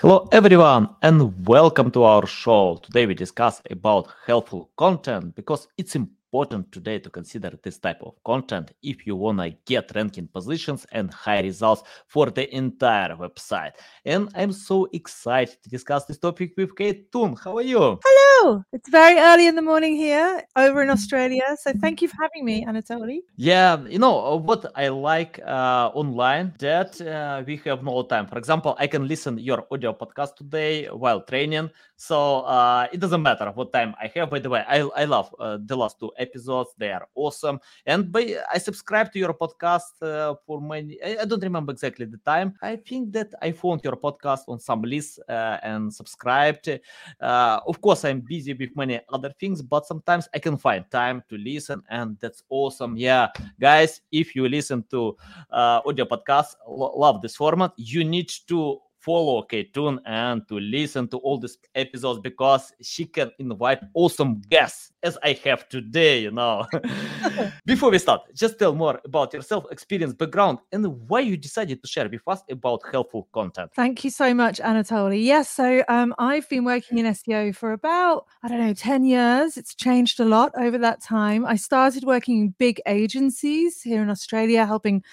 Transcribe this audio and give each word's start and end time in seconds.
Hello 0.00 0.28
everyone 0.30 0.90
and 1.02 1.44
welcome 1.48 1.90
to 1.90 2.04
our 2.04 2.24
show. 2.24 2.78
Today 2.84 3.04
we 3.04 3.14
discuss 3.14 3.60
about 3.68 4.06
helpful 4.26 4.70
content 4.76 5.34
because 5.34 5.66
it's 5.76 5.96
important 5.96 6.17
important 6.28 6.70
today 6.70 6.98
to 6.98 7.08
consider 7.08 7.58
this 7.62 7.78
type 7.78 8.02
of 8.02 8.12
content 8.22 8.72
if 8.82 9.06
you 9.06 9.16
want 9.16 9.38
to 9.38 9.50
get 9.64 9.90
ranking 9.94 10.28
positions 10.28 10.86
and 10.92 11.12
high 11.12 11.40
results 11.40 11.82
for 12.06 12.26
the 12.26 12.54
entire 12.54 13.16
website. 13.16 13.72
And 14.04 14.28
I'm 14.34 14.52
so 14.52 14.88
excited 14.92 15.56
to 15.62 15.70
discuss 15.70 16.04
this 16.04 16.18
topic 16.18 16.52
with 16.58 16.76
Kate 16.76 17.10
Toon. 17.10 17.34
How 17.42 17.56
are 17.56 17.62
you? 17.62 17.98
Hello. 18.04 18.62
It's 18.72 18.90
very 18.90 19.18
early 19.18 19.46
in 19.46 19.54
the 19.54 19.62
morning 19.62 19.96
here 19.96 20.44
over 20.54 20.82
in 20.82 20.90
Australia. 20.90 21.56
So 21.62 21.72
thank 21.80 22.02
you 22.02 22.08
for 22.08 22.16
having 22.20 22.44
me, 22.44 22.64
Anatoly. 22.66 23.20
Yeah, 23.36 23.80
you 23.88 23.98
know 23.98 24.32
uh, 24.32 24.36
what 24.36 24.70
I 24.76 24.88
like 24.88 25.40
uh, 25.46 25.90
online 25.94 26.52
that 26.58 27.00
uh, 27.00 27.42
we 27.46 27.56
have 27.64 27.82
no 27.82 28.02
time. 28.02 28.26
For 28.26 28.36
example, 28.36 28.76
I 28.78 28.86
can 28.86 29.08
listen 29.08 29.38
your 29.38 29.66
audio 29.70 29.94
podcast 29.94 30.36
today 30.36 30.86
while 30.86 31.22
training. 31.22 31.70
So 31.96 32.42
uh, 32.42 32.86
it 32.92 33.00
doesn't 33.00 33.22
matter 33.22 33.50
what 33.54 33.72
time 33.72 33.94
I 34.00 34.06
have. 34.14 34.30
By 34.30 34.38
the 34.38 34.50
way, 34.50 34.62
I, 34.68 34.80
I 34.94 35.04
love 35.04 35.34
uh, 35.40 35.58
the 35.60 35.76
last 35.76 35.98
two 35.98 36.12
episodes. 36.18 36.70
They 36.76 36.92
are 36.92 37.08
awesome. 37.14 37.60
And 37.86 38.14
I 38.52 38.58
subscribe 38.58 39.12
to 39.12 39.18
your 39.18 39.34
podcast 39.34 40.02
uh, 40.02 40.34
for 40.46 40.60
many, 40.60 41.02
I, 41.02 41.24
don't 41.24 41.42
remember 41.42 41.72
exactly 41.72 42.06
the 42.06 42.18
time. 42.18 42.54
I 42.62 42.76
think 42.76 43.12
that 43.12 43.32
I 43.40 43.52
found 43.52 43.82
your 43.84 43.96
podcast 43.96 44.40
on 44.48 44.60
some 44.60 44.82
list 44.82 45.20
uh, 45.28 45.58
and 45.62 45.92
subscribed. 45.92 46.68
Uh, 47.20 47.60
of 47.66 47.80
course, 47.80 48.04
I'm 48.04 48.20
busy 48.20 48.54
with 48.54 48.76
many 48.76 49.00
other 49.08 49.32
things, 49.40 49.62
but 49.62 49.86
sometimes 49.86 50.28
I 50.34 50.38
can 50.38 50.56
find 50.56 50.84
time 50.90 51.22
to 51.28 51.38
listen. 51.38 51.82
And 51.88 52.16
that's 52.20 52.42
awesome. 52.48 52.96
Yeah, 52.96 53.28
guys, 53.60 54.00
if 54.12 54.34
you 54.34 54.48
listen 54.48 54.84
to 54.90 55.16
uh, 55.50 55.80
audio 55.86 56.04
podcasts, 56.04 56.54
lo- 56.66 56.94
love 56.96 57.22
this 57.22 57.36
format, 57.36 57.72
you 57.76 58.04
need 58.04 58.30
to 58.48 58.80
follow 59.00 59.42
Kate 59.42 59.72
Toon 59.72 60.00
and 60.04 60.46
to 60.48 60.58
listen 60.58 61.08
to 61.08 61.18
all 61.18 61.38
these 61.38 61.58
episodes 61.74 62.20
because 62.20 62.72
she 62.82 63.04
can 63.06 63.30
invite 63.38 63.80
awesome 63.94 64.40
guests 64.48 64.92
as 65.02 65.16
I 65.22 65.38
have 65.44 65.68
today, 65.68 66.22
you 66.22 66.30
know. 66.30 66.66
Before 67.64 67.90
we 67.90 67.98
start, 67.98 68.22
just 68.34 68.58
tell 68.58 68.74
more 68.74 69.00
about 69.04 69.32
yourself, 69.32 69.64
experience, 69.70 70.12
background, 70.12 70.58
and 70.72 70.86
why 71.08 71.20
you 71.20 71.36
decided 71.36 71.80
to 71.82 71.88
share 71.88 72.08
with 72.08 72.22
us 72.26 72.42
about 72.50 72.82
helpful 72.90 73.28
content. 73.32 73.70
Thank 73.74 74.04
you 74.04 74.10
so 74.10 74.34
much, 74.34 74.58
Anatoly. 74.58 75.24
Yes, 75.24 75.48
so 75.50 75.84
um, 75.88 76.14
I've 76.18 76.48
been 76.48 76.64
working 76.64 76.98
in 76.98 77.06
SEO 77.06 77.54
for 77.54 77.72
about, 77.72 78.26
I 78.42 78.48
don't 78.48 78.58
know, 78.58 78.74
10 78.74 79.04
years. 79.04 79.56
It's 79.56 79.74
changed 79.74 80.20
a 80.20 80.24
lot 80.24 80.52
over 80.56 80.78
that 80.78 81.00
time. 81.02 81.46
I 81.46 81.56
started 81.56 82.04
working 82.04 82.40
in 82.40 82.54
big 82.58 82.80
agencies 82.86 83.82
here 83.82 84.02
in 84.02 84.10
Australia, 84.10 84.66
helping 84.66 85.04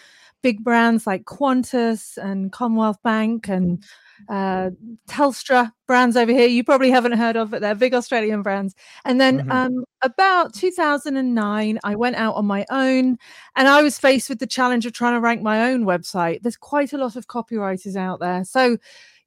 big 0.45 0.63
brands 0.63 1.07
like 1.07 1.25
Qantas 1.25 2.17
and 2.17 2.51
Commonwealth 2.51 3.01
Bank 3.01 3.47
and 3.49 3.83
uh, 4.29 4.69
Telstra 5.09 5.71
brands 5.87 6.15
over 6.15 6.31
here 6.31 6.45
you 6.45 6.63
probably 6.63 6.91
haven't 6.91 7.13
heard 7.13 7.35
of, 7.35 7.49
but 7.49 7.61
they're 7.61 7.73
big 7.73 7.95
Australian 7.95 8.43
brands. 8.43 8.75
And 9.05 9.19
then 9.19 9.39
mm-hmm. 9.39 9.51
um, 9.51 9.83
about 10.03 10.53
2009, 10.53 11.79
I 11.83 11.95
went 11.95 12.15
out 12.17 12.35
on 12.35 12.45
my 12.45 12.63
own 12.69 13.17
and 13.55 13.67
I 13.67 13.81
was 13.81 13.97
faced 13.97 14.29
with 14.29 14.37
the 14.37 14.45
challenge 14.45 14.85
of 14.85 14.93
trying 14.93 15.15
to 15.15 15.19
rank 15.19 15.41
my 15.41 15.71
own 15.71 15.83
website. 15.83 16.43
There's 16.43 16.57
quite 16.57 16.93
a 16.93 16.99
lot 16.99 17.15
of 17.15 17.25
copywriters 17.25 17.95
out 17.95 18.19
there. 18.19 18.45
So 18.45 18.77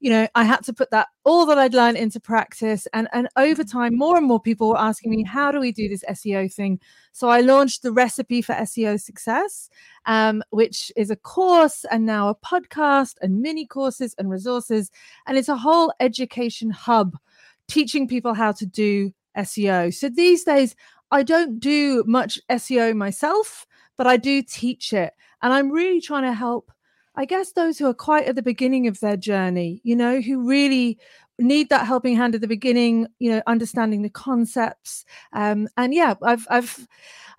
you 0.01 0.11
know, 0.11 0.29
I 0.35 0.45
had 0.45 0.63
to 0.65 0.73
put 0.73 0.91
that 0.93 1.09
all 1.25 1.45
that 1.47 1.59
I'd 1.59 1.75
learned 1.75 1.97
into 1.97 2.21
practice. 2.21 2.87
And 2.93 3.09
and 3.13 3.29
over 3.37 3.65
time, 3.65 3.97
more 3.97 4.17
and 4.17 4.27
more 4.27 4.41
people 4.41 4.69
were 4.71 4.79
asking 4.79 5.11
me, 5.11 5.25
how 5.25 5.51
do 5.51 5.59
we 5.59 5.73
do 5.73 5.89
this 5.89 6.05
SEO 6.09 6.53
thing? 6.53 6.81
So 7.13 7.29
I 7.29 7.41
launched 7.41 7.83
the 7.83 7.93
recipe 7.93 8.41
for 8.41 8.55
SEO 8.55 9.01
success, 9.01 9.69
um, 10.07 10.43
which 10.51 10.93
is 10.97 11.11
a 11.11 11.17
course 11.17 11.85
and 11.91 12.07
now 12.07 12.29
a 12.29 12.35
podcast 12.37 13.15
and 13.21 13.41
mini 13.41 13.67
courses 13.67 14.15
and 14.19 14.31
resources. 14.31 14.91
And 15.27 15.37
it's 15.37 15.49
a 15.49 15.57
whole 15.57 15.93
education 15.99 16.71
hub 16.71 17.17
teaching 17.67 18.07
people 18.07 18.35
how 18.35 18.53
to 18.53 18.67
do 18.67 19.13
SEO. 19.37 19.93
So 19.93 20.09
these 20.09 20.45
days, 20.45 20.77
I 21.11 21.23
don't 21.23 21.59
do 21.59 22.05
much 22.07 22.39
SEO 22.51 22.95
myself, 22.95 23.67
but 23.97 24.07
I 24.07 24.17
do 24.17 24.43
teach 24.43 24.93
it. 24.93 25.13
And 25.43 25.53
I'm 25.53 25.71
really 25.71 26.01
trying 26.01 26.25
to 26.25 26.33
help 26.33 26.71
I 27.19 27.25
guess 27.25 27.51
those 27.51 27.79
who 27.79 27.87
are 27.87 27.95
quite 27.95 28.27
at 28.27 28.37
the 28.37 28.43
beginning 28.43 28.87
of 28.87 29.01
their 29.01 29.17
journey, 29.17 29.81
you 29.83 29.97
know, 29.97 30.21
who 30.21 30.49
really 30.49 30.99
need 31.41 31.69
that 31.69 31.85
helping 31.85 32.15
hand 32.15 32.37
at 32.37 32.41
the 32.41 32.47
beginning, 32.47 33.09
you 33.19 33.29
know, 33.29 33.43
understanding 33.49 34.03
the 34.03 34.09
concepts. 34.09 35.05
Um, 35.33 35.69
and 35.77 35.93
yeah, 35.93 36.15
I've 36.23 36.47
I've 36.49 36.87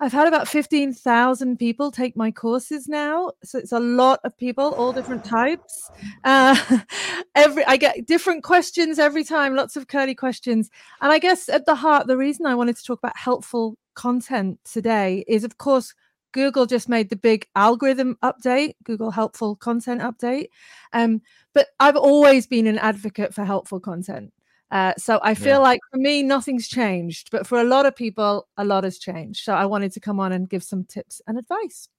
I've 0.02 0.12
had 0.12 0.28
about 0.28 0.50
15,000 0.50 1.58
people 1.58 1.92
take 1.92 2.18
my 2.18 2.30
courses 2.30 2.90
now. 2.90 3.32
So 3.46 3.58
it's 3.58 3.72
a 3.72 3.80
lot 3.80 4.20
of 4.26 4.38
people, 4.38 4.74
all 4.76 4.92
different 4.92 5.24
types. 5.24 5.90
Uh, 6.26 6.58
every 7.36 7.64
I 7.66 7.78
get 7.78 8.06
different 8.06 8.44
questions 8.44 9.00
every 9.00 9.24
time, 9.24 9.56
lots 9.56 9.78
of 9.78 9.88
curly 9.88 10.16
questions. 10.16 10.70
And 11.00 11.14
I 11.14 11.20
guess 11.20 11.48
at 11.48 11.66
the 11.66 11.76
heart, 11.76 12.08
the 12.08 12.18
reason 12.18 12.46
I 12.46 12.56
wanted 12.56 12.76
to 12.76 12.84
talk 12.84 13.00
about 13.00 13.16
helpful 13.16 13.78
content 13.94 14.60
today 14.66 15.24
is, 15.26 15.46
of 15.46 15.58
course, 15.58 15.94
Google 16.32 16.66
just 16.66 16.90
made 16.90 17.10
the 17.10 17.16
big 17.16 17.48
algorithm 17.56 18.18
update, 18.24 18.76
Google 18.84 19.12
helpful 19.12 19.56
content 19.56 20.02
update. 20.02 20.50
Um, 20.94 21.22
but 21.54 21.68
I've 21.80 21.96
always 21.96 22.48
been 22.48 22.68
an 22.68 22.78
advocate 22.78 23.34
for 23.34 23.44
helpful 23.44 23.80
content. 23.80 24.34
Uh, 24.72 24.94
so 24.98 25.20
I 25.24 25.34
feel 25.34 25.54
yeah. 25.54 25.58
like 25.58 25.80
for 25.92 25.98
me, 25.98 26.22
nothing's 26.22 26.68
changed, 26.68 27.30
but 27.32 27.48
for 27.48 27.60
a 27.60 27.64
lot 27.64 27.86
of 27.88 27.96
people, 27.96 28.48
a 28.58 28.64
lot 28.64 28.84
has 28.84 29.00
changed. 29.00 29.44
So 29.44 29.54
I 29.54 29.66
wanted 29.66 29.92
to 29.94 30.00
come 30.00 30.20
on 30.20 30.32
and 30.32 30.48
give 30.48 30.64
some 30.64 30.84
tips 30.84 31.22
and 31.26 31.40
advice. 31.40 31.90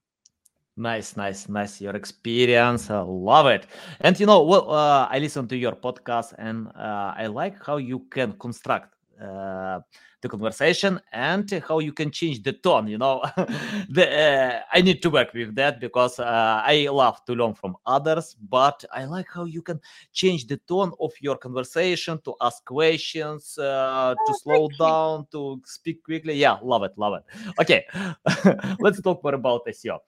Nice, 0.76 1.16
nice, 1.16 1.48
nice. 1.48 1.80
Your 1.80 1.97
experience, 1.97 2.88
I 2.88 3.00
love 3.00 3.47
it. 3.47 3.66
And 4.00 4.18
you 4.18 4.24
know, 4.24 4.42
well, 4.44 4.70
uh, 4.70 5.08
I 5.10 5.18
listen 5.18 5.48
to 5.48 5.56
your 5.56 5.72
podcast, 5.72 6.32
and 6.38 6.68
uh, 6.68 7.12
I 7.16 7.26
like 7.26 7.62
how 7.62 7.78
you 7.78 8.06
can 8.10 8.32
construct 8.34 8.94
uh, 9.20 9.80
the 10.20 10.28
conversation 10.28 11.00
and 11.12 11.50
how 11.66 11.78
you 11.78 11.92
can 11.92 12.10
change 12.10 12.42
the 12.42 12.53
tone 12.53 12.86
you 12.86 12.98
know? 12.98 13.22
The, 13.88 14.06
uh, 14.06 14.60
i 14.72 14.81
need 14.81 15.03
to 15.03 15.10
work 15.10 15.32
with 15.34 15.54
that 15.56 15.81
because 15.81 16.19
uh, 16.19 16.62
i 16.64 16.88
love 16.91 17.25
to 17.25 17.34
learn 17.34 17.54
from 17.54 17.76
others 17.86 18.36
but 18.48 18.84
i 18.92 19.04
like 19.04 19.26
how 19.32 19.44
you 19.44 19.62
can 19.62 19.80
change 20.12 20.47
the 20.47 20.59
tone 20.59 20.92
of 21.00 21.12
your 21.20 21.36
conversation 21.36 22.20
to 22.25 22.34
ask 22.41 22.64
questions 22.64 23.59
uh, 23.59 24.14
to 24.26 24.32
oh, 24.32 24.38
slow 24.42 24.69
down 24.78 25.26
to 25.32 25.60
speak 25.64 26.03
quickly. 26.04 26.34
Yeah 26.34 26.59
love 26.62 26.82
it 26.84 26.92
love 26.97 27.14
it. 27.14 27.25
Okay 27.60 27.86
let's 28.80 29.00
talk 29.00 29.22
more 29.25 29.34
about 29.34 29.66
seo 29.66 29.98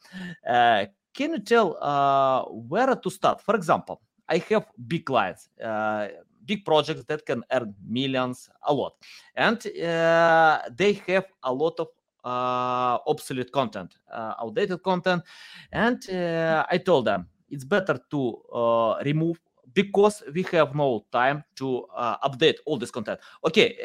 uh, 0.48 0.86
can 1.14 1.32
you 1.32 1.40
tell 1.40 1.76
uh, 1.82 2.44
where 2.44 2.94
to 2.96 3.10
start? 3.10 3.40
For 3.40 3.54
example 3.56 4.00
i 4.28 4.38
have 4.50 4.66
big 4.86 5.04
clients 5.04 5.48
uh, 5.62 6.08
big 6.44 6.64
projects 6.64 7.04
that 7.04 7.24
can 7.24 7.42
earn 7.52 7.74
millions 7.86 8.50
a 8.66 8.72
lot 8.72 8.94
and 9.36 9.66
uh, 9.78 10.60
they 10.76 10.92
have 11.06 11.26
a 11.42 11.52
lot 11.52 11.78
of 11.78 11.88
uh, 12.24 12.98
obsolete 13.06 13.50
content 13.52 13.96
uh, 14.12 14.34
outdated 14.40 14.82
content 14.82 15.22
and 15.72 16.08
i 16.70 16.78
told 16.84 17.04
them 17.04 17.26
it's 17.50 17.64
better 17.64 17.98
to 18.10 18.38
remove 19.04 19.40
because 19.74 20.22
we 20.34 20.42
have 20.52 20.74
no 20.74 21.04
time 21.10 21.42
to 21.54 21.86
update 22.24 22.56
all 22.66 22.78
this 22.78 22.90
content 22.90 23.18
okay 23.44 23.76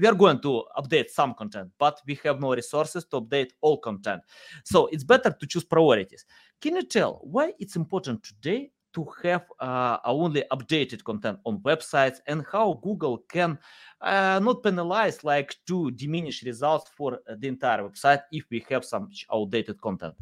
we 0.00 0.06
are 0.06 0.14
going 0.14 0.40
to 0.40 0.64
update 0.76 1.10
some 1.10 1.34
content, 1.34 1.70
but 1.78 2.00
we 2.06 2.18
have 2.24 2.40
no 2.40 2.54
resources 2.54 3.04
to 3.04 3.20
update 3.20 3.50
all 3.60 3.78
content. 3.78 4.22
So 4.64 4.86
it's 4.86 5.04
better 5.04 5.30
to 5.38 5.46
choose 5.46 5.64
priorities. 5.64 6.24
Can 6.60 6.76
you 6.76 6.82
tell 6.82 7.20
why 7.22 7.52
it's 7.58 7.76
important 7.76 8.22
today 8.22 8.70
to 8.94 9.06
have 9.22 9.44
uh, 9.60 9.98
only 10.04 10.44
updated 10.52 11.04
content 11.04 11.38
on 11.44 11.58
websites 11.58 12.18
and 12.26 12.44
how 12.50 12.80
Google 12.82 13.18
can 13.28 13.58
uh, 14.00 14.40
not 14.42 14.62
penalize 14.62 15.24
like 15.24 15.56
to 15.66 15.90
diminish 15.92 16.42
results 16.42 16.90
for 16.96 17.20
the 17.38 17.48
entire 17.48 17.82
website 17.88 18.22
if 18.32 18.44
we 18.50 18.64
have 18.68 18.84
some 18.84 19.08
outdated 19.32 19.80
content. 19.80 20.14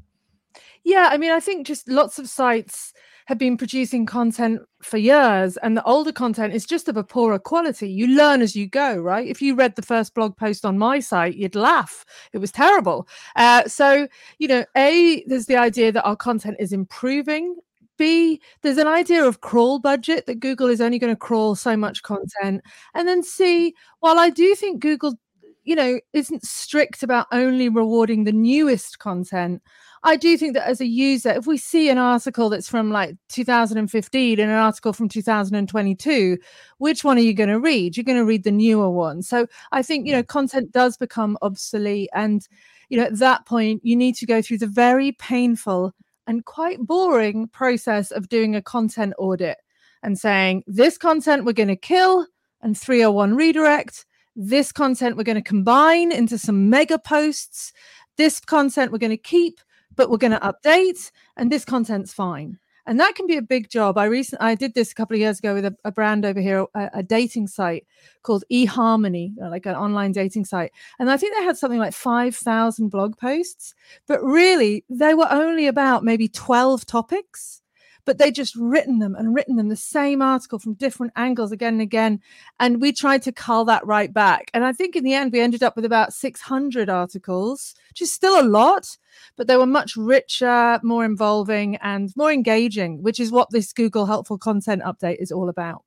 Yeah, 0.82 1.08
I 1.10 1.16
mean, 1.16 1.30
I 1.30 1.40
think 1.40 1.66
just 1.66 1.88
lots 1.88 2.18
of 2.18 2.28
sites 2.28 2.92
have 3.26 3.38
been 3.38 3.56
producing 3.56 4.06
content 4.06 4.62
for 4.82 4.96
years, 4.96 5.56
and 5.58 5.76
the 5.76 5.84
older 5.84 6.10
content 6.10 6.54
is 6.54 6.66
just 6.66 6.88
of 6.88 6.96
a 6.96 7.04
poorer 7.04 7.38
quality. 7.38 7.88
You 7.88 8.08
learn 8.08 8.42
as 8.42 8.56
you 8.56 8.66
go, 8.66 8.96
right? 8.96 9.26
If 9.26 9.40
you 9.40 9.54
read 9.54 9.76
the 9.76 9.82
first 9.82 10.14
blog 10.14 10.36
post 10.36 10.64
on 10.64 10.78
my 10.78 10.98
site, 10.98 11.36
you'd 11.36 11.54
laugh. 11.54 12.04
It 12.32 12.38
was 12.38 12.50
terrible. 12.50 13.06
Uh, 13.36 13.68
so, 13.68 14.08
you 14.38 14.48
know, 14.48 14.64
A, 14.76 15.22
there's 15.26 15.46
the 15.46 15.56
idea 15.56 15.92
that 15.92 16.04
our 16.04 16.16
content 16.16 16.56
is 16.58 16.72
improving 16.72 17.56
B, 18.00 18.40
there's 18.62 18.78
an 18.78 18.86
idea 18.86 19.26
of 19.26 19.42
crawl 19.42 19.78
budget 19.78 20.24
that 20.24 20.40
Google 20.40 20.68
is 20.68 20.80
only 20.80 20.98
going 20.98 21.12
to 21.12 21.18
crawl 21.18 21.54
so 21.54 21.76
much 21.76 22.02
content. 22.02 22.62
And 22.94 23.06
then 23.06 23.22
C, 23.22 23.74
while 23.98 24.18
I 24.18 24.30
do 24.30 24.54
think 24.54 24.80
Google, 24.80 25.18
you 25.64 25.76
know, 25.76 26.00
isn't 26.14 26.42
strict 26.42 27.02
about 27.02 27.26
only 27.30 27.68
rewarding 27.68 28.24
the 28.24 28.32
newest 28.32 29.00
content, 29.00 29.60
I 30.02 30.16
do 30.16 30.38
think 30.38 30.54
that 30.54 30.66
as 30.66 30.80
a 30.80 30.86
user, 30.86 31.28
if 31.28 31.46
we 31.46 31.58
see 31.58 31.90
an 31.90 31.98
article 31.98 32.48
that's 32.48 32.70
from 32.70 32.90
like 32.90 33.16
2015 33.28 34.40
and 34.40 34.50
an 34.50 34.56
article 34.56 34.94
from 34.94 35.10
2022, 35.10 36.38
which 36.78 37.04
one 37.04 37.18
are 37.18 37.20
you 37.20 37.34
going 37.34 37.50
to 37.50 37.60
read? 37.60 37.98
You're 37.98 38.04
going 38.04 38.16
to 38.16 38.24
read 38.24 38.44
the 38.44 38.50
newer 38.50 38.88
one. 38.88 39.20
So 39.20 39.46
I 39.72 39.82
think, 39.82 40.06
you 40.06 40.14
know, 40.14 40.22
mm. 40.22 40.28
content 40.28 40.72
does 40.72 40.96
become 40.96 41.36
obsolete. 41.42 42.08
And, 42.14 42.48
you 42.88 42.96
know, 42.96 43.04
at 43.04 43.18
that 43.18 43.44
point, 43.44 43.82
you 43.84 43.94
need 43.94 44.14
to 44.14 44.26
go 44.26 44.40
through 44.40 44.58
the 44.58 44.66
very 44.66 45.12
painful 45.12 45.92
and 46.30 46.44
quite 46.44 46.78
boring 46.78 47.48
process 47.48 48.12
of 48.12 48.28
doing 48.28 48.54
a 48.54 48.62
content 48.62 49.12
audit. 49.18 49.58
and 50.04 50.16
saying, 50.16 50.62
this 50.66 50.96
content 50.96 51.44
we're 51.44 51.52
going 51.52 51.68
to 51.68 51.76
kill 51.76 52.24
and 52.62 52.78
301 52.78 53.34
redirect. 53.34 54.06
This 54.36 54.70
content 54.70 55.16
we're 55.16 55.24
going 55.24 55.42
to 55.42 55.42
combine 55.42 56.12
into 56.12 56.38
some 56.38 56.70
mega 56.70 57.00
posts. 57.00 57.72
This 58.16 58.38
content 58.38 58.92
we're 58.92 58.98
going 58.98 59.10
to 59.10 59.16
keep, 59.16 59.60
but 59.96 60.08
we're 60.08 60.18
going 60.18 60.38
to 60.38 60.38
update. 60.38 61.10
And 61.36 61.50
this 61.50 61.64
content's 61.64 62.14
fine 62.14 62.58
and 62.86 62.98
that 63.00 63.14
can 63.14 63.26
be 63.26 63.36
a 63.36 63.42
big 63.42 63.68
job. 63.68 63.98
I 63.98 64.04
recently 64.04 64.46
I 64.46 64.54
did 64.54 64.74
this 64.74 64.92
a 64.92 64.94
couple 64.94 65.14
of 65.14 65.20
years 65.20 65.38
ago 65.38 65.54
with 65.54 65.64
a, 65.64 65.76
a 65.84 65.92
brand 65.92 66.24
over 66.24 66.40
here, 66.40 66.66
a, 66.74 66.90
a, 66.94 67.02
dating 67.02 67.46
site 67.46 67.86
called 68.22 68.44
eHarmony, 68.52 69.34
uh, 69.42 69.50
like 69.50 69.66
an 69.66 69.74
online 69.74 70.12
dating 70.12 70.44
site, 70.44 70.72
and 70.98 71.10
I 71.10 71.16
think 71.16 71.36
they 71.36 71.44
had 71.44 71.56
something 71.56 71.78
like 71.78 71.94
five 71.94 72.34
thousand 72.34 72.88
blog 72.88 73.16
posts, 73.16 73.74
but 74.06 74.22
really 74.22 74.84
they 74.88 75.14
were 75.14 75.28
only 75.30 75.66
about 75.66 76.04
maybe 76.04 76.28
twelve 76.28 76.86
topics 76.86 77.62
but 78.04 78.18
they 78.18 78.30
just 78.30 78.54
written 78.56 78.98
them 78.98 79.14
and 79.14 79.34
written 79.34 79.56
them 79.56 79.68
the 79.68 79.76
same 79.76 80.22
article 80.22 80.58
from 80.58 80.74
different 80.74 81.12
angles 81.16 81.52
again 81.52 81.74
and 81.74 81.82
again. 81.82 82.20
And 82.58 82.80
we 82.80 82.92
tried 82.92 83.22
to 83.22 83.32
cull 83.32 83.64
that 83.66 83.86
right 83.86 84.12
back. 84.12 84.50
And 84.54 84.64
I 84.64 84.72
think 84.72 84.96
in 84.96 85.04
the 85.04 85.14
end, 85.14 85.32
we 85.32 85.40
ended 85.40 85.62
up 85.62 85.76
with 85.76 85.84
about 85.84 86.12
600 86.12 86.88
articles, 86.88 87.74
which 87.90 88.02
is 88.02 88.12
still 88.12 88.40
a 88.40 88.46
lot, 88.46 88.96
but 89.36 89.46
they 89.46 89.56
were 89.56 89.66
much 89.66 89.96
richer, 89.96 90.80
more 90.82 91.04
involving, 91.04 91.76
and 91.76 92.12
more 92.16 92.32
engaging, 92.32 93.02
which 93.02 93.20
is 93.20 93.30
what 93.30 93.50
this 93.50 93.72
Google 93.72 94.06
Helpful 94.06 94.38
Content 94.38 94.82
Update 94.82 95.16
is 95.20 95.32
all 95.32 95.48
about. 95.48 95.84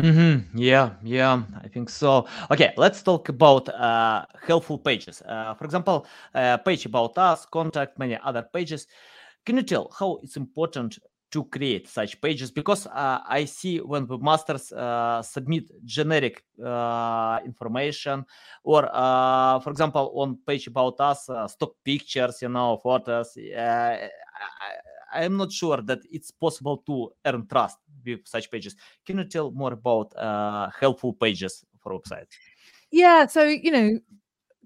Mm-hmm. 0.00 0.56
Yeah, 0.56 0.90
yeah, 1.02 1.42
I 1.62 1.68
think 1.68 1.90
so. 1.90 2.26
Okay, 2.50 2.72
let's 2.76 3.02
talk 3.02 3.28
about 3.28 3.68
uh, 3.68 4.24
helpful 4.40 4.78
pages. 4.78 5.22
Uh, 5.22 5.54
for 5.54 5.64
example, 5.64 6.06
uh, 6.34 6.56
page 6.56 6.86
about 6.86 7.18
us, 7.18 7.44
contact, 7.44 7.98
many 7.98 8.18
other 8.24 8.42
pages. 8.42 8.86
Can 9.44 9.56
you 9.56 9.62
tell 9.62 9.92
how 9.98 10.18
it's 10.22 10.36
important 10.36 10.98
to 11.32 11.44
create 11.44 11.88
such 11.88 12.20
pages 12.20 12.50
because 12.50 12.86
uh, 12.86 13.20
I 13.26 13.46
see 13.46 13.78
when 13.78 14.06
webmasters 14.06 14.70
uh, 14.70 15.22
submit 15.22 15.64
generic 15.84 16.44
uh, 16.62 17.40
information 17.44 18.24
or, 18.62 18.88
uh, 18.92 19.58
for 19.60 19.70
example, 19.70 20.12
on 20.14 20.38
page 20.46 20.66
about 20.66 21.00
us, 21.00 21.28
uh, 21.30 21.48
stock 21.48 21.72
pictures, 21.82 22.42
you 22.42 22.50
know, 22.50 22.78
photos. 22.82 23.36
I, 23.36 24.10
am 25.14 25.38
not 25.38 25.50
sure 25.50 25.80
that 25.82 26.00
it's 26.10 26.30
possible 26.30 26.82
to 26.86 27.10
earn 27.24 27.46
trust 27.46 27.78
with 28.04 28.20
such 28.24 28.50
pages. 28.50 28.76
Can 29.06 29.18
you 29.18 29.24
tell 29.24 29.50
more 29.50 29.72
about 29.72 30.14
uh, 30.16 30.68
helpful 30.78 31.14
pages 31.14 31.64
for 31.80 31.98
websites? 31.98 32.28
Yeah, 32.90 33.26
so 33.26 33.44
you 33.44 33.70
know, 33.70 33.98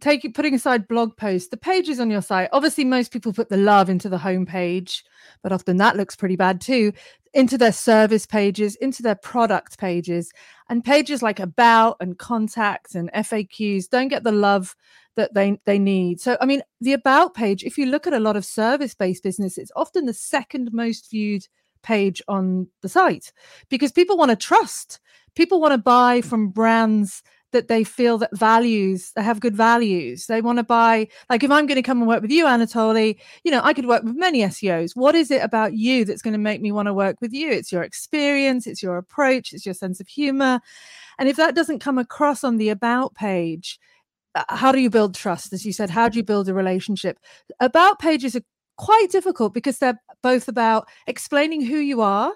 taking 0.00 0.32
putting 0.32 0.54
aside 0.54 0.88
blog 0.88 1.16
posts, 1.16 1.48
the 1.48 1.56
pages 1.56 2.00
on 2.00 2.10
your 2.10 2.22
site. 2.22 2.48
Obviously, 2.52 2.84
most 2.84 3.12
people 3.12 3.32
put 3.32 3.48
the 3.48 3.56
love 3.56 3.88
into 3.88 4.08
the 4.08 4.19
homepage, 4.19 5.02
but 5.43 5.52
often 5.52 5.76
that 5.78 5.96
looks 5.96 6.16
pretty 6.16 6.37
bad 6.37 6.60
too. 6.60 6.93
Into 7.32 7.58
their 7.58 7.72
service 7.72 8.26
pages, 8.26 8.76
into 8.76 9.02
their 9.02 9.14
product 9.14 9.78
pages, 9.78 10.32
and 10.69 10.84
pages 10.84 11.22
like 11.22 11.40
about 11.40 11.96
and 12.00 12.19
contact 12.19 12.94
and 12.94 13.10
FAQs 13.12 13.88
don't 13.88 14.08
get 14.08 14.25
the 14.25 14.32
love 14.32 14.75
that 15.16 15.34
they 15.34 15.58
they 15.64 15.78
need. 15.78 16.20
So, 16.20 16.37
I 16.40 16.46
mean, 16.46 16.62
the 16.81 16.92
about 16.92 17.34
page. 17.34 17.64
If 17.64 17.78
you 17.78 17.87
look 17.87 18.06
at 18.06 18.12
a 18.12 18.20
lot 18.20 18.37
of 18.37 18.44
service-based 18.44 19.22
business, 19.22 19.58
it's 19.58 19.72
often 19.76 20.06
the 20.06 20.14
second 20.14 20.70
most 20.72 21.10
viewed 21.10 21.46
page 21.82 22.20
on 22.28 22.69
the 22.82 22.88
site 22.88 23.32
because 23.69 23.92
people 23.92 24.16
want 24.16 24.31
to 24.31 24.37
trust. 24.37 25.00
People 25.34 25.60
want 25.60 25.72
to 25.72 25.78
buy 25.78 26.20
from 26.20 26.49
brands 26.49 27.22
that 27.52 27.69
they 27.69 27.84
feel 27.84 28.19
that 28.19 28.37
values 28.37 29.12
they 29.14 29.22
have 29.22 29.40
good 29.40 29.56
values. 29.56 30.26
They 30.26 30.40
want 30.40 30.58
to 30.58 30.64
buy 30.64 31.08
like 31.31 31.43
if 31.43 31.50
i'm 31.50 31.66
going 31.66 31.76
to 31.76 31.82
come 31.82 31.98
and 31.98 32.08
work 32.08 32.22
with 32.22 32.31
you 32.31 32.44
anatoly 32.44 33.19
you 33.44 33.50
know 33.50 33.60
i 33.62 33.72
could 33.72 33.87
work 33.87 34.02
with 34.02 34.16
many 34.16 34.40
seos 34.43 34.93
what 34.94 35.14
is 35.14 35.31
it 35.31 35.43
about 35.43 35.72
you 35.75 36.04
that's 36.04 36.22
going 36.22 36.32
to 36.32 36.38
make 36.38 36.60
me 36.60 36.72
want 36.72 36.87
to 36.87 36.94
work 36.94 37.16
with 37.20 37.32
you? 37.32 37.50
It's 37.50 37.72
your 37.72 37.82
experience 37.82 38.66
it's 38.66 38.82
your 38.82 38.96
approach 38.96 39.52
it's 39.52 39.66
your 39.66 39.75
sense 39.75 40.00
of 40.00 40.08
humor. 40.08 40.60
And 41.19 41.28
if 41.28 41.37
that 41.37 41.54
doesn't 41.54 41.81
come 41.81 41.98
across 41.98 42.44
on 42.44 42.56
the 42.56 42.69
about 42.69 43.14
page 43.14 43.78
uh, 44.34 44.44
how 44.49 44.72
do 44.72 44.81
you 44.81 44.90
build 44.90 45.14
trust? 45.14 45.52
As 45.52 45.64
you 45.64 45.72
said 45.72 45.90
how 45.90 46.08
do 46.08 46.19
you 46.19 46.25
build 46.25 46.49
a 46.49 46.54
relationship? 46.54 47.19
About 47.60 47.99
pages 47.99 48.37
are 48.37 48.42
quite 48.76 49.10
difficult 49.10 49.54
because 49.54 49.78
they're 49.78 50.00
both 50.22 50.49
about 50.49 50.88
explaining 51.06 51.62
who 51.64 51.78
you 51.78 52.00
are 52.00 52.32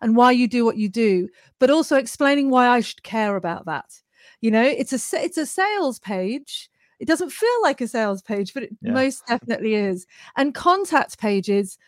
and 0.00 0.16
why 0.16 0.32
you 0.32 0.48
do 0.48 0.64
what 0.64 0.76
you 0.76 0.88
do 0.88 1.28
but 1.58 1.70
also 1.70 1.96
explaining 1.96 2.50
why 2.50 2.68
i 2.68 2.80
should 2.80 3.02
care 3.02 3.36
about 3.36 3.66
that 3.66 4.01
you 4.42 4.50
know 4.50 4.62
it's 4.62 4.92
a 4.92 5.24
it's 5.24 5.38
a 5.38 5.46
sales 5.46 5.98
page. 5.98 6.68
It 7.00 7.08
doesn't 7.08 7.32
feel 7.32 7.62
like 7.62 7.80
a 7.80 7.88
sales 7.88 8.22
page 8.22 8.52
but 8.54 8.64
it 8.64 8.70
yeah. 8.82 8.92
most 8.92 9.26
definitely 9.26 9.74
is. 9.74 10.06
And 10.36 10.54
contact 10.54 11.18
pages 11.18 11.78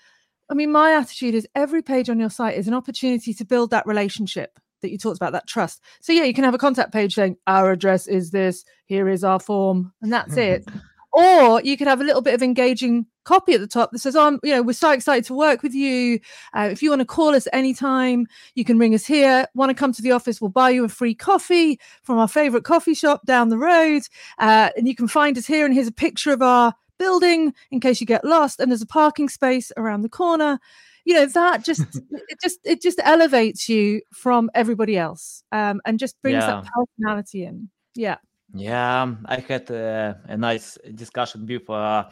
i 0.51 0.55
mean 0.55 0.71
my 0.71 0.93
attitude 0.93 1.35
is 1.35 1.49
every 1.55 1.81
page 1.81 2.11
on 2.11 2.21
your 2.21 2.29
site 2.29 2.56
is 2.59 2.69
an 2.69 2.75
opportunity 2.75 3.33
to 3.33 3.45
build 3.47 3.71
that 3.71 3.87
relationship 3.87 4.59
that 4.83 4.91
you 4.91 4.99
talked 4.99 5.17
about 5.17 5.33
that 5.33 5.47
trust. 5.47 5.83
So 6.01 6.12
yeah 6.12 6.25
you 6.25 6.35
can 6.35 6.45
have 6.45 6.55
a 6.55 6.59
contact 6.59 6.93
page 6.93 7.15
saying 7.15 7.37
our 7.47 7.73
address 7.73 8.06
is 8.06 8.31
this 8.31 8.65
here 8.87 9.09
is 9.09 9.25
our 9.25 9.41
form 9.41 9.93
and 10.03 10.12
that's 10.12 10.37
it 10.37 10.65
mm-hmm. 10.67 10.79
Or 11.14 11.62
you 11.62 11.76
could 11.76 11.87
have 11.87 12.00
a 12.00 12.05
little 12.05 12.22
bit 12.22 12.34
of 12.34 12.43
engaging 12.43 13.06
copy 13.22 13.55
at 13.55 13.61
the 13.61 13.69
top 13.69 13.93
that 13.93 14.00
says, 14.00 14.16
"I'm, 14.16 14.40
you 14.43 14.52
know, 14.52 14.62
we're 14.62 14.72
so 14.72 14.90
excited 14.90 15.25
to 15.26 15.34
work 15.34 15.62
with 15.62 15.72
you. 15.72 16.19
Uh, 16.52 16.69
if 16.72 16.82
you 16.82 16.90
want 16.90 17.00
to 17.00 17.06
call 17.06 17.37
us 17.37 17.46
anytime, 17.52 18.26
you 18.56 18.64
can 18.64 18.78
ring 18.78 18.94
us 18.94 19.06
here. 19.06 19.46
Want 19.55 19.70
to 19.70 19.75
come 19.75 19.93
to 19.93 20.02
the 20.02 20.11
office? 20.11 20.40
We'll 20.40 20.50
buy 20.50 20.70
you 20.70 20.84
a 20.84 20.88
free 20.88 21.14
coffee 21.14 21.78
from 22.02 22.19
our 22.19 22.26
favorite 22.26 22.64
coffee 22.64 22.94
shop 22.94 23.25
down 23.26 23.49
the 23.49 23.58
road, 23.58 24.02
uh, 24.38 24.70
and 24.76 24.88
you 24.88 24.96
can 24.96 25.06
find 25.06 25.38
us 25.38 25.46
here. 25.46 25.64
And 25.64 25.72
here's 25.72 25.87
a 25.87 25.93
picture 25.93 26.32
of 26.32 26.43
our 26.43 26.75
building 26.99 27.55
in 27.70 27.78
case 27.78 28.00
you 28.00 28.06
get 28.06 28.25
lost. 28.25 28.58
And 28.58 28.70
there's 28.70 28.82
a 28.82 28.87
parking 28.87 29.28
space 29.28 29.70
around 29.76 30.02
the 30.02 30.08
corner." 30.08 30.58
You 31.05 31.14
know 31.14 31.26
that 31.26 31.62
just 31.64 31.82
it 32.10 32.38
just 32.43 32.58
it 32.64 32.82
just 32.82 32.99
elevates 33.05 33.69
you 33.69 34.00
from 34.12 34.50
everybody 34.55 34.96
else, 34.96 35.44
um, 35.52 35.81
and 35.84 35.99
just 35.99 36.20
brings 36.22 36.43
yeah. 36.43 36.62
that 36.62 36.69
personality 36.72 37.44
in. 37.44 37.69
Yeah. 37.94 38.17
Yeah, 38.55 39.15
I 39.27 39.37
had 39.41 39.71
uh, 39.71 40.15
a 40.29 40.37
nice 40.37 40.79
discussion 40.95 41.45
with 41.47 41.69
uh, 41.69 42.05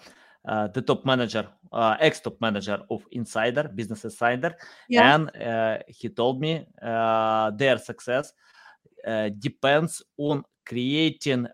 uh, 0.44 0.66
the 0.68 0.82
top 0.82 1.06
manager, 1.06 1.46
uh, 1.72 1.96
ex-top 2.00 2.40
manager 2.40 2.82
of 2.90 3.06
Insider, 3.12 3.70
Business 3.72 4.04
Insider, 4.04 4.54
yeah. 4.88 5.14
and 5.14 5.36
uh, 5.36 5.78
he 5.86 6.08
told 6.08 6.40
me 6.40 6.66
uh, 6.82 7.50
their 7.52 7.78
success 7.78 8.32
depends 9.38 10.02
on 10.16 10.44
creating, 10.64 11.46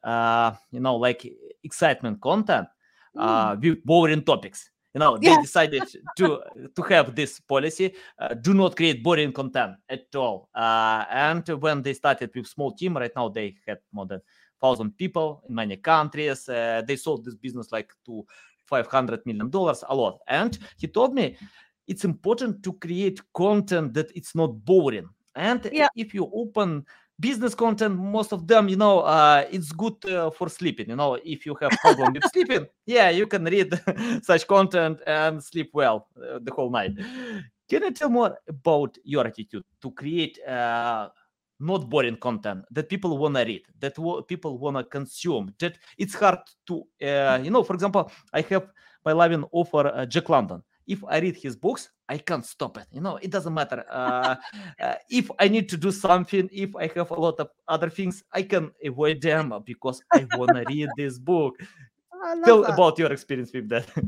you 0.70 0.80
know, 0.80 0.96
like 0.96 1.30
excitement 1.62 2.20
content 2.20 2.68
mm. 3.14 3.62
with 3.62 3.84
boring 3.84 4.22
topics 4.22 4.70
you 4.94 5.00
know 5.00 5.16
they 5.18 5.28
yeah. 5.28 5.40
decided 5.40 5.82
to 6.16 6.40
to 6.74 6.82
have 6.82 7.14
this 7.14 7.40
policy 7.40 7.94
uh, 8.18 8.34
do 8.34 8.54
not 8.54 8.76
create 8.76 9.02
boring 9.02 9.32
content 9.32 9.76
at 9.88 10.06
all 10.14 10.48
uh, 10.54 11.04
and 11.10 11.48
when 11.60 11.82
they 11.82 11.94
started 11.94 12.30
with 12.34 12.46
small 12.46 12.72
team 12.72 12.96
right 12.96 13.12
now 13.14 13.28
they 13.28 13.54
had 13.66 13.78
more 13.92 14.06
than 14.06 14.20
thousand 14.60 14.96
people 14.96 15.42
in 15.48 15.54
many 15.54 15.76
countries. 15.76 16.48
Uh, 16.48 16.82
they 16.86 16.96
sold 16.96 17.24
this 17.24 17.34
business 17.34 17.72
like 17.72 17.92
to 18.06 18.24
500 18.66 19.24
million 19.26 19.50
dollars 19.50 19.82
a 19.88 19.94
lot. 19.94 20.20
And 20.28 20.58
he 20.76 20.86
told 20.86 21.14
me 21.14 21.36
it's 21.86 22.04
important 22.04 22.62
to 22.62 22.72
create 22.74 23.20
content 23.32 23.94
that 23.94 24.14
it's 24.14 24.34
not 24.34 24.64
boring. 24.64 25.08
And 25.34 25.68
yeah. 25.72 25.88
if 25.96 26.14
you 26.14 26.30
open 26.34 26.84
business 27.20 27.54
content, 27.54 27.96
most 27.96 28.32
of 28.32 28.46
them, 28.46 28.68
you 28.68 28.76
know, 28.76 29.00
uh, 29.00 29.46
it's 29.50 29.72
good 29.72 30.04
uh, 30.04 30.30
for 30.30 30.48
sleeping. 30.48 30.88
You 30.90 30.96
know, 30.96 31.14
if 31.24 31.46
you 31.46 31.56
have 31.60 31.70
problem 31.80 32.12
with 32.12 32.24
sleeping, 32.32 32.66
yeah, 32.86 33.10
you 33.10 33.26
can 33.26 33.44
read 33.44 33.72
such 34.22 34.46
content 34.46 35.00
and 35.06 35.42
sleep 35.42 35.70
well 35.72 36.08
uh, 36.16 36.38
the 36.42 36.52
whole 36.52 36.70
night. 36.70 36.92
Can 37.68 37.82
you 37.82 37.90
tell 37.90 38.08
more 38.08 38.38
about 38.48 38.96
your 39.04 39.26
attitude 39.26 39.64
to 39.82 39.90
create 39.90 40.38
uh, 40.46 41.08
not 41.60 41.88
boring 41.88 42.16
content 42.16 42.64
that 42.70 42.88
people 42.88 43.18
want 43.18 43.34
to 43.34 43.44
read 43.44 43.62
that 43.80 43.94
w- 43.96 44.22
people 44.22 44.58
want 44.58 44.76
to 44.76 44.84
consume 44.84 45.52
that 45.58 45.76
it's 45.96 46.14
hard 46.14 46.38
to 46.66 46.82
uh, 47.02 47.38
you 47.42 47.50
know 47.50 47.62
for 47.62 47.74
example 47.74 48.10
i 48.32 48.40
have 48.40 48.68
my 49.04 49.12
loving 49.12 49.44
offer 49.52 49.88
uh, 49.88 50.06
jack 50.06 50.28
london 50.28 50.62
if 50.86 51.02
i 51.08 51.18
read 51.18 51.36
his 51.36 51.56
books 51.56 51.90
i 52.08 52.16
can't 52.16 52.44
stop 52.44 52.78
it 52.78 52.86
you 52.92 53.00
know 53.00 53.16
it 53.16 53.30
doesn't 53.30 53.54
matter 53.54 53.84
uh, 53.90 54.36
uh 54.80 54.94
if 55.10 55.30
i 55.38 55.48
need 55.48 55.68
to 55.68 55.76
do 55.76 55.90
something 55.90 56.48
if 56.52 56.74
i 56.76 56.90
have 56.94 57.10
a 57.10 57.20
lot 57.20 57.38
of 57.40 57.48
other 57.66 57.90
things 57.90 58.22
i 58.32 58.42
can 58.42 58.70
avoid 58.84 59.20
them 59.20 59.52
because 59.64 60.02
i 60.12 60.24
want 60.30 60.54
to 60.54 60.64
read 60.64 60.94
this 60.96 61.18
book 61.18 61.58
tell 62.44 62.62
that. 62.62 62.74
about 62.74 62.98
your 62.98 63.12
experience 63.12 63.52
with 63.52 63.68
that 63.68 63.86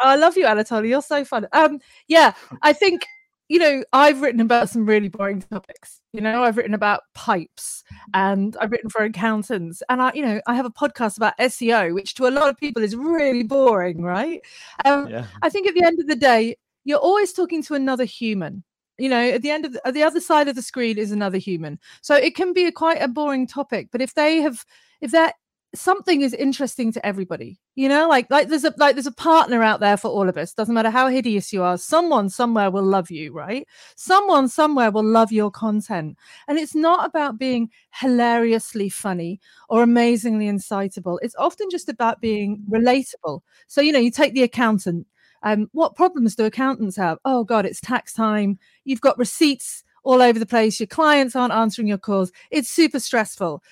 I 0.00 0.16
love 0.16 0.36
you, 0.36 0.44
Anatoly. 0.44 0.90
You're 0.90 1.02
so 1.02 1.24
fun. 1.24 1.48
Um, 1.52 1.80
yeah, 2.06 2.34
I 2.62 2.72
think 2.72 3.04
you 3.48 3.58
know, 3.58 3.82
I've 3.92 4.20
written 4.20 4.40
about 4.40 4.68
some 4.68 4.84
really 4.84 5.08
boring 5.08 5.40
topics. 5.40 6.00
You 6.12 6.20
know, 6.20 6.44
I've 6.44 6.56
written 6.56 6.74
about 6.74 7.02
pipes 7.14 7.82
and 8.12 8.56
I've 8.60 8.70
written 8.70 8.90
for 8.90 9.02
accountants. 9.02 9.82
And 9.88 10.02
I, 10.02 10.12
you 10.14 10.22
know, 10.22 10.40
I 10.46 10.54
have 10.54 10.66
a 10.66 10.70
podcast 10.70 11.16
about 11.16 11.36
SEO, 11.38 11.94
which 11.94 12.14
to 12.14 12.26
a 12.26 12.30
lot 12.30 12.50
of 12.50 12.58
people 12.58 12.82
is 12.82 12.94
really 12.94 13.42
boring, 13.42 14.02
right? 14.02 14.42
Um, 14.84 15.08
yeah. 15.08 15.26
I 15.40 15.48
think 15.48 15.66
at 15.66 15.74
the 15.74 15.84
end 15.84 15.98
of 15.98 16.06
the 16.06 16.16
day, 16.16 16.56
you're 16.84 16.98
always 16.98 17.32
talking 17.32 17.62
to 17.64 17.74
another 17.74 18.04
human. 18.04 18.64
You 18.98 19.08
know, 19.08 19.30
at 19.30 19.42
the 19.42 19.50
end 19.50 19.64
of 19.64 19.72
the, 19.72 19.86
at 19.86 19.94
the 19.94 20.02
other 20.02 20.20
side 20.20 20.48
of 20.48 20.56
the 20.56 20.62
screen 20.62 20.98
is 20.98 21.12
another 21.12 21.38
human. 21.38 21.78
So 22.02 22.16
it 22.16 22.34
can 22.34 22.52
be 22.52 22.64
a 22.66 22.72
quite 22.72 23.00
a 23.00 23.08
boring 23.08 23.46
topic, 23.46 23.88
but 23.92 24.02
if 24.02 24.14
they 24.14 24.40
have, 24.40 24.64
if 25.00 25.12
they're 25.12 25.32
something 25.74 26.22
is 26.22 26.34
interesting 26.34 26.92
to 26.92 27.04
everybody 27.06 27.58
you 27.78 27.88
know? 27.88 28.08
Like 28.08 28.28
like 28.28 28.48
there's 28.48 28.64
a 28.64 28.74
like 28.76 28.96
there's 28.96 29.06
a 29.06 29.12
partner 29.12 29.62
out 29.62 29.78
there 29.78 29.96
for 29.96 30.08
all 30.08 30.28
of 30.28 30.36
us. 30.36 30.52
Doesn't 30.52 30.74
matter 30.74 30.90
how 30.90 31.06
hideous 31.06 31.52
you 31.52 31.62
are 31.62 31.78
someone 31.78 32.28
somewhere 32.28 32.72
will 32.72 32.82
love 32.82 33.08
you 33.08 33.32
right? 33.32 33.68
Someone 33.94 34.48
somewhere 34.48 34.90
will 34.90 35.04
love 35.04 35.30
your 35.30 35.52
content. 35.52 36.16
And 36.48 36.58
it's 36.58 36.74
not 36.74 37.06
about 37.06 37.38
being 37.38 37.70
hilariously 37.94 38.88
funny 38.88 39.38
or 39.68 39.84
amazingly 39.84 40.48
incitable. 40.48 41.20
It's 41.22 41.36
often 41.36 41.68
just 41.70 41.88
about 41.88 42.20
being 42.20 42.64
relatable. 42.68 43.42
So 43.68 43.80
you 43.80 43.92
know 43.92 44.00
you 44.00 44.10
take 44.10 44.34
the 44.34 44.42
accountant. 44.42 45.06
Um, 45.44 45.68
what 45.70 45.94
problems 45.94 46.34
do 46.34 46.46
accountants 46.46 46.96
have? 46.96 47.18
Oh 47.24 47.44
god 47.44 47.64
it's 47.64 47.80
tax 47.80 48.12
time. 48.12 48.58
You've 48.82 49.00
got 49.00 49.16
receipts 49.18 49.84
all 50.04 50.22
over 50.22 50.38
the 50.38 50.46
place. 50.46 50.80
Your 50.80 50.86
clients 50.86 51.36
aren't 51.36 51.52
answering 51.52 51.88
your 51.88 51.98
calls. 51.98 52.32
It's 52.50 52.70
super 52.70 53.00
stressful. 53.00 53.62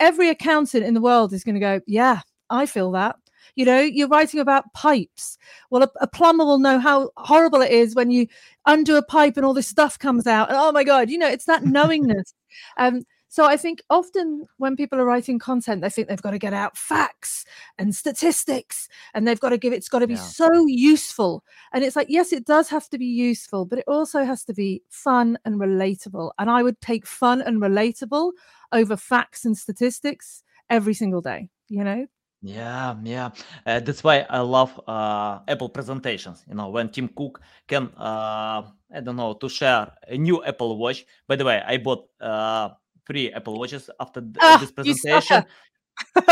Every 0.00 0.28
accountant 0.28 0.84
in 0.84 0.94
the 0.94 1.00
world 1.00 1.32
is 1.32 1.44
going 1.44 1.54
to 1.54 1.60
go, 1.60 1.80
Yeah, 1.86 2.20
I 2.50 2.66
feel 2.66 2.90
that. 2.92 3.16
You 3.54 3.64
know, 3.64 3.80
you're 3.80 4.08
writing 4.08 4.40
about 4.40 4.72
pipes. 4.74 5.38
Well, 5.70 5.84
a, 5.84 5.90
a, 6.00 6.06
plumber 6.06 6.44
will 6.44 6.58
know 6.58 6.78
how 6.78 7.10
horrible 7.16 7.62
it 7.62 7.70
is 7.70 7.94
when 7.94 8.10
you 8.10 8.26
undo 8.66 8.96
a 8.96 9.02
pipe 9.02 9.36
and 9.36 9.46
all 9.46 9.54
this 9.54 9.66
stuff 9.66 9.98
comes 9.98 10.26
out. 10.26 10.48
And 10.48 10.58
oh 10.58 10.72
my 10.72 10.84
God, 10.84 11.08
you 11.08 11.16
know, 11.16 11.28
it's 11.28 11.46
that 11.46 11.64
knowingness. 11.64 12.34
um, 12.76 13.04
so 13.36 13.44
I 13.44 13.58
think 13.58 13.82
often 13.90 14.46
when 14.56 14.76
people 14.76 14.98
are 14.98 15.04
writing 15.04 15.38
content, 15.38 15.82
they 15.82 15.90
think 15.90 16.08
they've 16.08 16.22
got 16.22 16.30
to 16.30 16.38
get 16.38 16.54
out 16.54 16.74
facts 16.74 17.44
and 17.76 17.94
statistics 17.94 18.88
and 19.12 19.28
they've 19.28 19.38
got 19.38 19.50
to 19.50 19.58
give 19.58 19.74
it's 19.74 19.90
got 19.90 19.98
to 19.98 20.06
be 20.06 20.14
yeah. 20.14 20.20
so 20.20 20.64
useful. 20.66 21.44
And 21.74 21.84
it's 21.84 21.96
like, 21.96 22.06
yes, 22.08 22.32
it 22.32 22.46
does 22.46 22.70
have 22.70 22.88
to 22.88 22.96
be 22.96 23.04
useful, 23.04 23.66
but 23.66 23.78
it 23.78 23.84
also 23.86 24.24
has 24.24 24.42
to 24.44 24.54
be 24.54 24.80
fun 24.88 25.36
and 25.44 25.60
relatable. 25.60 26.30
And 26.38 26.48
I 26.48 26.62
would 26.62 26.80
take 26.80 27.06
fun 27.06 27.42
and 27.42 27.60
relatable 27.60 28.32
over 28.72 28.96
facts 28.96 29.44
and 29.44 29.54
statistics 29.54 30.42
every 30.70 30.94
single 30.94 31.20
day, 31.20 31.50
you 31.68 31.84
know? 31.84 32.06
Yeah, 32.40 32.96
yeah. 33.04 33.32
Uh, 33.66 33.80
that's 33.80 34.02
why 34.02 34.24
I 34.30 34.38
love 34.38 34.80
uh, 34.88 35.40
Apple 35.46 35.68
presentations. 35.68 36.42
You 36.48 36.54
know, 36.54 36.70
when 36.70 36.88
Tim 36.88 37.08
Cook 37.08 37.42
can, 37.68 37.88
uh, 37.98 38.62
I 38.94 39.00
don't 39.04 39.16
know, 39.16 39.34
to 39.34 39.48
share 39.50 39.92
a 40.08 40.16
new 40.16 40.42
Apple 40.42 40.78
Watch. 40.78 41.04
By 41.28 41.36
the 41.36 41.44
way, 41.44 41.62
I 41.66 41.76
bought 41.76 42.08
uh, 42.18 42.70
three 43.06 43.32
Apple 43.32 43.58
Watches 43.58 43.88
after 44.00 44.20
th- 44.20 44.36
ah, 44.40 44.58
this 44.60 44.70
presentation. 44.72 45.44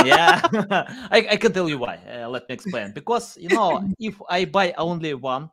yeah, 0.04 0.40
I, 1.10 1.26
I 1.30 1.36
can 1.36 1.52
tell 1.52 1.68
you 1.68 1.78
why. 1.78 1.98
Uh, 2.04 2.28
let 2.28 2.48
me 2.48 2.54
explain. 2.54 2.92
Because 2.92 3.36
you 3.38 3.48
know, 3.48 3.80
if 3.98 4.20
I 4.28 4.44
buy 4.44 4.74
only 4.76 5.14
one 5.14 5.50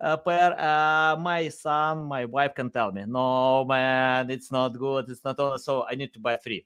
uh, 0.00 0.16
pair, 0.16 0.58
uh, 0.58 1.16
my 1.16 1.48
son, 1.48 2.04
my 2.04 2.24
wife 2.24 2.54
can 2.54 2.70
tell 2.70 2.92
me, 2.92 3.04
"No, 3.06 3.64
man, 3.64 4.30
it's 4.30 4.50
not 4.50 4.78
good. 4.78 5.10
It's 5.10 5.24
not 5.24 5.38
on." 5.38 5.58
So 5.58 5.84
I 5.90 5.94
need 5.94 6.14
to 6.14 6.20
buy 6.20 6.36
three. 6.36 6.64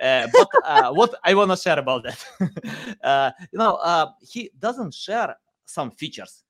Uh, 0.00 0.26
but 0.32 0.48
uh, 0.64 0.90
what 0.92 1.14
I 1.22 1.34
want 1.34 1.50
to 1.50 1.56
share 1.56 1.78
about 1.78 2.04
that, 2.04 2.18
uh, 3.04 3.30
you 3.52 3.58
know, 3.58 3.76
uh, 3.76 4.06
he 4.20 4.50
doesn't 4.58 4.94
share 4.94 5.36
some 5.64 5.90
features 5.90 6.41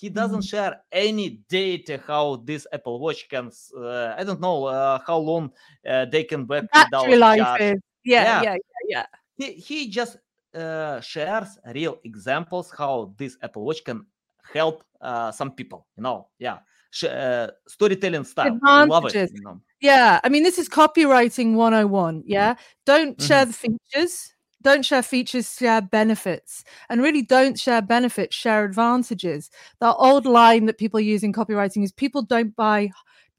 he 0.00 0.08
doesn't 0.08 0.38
mm-hmm. 0.38 0.56
share 0.56 0.80
any 0.90 1.42
data 1.48 2.00
how 2.06 2.36
this 2.44 2.66
apple 2.72 2.98
watch 2.98 3.28
can 3.28 3.50
uh, 3.76 4.14
i 4.16 4.24
don't 4.24 4.40
know 4.40 4.64
uh, 4.64 4.98
how 5.06 5.18
long 5.18 5.52
uh, 5.88 6.06
they 6.06 6.24
can 6.24 6.46
work 6.46 6.64
without 6.72 7.10
life 7.18 7.60
yeah, 7.60 7.76
yeah. 8.04 8.42
yeah 8.42 8.56
yeah 8.88 9.06
he, 9.36 9.52
he 9.52 9.88
just 9.88 10.16
uh, 10.54 11.00
shares 11.00 11.58
real 11.74 11.98
examples 12.04 12.72
how 12.76 13.12
this 13.18 13.36
apple 13.42 13.64
watch 13.64 13.84
can 13.84 14.06
help 14.54 14.82
uh, 15.02 15.30
some 15.30 15.52
people 15.52 15.86
you 15.96 16.02
know 16.02 16.28
yeah. 16.38 16.58
Uh, 17.06 17.46
storytelling 17.68 18.24
style 18.24 18.58
love 18.64 19.06
it 19.14 19.30
you 19.32 19.42
know? 19.42 19.60
yeah 19.80 20.18
i 20.24 20.28
mean 20.28 20.42
this 20.42 20.58
is 20.58 20.68
copywriting 20.68 21.54
101 21.54 22.24
yeah? 22.26 22.56
Don't 22.84 23.16
mm-hmm. 23.16 23.26
share 23.28 23.44
the 23.44 23.52
features 23.52 24.34
don't 24.62 24.84
share 24.84 25.02
features, 25.02 25.56
share 25.56 25.80
benefits. 25.80 26.64
And 26.88 27.02
really 27.02 27.22
don't 27.22 27.58
share 27.58 27.82
benefits, 27.82 28.34
share 28.34 28.64
advantages. 28.64 29.50
The 29.80 29.94
old 29.94 30.26
line 30.26 30.66
that 30.66 30.78
people 30.78 31.00
use 31.00 31.22
in 31.22 31.32
copywriting 31.32 31.82
is 31.84 31.92
people 31.92 32.22
don't 32.22 32.54
buy 32.54 32.90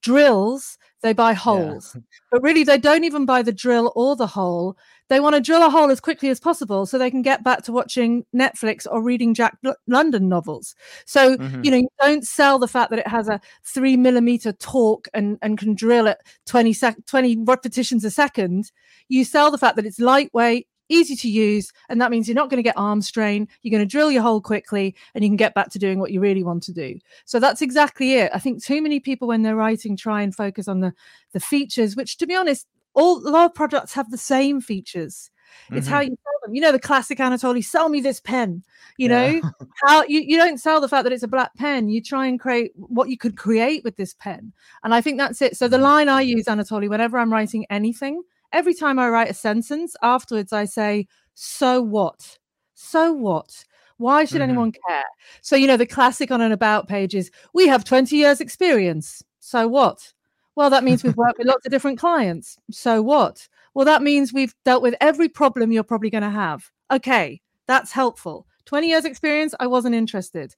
drills, 0.01 0.78
they 1.01 1.13
buy 1.13 1.34
holes. 1.34 1.94
Yeah. 1.96 2.01
But 2.32 2.44
really, 2.44 2.63
they 2.63 2.78
don't 2.78 3.04
even 3.04 3.25
buy 3.25 3.42
the 3.42 3.51
drill 3.51 3.92
or 3.96 4.16
the 4.16 4.28
hole. 4.28 4.78
They 5.10 5.20
want 5.20 5.36
to 5.36 5.42
drill 5.42 5.66
a 5.66 5.70
hole 5.70 5.92
as 5.92 6.00
quickly 6.00 6.30
as 6.30 6.40
possible 6.40 6.86
so 6.86 6.98
they 6.98 7.12
can 7.12 7.22
get 7.22 7.44
back 7.44 7.63
to 7.63 7.74
watching 7.74 8.25
Netflix 8.34 8.88
or 8.90 9.04
reading 9.04 9.34
Jack 9.34 9.58
London 9.88 10.30
novels. 10.30 10.74
So, 11.06 11.36
mm-hmm. 11.36 11.63
you 11.63 11.72
know, 11.72 11.78
you 11.78 11.90
don't 12.00 12.25
sell 12.25 12.60
the 12.60 12.68
fact 12.68 12.92
that 12.92 13.00
it 13.00 13.08
has 13.08 13.28
a 13.28 13.42
three 13.63 13.98
millimeter 13.98 14.54
torque 14.54 15.10
and, 15.13 15.38
and 15.42 15.58
can 15.58 15.75
drill 15.75 16.08
at 16.08 16.22
20, 16.46 16.72
sec- 16.72 17.06
20 17.08 17.40
repetitions 17.44 18.06
a 18.06 18.12
second. 18.12 18.72
You 19.10 19.25
sell 19.25 19.51
the 19.51 19.58
fact 19.58 19.75
that 19.75 19.86
it's 19.86 20.00
lightweight, 20.00 20.68
easy 20.91 21.15
to 21.15 21.29
use. 21.29 21.71
And 21.89 22.01
that 22.01 22.12
means 22.12 22.27
you're 22.27 22.36
not 22.36 22.50
going 22.50 22.57
to 22.57 22.63
get 22.63 22.77
arm 22.77 23.01
strain. 23.01 23.48
You're 23.62 23.71
going 23.71 23.88
to 23.88 23.91
drill 23.91 24.12
your 24.12 24.21
hole 24.21 24.41
quickly 24.41 24.95
and 25.15 25.24
you 25.24 25.29
can 25.29 25.38
get 25.38 25.53
back 25.53 25.69
to 25.71 25.79
doing 25.79 26.00
what 26.00 26.12
you 26.12 26.19
really 26.19 26.43
want 26.43 26.63
to 26.63 26.74
do. 26.74 27.00
So 27.25 27.39
that's 27.39 27.62
exactly 27.62 28.15
it. 28.15 28.31
I 28.33 28.39
think 28.39 28.63
too 28.63 28.81
many 28.81 29.00
people, 29.00 29.27
when 29.27 29.41
they're 29.41 29.55
writing, 29.55 29.98
try 29.98 30.21
and 30.21 30.36
focus 30.36 30.67
on 30.67 30.81
the, 30.81 30.93
the 31.33 31.39
features, 31.39 31.95
which 31.95 32.17
to 32.17 32.27
be 32.27 32.36
honest, 32.36 32.67
all 32.93 33.25
a 33.25 33.29
lot 33.29 33.45
of 33.45 33.53
products 33.53 33.93
have 33.93 34.12
the 34.12 34.17
same 34.17 34.62
features. 34.62 35.31
It's 35.69 35.86
mm-hmm. 35.86 35.93
how 35.93 36.00
you 36.01 36.10
sell 36.10 36.39
them. 36.45 36.55
You 36.55 36.62
know, 36.62 36.71
the 36.71 36.79
classic 36.79 37.19
Anatoly, 37.19 37.63
sell 37.63 37.89
me 37.89 38.01
this 38.01 38.19
pen. 38.19 38.63
You 38.98 39.10
yeah. 39.10 39.31
know, 39.31 39.51
how 39.86 40.03
you, 40.03 40.21
you 40.21 40.38
don't 40.38 40.60
sell 40.60 40.81
the 40.81 40.88
fact 40.88 41.03
that 41.03 41.13
it's 41.13 41.24
a 41.24 41.27
black 41.27 41.53
pen. 41.55 41.89
You 41.89 42.01
try 42.01 42.27
and 42.27 42.39
create 42.39 42.71
what 42.75 43.10
you 43.10 43.17
could 43.17 43.38
create 43.38 43.83
with 43.83 43.98
this 43.98 44.13
pen. 44.13 44.53
And 44.83 44.93
I 44.93 45.01
think 45.01 45.17
that's 45.17 45.41
it. 45.41 45.57
So 45.57 45.67
the 45.67 45.77
mm-hmm. 45.77 45.83
line 45.83 46.10
I 46.10 46.21
use, 46.21 46.45
Anatoly, 46.45 46.89
whenever 46.89 47.17
I'm 47.17 47.31
writing 47.31 47.65
anything, 47.69 48.21
every 48.51 48.74
time 48.74 49.00
I 49.00 49.10
write 49.10 49.29
a 49.29 49.34
sentence, 49.34 49.96
afterwards 50.01 50.53
I 50.53 50.65
say, 50.65 51.08
so 51.34 51.81
what? 51.81 52.38
So 52.74 53.13
what? 53.13 53.63
Why 53.98 54.25
should 54.25 54.41
mm-hmm. 54.41 54.50
anyone 54.50 54.74
care? 54.88 55.03
So, 55.41 55.55
you 55.55 55.67
know, 55.67 55.77
the 55.77 55.86
classic 55.86 56.31
on 56.31 56.41
an 56.41 56.51
about 56.51 56.88
page 56.88 57.13
is, 57.13 57.29
we 57.53 57.67
have 57.67 57.84
20 57.84 58.15
years 58.15 58.41
experience. 58.41 59.24
So 59.39 59.67
what? 59.67 60.12
Well, 60.55 60.70
that 60.70 60.84
means 60.84 61.03
we've 61.03 61.15
worked 61.15 61.38
with 61.38 61.48
lots 61.48 61.65
of 61.65 61.72
different 61.72 62.00
clients. 62.00 62.58
So 62.72 63.01
what? 63.01 63.48
Well, 63.74 63.86
that 63.86 64.01
means 64.01 64.34
we've 64.34 64.55
dealt 64.65 64.81
with 64.81 64.96
every 65.00 65.29
problem 65.29 65.72
you're 65.72 65.84
probably 65.84 66.10
going 66.10 66.24
to 66.24 66.29
have. 66.29 66.70
Okay, 66.91 67.41
that's 67.67 67.91
helpful. 67.91 68.48
20 68.65 68.88
years 68.88 69.05
experience, 69.05 69.53
I 69.60 69.67
wasn't 69.67 69.96
interested. 69.96 70.55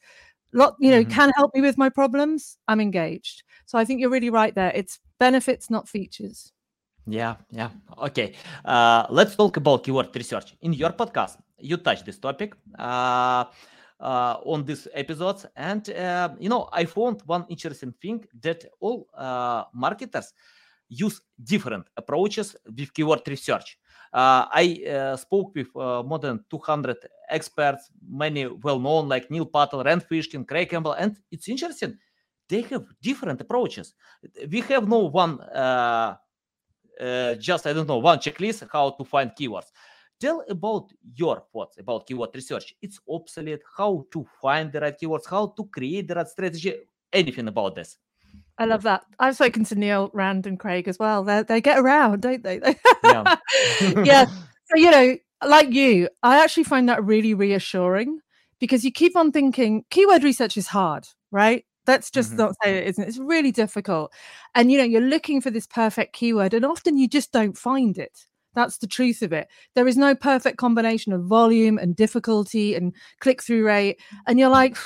Lot, 0.51 0.75
you 0.79 0.91
know, 0.91 1.01
mm-hmm. 1.01 1.11
can 1.11 1.31
help 1.35 1.53
me 1.53 1.61
with 1.61 1.77
my 1.77 1.89
problems. 1.89 2.57
I'm 2.67 2.79
engaged. 2.79 3.43
So 3.65 3.77
I 3.77 3.85
think 3.85 3.99
you're 3.99 4.09
really 4.09 4.29
right 4.29 4.53
there. 4.55 4.71
It's 4.73 4.99
benefits, 5.19 5.69
not 5.69 5.89
features. 5.89 6.51
Yeah, 7.05 7.35
yeah. 7.51 7.69
Okay. 7.97 8.33
Uh, 8.63 9.05
let's 9.09 9.35
talk 9.35 9.57
about 9.57 9.83
keyword 9.83 10.15
research. 10.15 10.55
In 10.61 10.73
your 10.73 10.91
podcast, 10.91 11.37
you 11.59 11.77
touch 11.77 12.03
this 12.05 12.17
topic 12.17 12.55
uh, 12.79 13.45
uh, 13.99 14.37
on 14.45 14.63
these 14.63 14.87
episodes, 14.93 15.45
and 15.55 15.89
uh, 15.89 16.29
you 16.39 16.47
know, 16.47 16.69
I 16.71 16.85
found 16.85 17.21
one 17.25 17.45
interesting 17.49 17.93
thing 18.01 18.25
that 18.41 18.65
all 18.79 19.07
uh, 19.17 19.65
marketers 19.73 20.33
use 20.87 21.21
different 21.43 21.87
approaches 21.97 22.55
with 22.77 22.93
keyword 22.93 23.27
research. 23.27 23.77
Uh, 24.13 24.45
I 24.51 25.15
spoke 25.17 25.55
with 25.55 25.73
more 25.75 26.19
than 26.19 26.45
200 26.49 26.97
experts, 27.29 27.89
many 28.07 28.45
well-known 28.45 29.09
like 29.09 29.31
Neil 29.31 29.45
Patel, 29.45 29.83
Rand 29.83 30.05
Fishkin, 30.07 30.47
Craig 30.47 30.69
Campbell, 30.69 30.93
and 30.93 31.17
it's 31.31 31.49
interesting. 31.49 31.97
They 32.47 32.61
have 32.61 32.85
different 33.01 33.41
approaches. 33.41 33.95
We 34.51 34.61
have 34.61 34.87
no 34.87 35.09
one 35.09 35.39
uh, 36.99 37.35
just 37.35 37.67
I 37.67 37.73
don't 37.73 37.87
know 37.87 37.97
one 37.97 38.19
checklist 38.19 38.67
how 38.71 38.91
to 38.91 39.03
find 39.03 39.31
keywords. 39.31 39.71
Tell 40.19 40.43
about 40.49 40.91
your 41.15 41.43
thoughts 41.51 41.77
about 41.77 42.07
keyword 42.07 42.29
research. 42.33 42.73
It's 42.81 42.99
obsolete. 43.09 43.61
How 43.77 44.05
to 44.11 44.25
find 44.41 44.71
the 44.71 44.81
right 44.81 44.95
keywords? 44.99 45.29
How 45.29 45.47
to 45.47 45.65
create 45.65 46.07
the 46.07 46.15
right 46.15 46.27
strategy? 46.27 46.75
Anything 47.11 47.47
about 47.47 47.75
this? 47.75 47.97
I 48.57 48.65
love 48.65 48.83
that. 48.83 49.03
I've 49.19 49.35
spoken 49.35 49.63
to 49.65 49.75
Neil, 49.75 50.11
Rand, 50.13 50.45
and 50.45 50.59
Craig 50.59 50.87
as 50.87 50.99
well. 50.99 51.23
They 51.23 51.43
they 51.43 51.61
get 51.61 51.79
around, 51.79 52.21
don't 52.21 52.43
they? 52.43 52.59
yeah. 53.03 53.35
yeah. 54.03 54.25
So 54.25 54.77
you 54.77 54.91
know, 54.91 55.17
like 55.45 55.71
you, 55.71 56.09
I 56.21 56.43
actually 56.43 56.63
find 56.65 56.87
that 56.89 57.03
really 57.03 57.33
reassuring 57.33 58.19
because 58.59 58.85
you 58.85 58.91
keep 58.91 59.15
on 59.15 59.31
thinking 59.31 59.83
keyword 59.89 60.23
research 60.23 60.55
is 60.55 60.67
hard, 60.67 61.07
right? 61.31 61.65
Let's 61.85 62.09
just 62.09 62.29
mm-hmm. 62.29 62.37
not 62.37 62.55
say 62.63 62.77
it 62.77 62.87
isn't. 62.87 63.03
It's 63.03 63.17
really 63.17 63.51
difficult. 63.51 64.13
And 64.55 64.71
you 64.71 64.77
know, 64.77 64.83
you're 64.83 65.01
looking 65.01 65.41
for 65.41 65.51
this 65.51 65.67
perfect 65.67 66.13
keyword, 66.13 66.53
and 66.53 66.65
often 66.65 66.97
you 66.97 67.07
just 67.07 67.31
don't 67.31 67.57
find 67.57 67.97
it. 67.97 68.25
That's 68.55 68.77
the 68.77 68.87
truth 68.87 69.21
of 69.21 69.33
it. 69.33 69.47
There 69.75 69.87
is 69.87 69.97
no 69.97 70.15
perfect 70.15 70.57
combination 70.57 71.11
of 71.13 71.23
volume 71.23 71.77
and 71.77 71.95
difficulty 71.95 72.75
and 72.75 72.93
click 73.19 73.41
through 73.41 73.65
rate. 73.65 73.99
And 74.27 74.39
you're 74.39 74.49
like, 74.49 74.77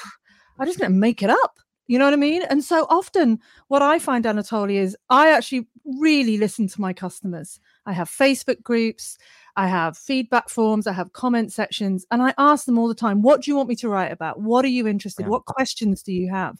I'm 0.59 0.67
just 0.67 0.79
going 0.79 0.91
to 0.91 0.97
make 0.97 1.21
it 1.21 1.29
up. 1.29 1.59
You 1.87 1.99
know 1.99 2.05
what 2.05 2.13
I 2.13 2.17
mean? 2.17 2.43
And 2.49 2.63
so 2.63 2.85
often, 2.89 3.39
what 3.69 3.81
I 3.81 3.97
find, 3.99 4.25
Anatoly, 4.25 4.75
is 4.75 4.97
I 5.09 5.29
actually 5.31 5.67
really 5.99 6.37
listen 6.37 6.67
to 6.67 6.81
my 6.81 6.91
customers. 6.91 7.59
I 7.85 7.93
have 7.93 8.09
Facebook 8.09 8.61
groups, 8.61 9.17
I 9.57 9.67
have 9.67 9.97
feedback 9.97 10.49
forms, 10.49 10.87
I 10.87 10.93
have 10.93 11.11
comment 11.13 11.51
sections, 11.51 12.05
and 12.11 12.21
I 12.21 12.33
ask 12.37 12.65
them 12.65 12.77
all 12.77 12.87
the 12.87 12.95
time, 12.95 13.21
What 13.21 13.41
do 13.41 13.51
you 13.51 13.57
want 13.57 13.69
me 13.69 13.75
to 13.77 13.89
write 13.89 14.11
about? 14.11 14.39
What 14.39 14.63
are 14.63 14.69
you 14.69 14.87
interested? 14.87 15.23
Yeah. 15.23 15.29
What 15.29 15.45
questions 15.45 16.01
do 16.01 16.13
you 16.13 16.29
have? 16.31 16.57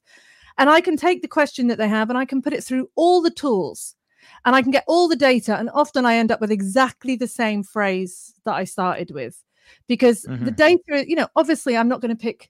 And 0.58 0.70
I 0.70 0.82
can 0.82 0.98
take 0.98 1.22
the 1.22 1.28
question 1.28 1.68
that 1.68 1.78
they 1.78 1.88
have 1.88 2.10
and 2.10 2.18
I 2.18 2.26
can 2.26 2.42
put 2.42 2.54
it 2.54 2.64
through 2.64 2.90
all 2.96 3.22
the 3.22 3.30
tools 3.30 3.96
and 4.44 4.56
I 4.56 4.64
can 4.64 4.72
get 4.72 4.84
all 4.88 5.08
the 5.08 5.16
data. 5.16 5.56
And 5.56 5.70
often 5.74 6.06
I 6.06 6.16
end 6.16 6.32
up 6.32 6.42
with 6.42 6.52
exactly 6.52 7.16
the 7.16 7.28
same 7.28 7.64
phrase 7.64 8.34
that 8.44 8.56
I 8.56 8.64
started 8.64 9.12
with. 9.12 9.44
because 9.88 10.24
mm-hmm. 10.26 10.46
the 10.46 10.52
data, 10.52 11.06
you 11.08 11.16
know, 11.16 11.28
obviously 11.36 11.78
I'm 11.78 11.88
not 11.88 12.02
going 12.02 12.16
to 12.16 12.22
pick, 12.22 12.50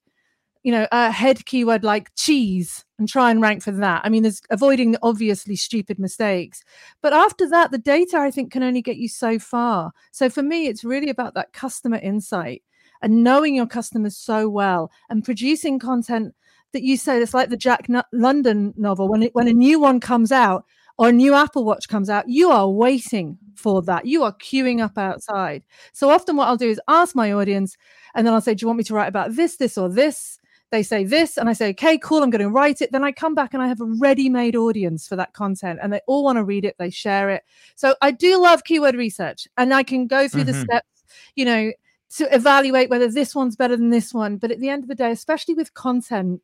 you 0.64 0.72
know, 0.72 0.88
a 0.92 1.12
head 1.12 1.46
keyword 1.46 1.84
like 1.84 2.14
cheese 2.16 2.86
and 3.00 3.08
try 3.08 3.30
and 3.30 3.42
rank 3.42 3.64
for 3.64 3.72
that. 3.72 4.02
I 4.04 4.10
mean, 4.10 4.24
there's 4.24 4.42
avoiding 4.50 4.96
obviously 5.04 5.56
stupid 5.56 6.00
mistakes. 6.00 6.64
But 7.02 7.14
after 7.14 7.48
that, 7.50 7.72
the 7.72 7.78
data 7.78 8.18
I 8.18 8.32
think 8.32 8.52
can 8.52 8.64
only 8.64 8.82
get 8.82 8.98
you 8.98 9.08
so 9.08 9.38
far. 9.40 9.92
So 10.12 10.30
for 10.30 10.42
me, 10.42 10.68
it's 10.68 10.84
really 10.84 11.10
about 11.10 11.34
that 11.36 11.54
customer 11.54 11.98
insight 11.98 12.64
and 13.02 13.24
knowing 13.24 13.56
your 13.56 13.68
customers 13.68 14.18
so 14.18 14.50
well 14.50 14.92
and 15.10 15.24
producing 15.24 15.80
content 15.80 16.34
that 16.74 16.84
you 16.84 16.98
say 16.98 17.22
it's 17.22 17.34
like 17.34 17.50
the 17.50 17.58
Jack 17.58 17.86
N- 17.90 18.04
London 18.12 18.74
novel 18.78 19.08
when 19.08 19.24
it, 19.24 19.36
when 19.36 19.48
a 19.48 19.54
new 19.54 19.80
one 19.80 20.00
comes 20.00 20.32
out 20.32 20.66
or 20.98 21.10
a 21.10 21.14
new 21.14 21.34
Apple 21.34 21.64
Watch 21.64 21.88
comes 21.88 22.10
out, 22.10 22.28
you 22.28 22.50
are 22.50 22.68
waiting 22.70 23.38
for 23.56 23.82
that. 23.84 24.06
You 24.06 24.24
are 24.24 24.34
queuing 24.34 24.82
up 24.82 24.98
outside. 24.98 25.64
So 25.94 26.10
often, 26.10 26.36
what 26.36 26.48
I'll 26.48 26.58
do 26.58 26.70
is 26.70 26.82
ask 26.88 27.16
my 27.16 27.32
audience, 27.32 27.78
and 28.16 28.26
then 28.26 28.34
I'll 28.34 28.42
say, 28.42 28.56
Do 28.56 28.64
you 28.64 28.68
want 28.68 28.80
me 28.80 28.84
to 28.86 28.96
write 28.96 29.08
about 29.08 29.36
this, 29.36 29.58
this, 29.58 29.78
or 29.78 29.90
this? 29.90 30.40
They 30.70 30.84
say 30.84 31.06
this, 31.06 31.38
and 31.38 31.48
I 31.48 31.54
say, 31.54 31.70
Okay, 31.70 31.98
cool, 31.98 32.24
I'm 32.24 32.30
going 32.30 32.42
to 32.42 32.50
write 32.50 32.82
it. 32.82 32.92
Then 32.92 33.04
I 33.04 33.12
come 33.12 33.34
back 33.34 33.54
and 33.54 33.64
I 33.64 33.68
have 33.68 33.80
a 33.80 33.86
ready 33.86 34.30
made 34.30 34.56
audience 34.56 35.08
for 35.08 35.16
that 35.16 35.34
content, 35.34 35.80
and 35.82 35.94
they 35.94 36.02
all 36.08 36.24
want 36.24 36.38
to 36.38 36.44
read 36.44 36.66
it, 36.66 36.76
they 36.78 36.90
share 36.90 37.30
it. 37.30 37.44
So 37.76 37.96
I 38.02 38.12
do 38.12 38.42
love 38.42 38.64
keyword 38.64 38.96
research, 38.96 39.48
and 39.58 39.74
I 39.74 39.84
can 39.84 40.08
go 40.08 40.28
through 40.28 40.44
mm-hmm. 40.44 40.52
the 40.52 40.66
steps, 40.66 41.04
you 41.36 41.46
know, 41.46 41.72
to 42.16 42.36
evaluate 42.36 42.90
whether 42.90 43.10
this 43.10 43.34
one's 43.36 43.56
better 43.56 43.78
than 43.78 43.90
this 43.90 44.14
one. 44.14 44.38
But 44.38 44.52
at 44.52 44.60
the 44.60 44.70
end 44.70 44.84
of 44.84 44.90
the 44.90 44.96
day, 44.96 45.12
especially 45.12 45.54
with 45.54 45.74
content, 45.74 46.42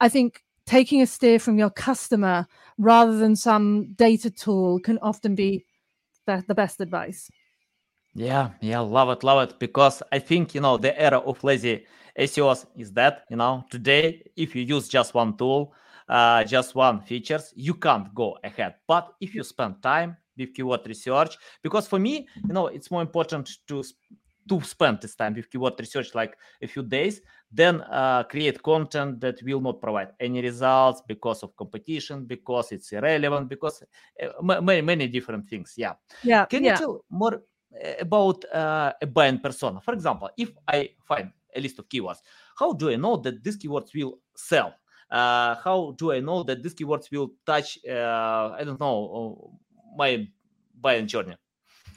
I 0.00 0.08
think 0.08 0.44
taking 0.66 1.00
a 1.00 1.06
steer 1.06 1.38
from 1.38 1.58
your 1.58 1.70
customer 1.70 2.46
rather 2.76 3.16
than 3.16 3.34
some 3.34 3.92
data 3.94 4.30
tool 4.30 4.78
can 4.80 4.98
often 4.98 5.34
be 5.34 5.64
the, 6.26 6.44
the 6.46 6.54
best 6.54 6.80
advice. 6.80 7.30
Yeah, 8.14 8.50
yeah, 8.60 8.80
love 8.80 9.10
it, 9.10 9.24
love 9.24 9.48
it. 9.48 9.58
Because 9.58 10.02
I 10.12 10.18
think 10.18 10.54
you 10.54 10.60
know 10.60 10.76
the 10.76 10.98
era 11.00 11.18
of 11.18 11.42
lazy 11.42 11.86
SEOs 12.18 12.66
is 12.76 12.92
that 12.92 13.24
you 13.30 13.36
know 13.36 13.64
today 13.70 14.22
if 14.36 14.54
you 14.54 14.62
use 14.62 14.88
just 14.88 15.14
one 15.14 15.36
tool, 15.36 15.72
uh, 16.08 16.44
just 16.44 16.74
one 16.74 17.00
features, 17.00 17.52
you 17.56 17.74
can't 17.74 18.14
go 18.14 18.38
ahead. 18.42 18.74
But 18.86 19.12
if 19.20 19.34
you 19.34 19.44
spend 19.44 19.82
time 19.82 20.16
with 20.36 20.54
keyword 20.54 20.86
research, 20.86 21.36
because 21.62 21.86
for 21.86 21.98
me, 21.98 22.28
you 22.46 22.52
know, 22.52 22.66
it's 22.66 22.90
more 22.90 23.02
important 23.02 23.48
to 23.68 23.82
to 24.48 24.60
spend 24.62 24.98
this 25.00 25.14
time 25.14 25.34
with 25.34 25.50
keyword 25.50 25.74
research 25.78 26.14
like 26.14 26.36
a 26.62 26.66
few 26.66 26.82
days 26.82 27.20
then 27.50 27.80
uh, 27.82 28.22
create 28.24 28.62
content 28.62 29.20
that 29.20 29.42
will 29.42 29.60
not 29.60 29.80
provide 29.80 30.08
any 30.20 30.40
results 30.42 31.02
because 31.06 31.42
of 31.42 31.56
competition 31.56 32.24
because 32.24 32.72
it's 32.72 32.92
irrelevant 32.92 33.48
because 33.48 33.82
uh, 34.22 34.60
many 34.60 34.80
many 34.80 35.06
different 35.06 35.48
things 35.48 35.74
yeah 35.76 35.94
yeah 36.22 36.44
can 36.44 36.64
yeah. 36.64 36.72
you 36.72 36.78
tell 36.78 37.04
more 37.10 37.34
uh, 37.34 37.92
about 38.00 38.44
uh, 38.52 38.92
a 39.00 39.06
buying 39.06 39.38
persona 39.38 39.80
for 39.80 39.94
example 39.94 40.28
if 40.36 40.50
i 40.66 40.88
find 41.06 41.30
a 41.58 41.60
list 41.60 41.78
of 41.78 41.88
keywords 41.88 42.18
how 42.58 42.72
do 42.72 42.90
i 42.90 42.96
know 42.96 43.16
that 43.16 43.42
these 43.42 43.58
keywords 43.58 43.90
will 43.94 44.18
sell 44.36 44.74
uh, 45.10 45.54
how 45.64 45.94
do 45.98 46.12
i 46.12 46.20
know 46.20 46.42
that 46.42 46.62
these 46.62 46.74
keywords 46.74 47.10
will 47.10 47.32
touch 47.44 47.78
uh, 47.88 48.54
i 48.58 48.64
don't 48.64 48.80
know 48.80 49.58
my 49.96 50.26
buying 50.80 51.06
journey 51.06 51.34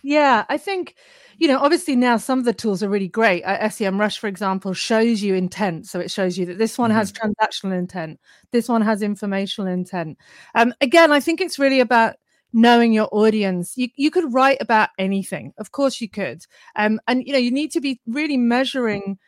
yeah, 0.03 0.45
I 0.49 0.57
think, 0.57 0.95
you 1.37 1.47
know, 1.47 1.59
obviously 1.59 1.95
now 1.95 2.17
some 2.17 2.39
of 2.39 2.45
the 2.45 2.53
tools 2.53 2.81
are 2.81 2.89
really 2.89 3.07
great. 3.07 3.43
Uh, 3.43 3.59
SEMrush, 3.67 4.17
for 4.17 4.27
example, 4.27 4.73
shows 4.73 5.21
you 5.21 5.35
intent. 5.35 5.87
So 5.87 5.99
it 5.99 6.09
shows 6.09 6.37
you 6.37 6.45
that 6.47 6.57
this 6.57 6.77
one 6.77 6.89
mm-hmm. 6.89 6.97
has 6.97 7.11
transactional 7.11 7.77
intent, 7.77 8.19
this 8.51 8.67
one 8.67 8.81
has 8.81 9.01
informational 9.01 9.71
intent. 9.71 10.17
Um, 10.55 10.73
again, 10.81 11.11
I 11.11 11.19
think 11.19 11.41
it's 11.41 11.59
really 11.59 11.79
about 11.79 12.15
knowing 12.53 12.93
your 12.93 13.09
audience. 13.11 13.77
You, 13.77 13.89
you 13.95 14.11
could 14.11 14.33
write 14.33 14.57
about 14.59 14.89
anything. 14.97 15.53
Of 15.57 15.71
course 15.71 16.01
you 16.01 16.09
could. 16.09 16.45
Um, 16.75 16.99
and, 17.07 17.25
you 17.25 17.33
know, 17.33 17.39
you 17.39 17.51
need 17.51 17.71
to 17.71 17.81
be 17.81 18.01
really 18.07 18.37
measuring 18.37 19.19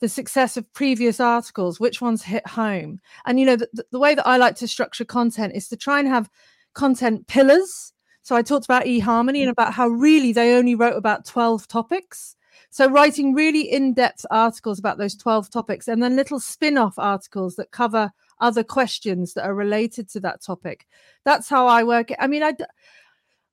the 0.00 0.08
success 0.08 0.56
of 0.56 0.72
previous 0.72 1.20
articles, 1.20 1.78
which 1.78 2.00
ones 2.00 2.22
hit 2.22 2.46
home. 2.46 3.00
And, 3.26 3.38
you 3.38 3.46
know, 3.46 3.56
the, 3.56 3.68
the 3.90 3.98
way 3.98 4.14
that 4.14 4.26
I 4.26 4.36
like 4.36 4.56
to 4.56 4.68
structure 4.68 5.04
content 5.04 5.54
is 5.54 5.68
to 5.68 5.76
try 5.76 5.98
and 5.98 6.08
have 6.08 6.30
content 6.74 7.26
pillars 7.26 7.92
so 8.22 8.36
I 8.36 8.42
talked 8.42 8.64
about 8.64 8.84
eHarmony 8.84 9.02
and 9.08 9.36
mm-hmm. 9.36 9.48
about 9.50 9.74
how 9.74 9.88
really 9.88 10.32
they 10.32 10.54
only 10.54 10.74
wrote 10.74 10.96
about 10.96 11.24
12 11.24 11.66
topics. 11.68 12.36
So 12.70 12.88
writing 12.88 13.34
really 13.34 13.62
in-depth 13.62 14.24
articles 14.30 14.78
about 14.78 14.98
those 14.98 15.16
12 15.16 15.50
topics 15.50 15.88
and 15.88 16.02
then 16.02 16.14
little 16.14 16.38
spin-off 16.38 16.98
articles 16.98 17.56
that 17.56 17.72
cover 17.72 18.12
other 18.40 18.62
questions 18.62 19.34
that 19.34 19.44
are 19.44 19.54
related 19.54 20.08
to 20.10 20.20
that 20.20 20.42
topic. 20.42 20.86
That's 21.24 21.48
how 21.48 21.66
I 21.66 21.82
work. 21.82 22.10
I 22.20 22.28
mean, 22.28 22.44
I 22.44 22.54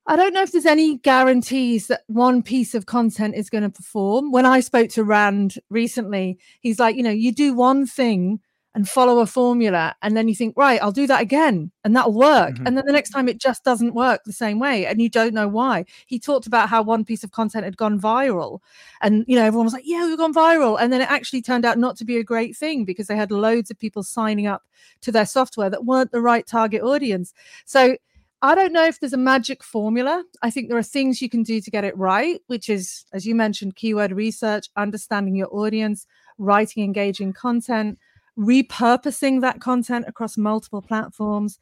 I 0.08 0.16
don't 0.16 0.32
know 0.32 0.42
if 0.42 0.52
there's 0.52 0.64
any 0.64 0.96
guarantees 0.96 1.88
that 1.88 2.04
one 2.06 2.42
piece 2.42 2.74
of 2.74 2.86
content 2.86 3.34
is 3.34 3.50
going 3.50 3.62
to 3.62 3.68
perform. 3.68 4.32
When 4.32 4.46
I 4.46 4.60
spoke 4.60 4.88
to 4.90 5.04
Rand 5.04 5.56
recently, 5.68 6.38
he's 6.60 6.78
like, 6.78 6.96
you 6.96 7.02
know, 7.02 7.10
you 7.10 7.30
do 7.30 7.52
one 7.52 7.84
thing 7.84 8.40
and 8.74 8.88
follow 8.88 9.18
a 9.18 9.26
formula 9.26 9.94
and 10.02 10.16
then 10.16 10.28
you 10.28 10.34
think 10.34 10.54
right 10.56 10.80
i'll 10.82 10.92
do 10.92 11.06
that 11.06 11.22
again 11.22 11.72
and 11.84 11.96
that'll 11.96 12.12
work 12.12 12.54
mm-hmm. 12.54 12.66
and 12.66 12.76
then 12.76 12.84
the 12.86 12.92
next 12.92 13.10
time 13.10 13.26
it 13.26 13.38
just 13.38 13.64
doesn't 13.64 13.94
work 13.94 14.20
the 14.24 14.32
same 14.32 14.58
way 14.58 14.86
and 14.86 15.00
you 15.00 15.08
don't 15.08 15.34
know 15.34 15.48
why 15.48 15.84
he 16.06 16.18
talked 16.18 16.46
about 16.46 16.68
how 16.68 16.82
one 16.82 17.04
piece 17.04 17.24
of 17.24 17.32
content 17.32 17.64
had 17.64 17.76
gone 17.76 17.98
viral 17.98 18.60
and 19.00 19.24
you 19.26 19.34
know 19.34 19.44
everyone 19.44 19.64
was 19.64 19.72
like 19.72 19.86
yeah 19.86 20.06
we've 20.06 20.18
gone 20.18 20.34
viral 20.34 20.78
and 20.78 20.92
then 20.92 21.00
it 21.00 21.10
actually 21.10 21.42
turned 21.42 21.64
out 21.64 21.78
not 21.78 21.96
to 21.96 22.04
be 22.04 22.18
a 22.18 22.22
great 22.22 22.56
thing 22.56 22.84
because 22.84 23.06
they 23.06 23.16
had 23.16 23.32
loads 23.32 23.70
of 23.70 23.78
people 23.78 24.02
signing 24.02 24.46
up 24.46 24.62
to 25.00 25.10
their 25.10 25.26
software 25.26 25.70
that 25.70 25.86
weren't 25.86 26.12
the 26.12 26.20
right 26.20 26.46
target 26.46 26.82
audience 26.82 27.32
so 27.64 27.96
I 28.40 28.54
don't 28.54 28.72
know 28.72 28.84
if 28.84 29.00
there's 29.00 29.12
a 29.12 29.18
magic 29.18 29.64
formula. 29.64 30.22
I 30.42 30.50
think 30.50 30.68
there 30.68 30.78
are 30.78 30.82
things 30.82 31.20
you 31.20 31.28
can 31.28 31.42
do 31.42 31.60
to 31.60 31.70
get 31.70 31.84
it 31.84 31.96
right, 31.96 32.40
which 32.46 32.68
is, 32.68 33.04
as 33.12 33.26
you 33.26 33.34
mentioned, 33.34 33.74
keyword 33.74 34.12
research, 34.12 34.68
understanding 34.76 35.34
your 35.34 35.52
audience, 35.52 36.06
writing 36.38 36.84
engaging 36.84 37.32
content, 37.32 37.98
repurposing 38.38 39.40
that 39.40 39.60
content 39.60 40.04
across 40.06 40.38
multiple 40.38 40.80
platforms, 40.80 41.58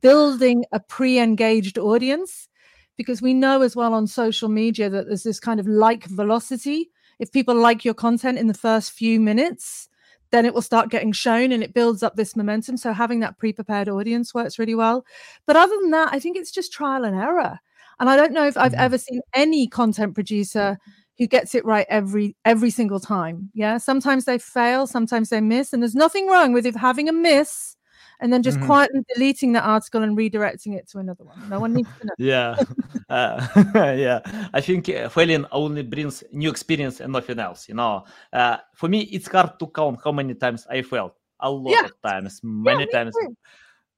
building 0.00 0.64
a 0.72 0.80
pre 0.80 1.18
engaged 1.18 1.78
audience. 1.78 2.48
Because 2.96 3.20
we 3.20 3.34
know 3.34 3.60
as 3.60 3.76
well 3.76 3.92
on 3.92 4.06
social 4.06 4.48
media 4.48 4.88
that 4.88 5.08
there's 5.08 5.24
this 5.24 5.40
kind 5.40 5.60
of 5.60 5.66
like 5.66 6.04
velocity. 6.04 6.90
If 7.18 7.32
people 7.32 7.54
like 7.54 7.84
your 7.84 7.92
content 7.92 8.38
in 8.38 8.46
the 8.46 8.54
first 8.54 8.92
few 8.92 9.20
minutes, 9.20 9.88
then 10.34 10.44
it 10.44 10.52
will 10.52 10.62
start 10.62 10.90
getting 10.90 11.12
shown 11.12 11.52
and 11.52 11.62
it 11.62 11.72
builds 11.72 12.02
up 12.02 12.16
this 12.16 12.34
momentum. 12.34 12.76
So 12.76 12.92
having 12.92 13.20
that 13.20 13.38
pre 13.38 13.52
prepared 13.52 13.88
audience 13.88 14.34
works 14.34 14.58
really 14.58 14.74
well. 14.74 15.06
But 15.46 15.54
other 15.54 15.76
than 15.80 15.92
that, 15.92 16.12
I 16.12 16.18
think 16.18 16.36
it's 16.36 16.50
just 16.50 16.72
trial 16.72 17.04
and 17.04 17.14
error. 17.14 17.60
And 18.00 18.10
I 18.10 18.16
don't 18.16 18.32
know 18.32 18.44
if 18.44 18.56
I've 18.56 18.72
mm-hmm. 18.72 18.80
ever 18.80 18.98
seen 18.98 19.20
any 19.32 19.68
content 19.68 20.14
producer 20.14 20.76
who 21.18 21.28
gets 21.28 21.54
it 21.54 21.64
right 21.64 21.86
every 21.88 22.34
every 22.44 22.70
single 22.70 22.98
time. 22.98 23.50
Yeah, 23.54 23.78
sometimes 23.78 24.24
they 24.24 24.38
fail, 24.38 24.88
sometimes 24.88 25.28
they 25.28 25.40
miss, 25.40 25.72
and 25.72 25.80
there's 25.80 25.94
nothing 25.94 26.26
wrong 26.26 26.52
with 26.52 26.66
if 26.66 26.74
having 26.74 27.08
a 27.08 27.12
miss 27.12 27.76
and 28.24 28.32
then 28.32 28.42
just 28.42 28.56
mm-hmm. 28.56 28.66
quietly 28.66 29.00
deleting 29.14 29.52
that 29.52 29.64
article 29.64 30.02
and 30.02 30.16
redirecting 30.16 30.74
it 30.74 30.88
to 30.88 30.98
another 30.98 31.24
one. 31.24 31.46
No 31.50 31.60
one 31.60 31.74
needs 31.74 31.90
to 32.00 32.06
know. 32.06 32.14
yeah, 32.16 32.56
uh, 33.10 33.46
yeah. 33.74 34.20
I 34.54 34.62
think 34.62 34.88
uh, 34.88 35.10
failing 35.10 35.44
only 35.52 35.82
brings 35.82 36.24
new 36.32 36.48
experience 36.48 37.00
and 37.00 37.12
nothing 37.12 37.38
else. 37.38 37.68
You 37.68 37.74
know, 37.74 38.04
uh, 38.32 38.56
for 38.72 38.88
me, 38.88 39.02
it's 39.02 39.28
hard 39.28 39.58
to 39.58 39.66
count 39.66 40.00
how 40.02 40.10
many 40.10 40.32
times 40.32 40.66
I 40.70 40.80
failed. 40.80 41.12
A 41.38 41.50
lot 41.50 41.72
yeah. 41.72 41.84
of 41.84 42.00
times, 42.00 42.40
many 42.42 42.86
yeah, 42.90 43.04
times. 43.04 43.14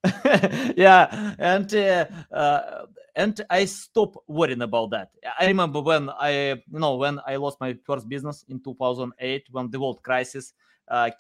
yeah, 0.77 1.35
and 1.39 1.73
uh, 1.73 2.07
uh, 2.35 2.87
and 3.15 3.41
I 3.49 3.65
stop 3.67 4.17
worrying 4.27 4.63
about 4.63 4.91
that. 4.91 5.11
I 5.39 5.47
remember 5.47 5.81
when 5.81 6.11
I, 6.11 6.55
you 6.73 6.81
know, 6.81 6.97
when 6.97 7.21
I 7.25 7.37
lost 7.37 7.61
my 7.61 7.77
first 7.85 8.09
business 8.09 8.45
in 8.49 8.59
2008, 8.59 9.47
when 9.53 9.71
the 9.71 9.79
world 9.79 10.03
crisis 10.03 10.53
uh, 10.53 10.66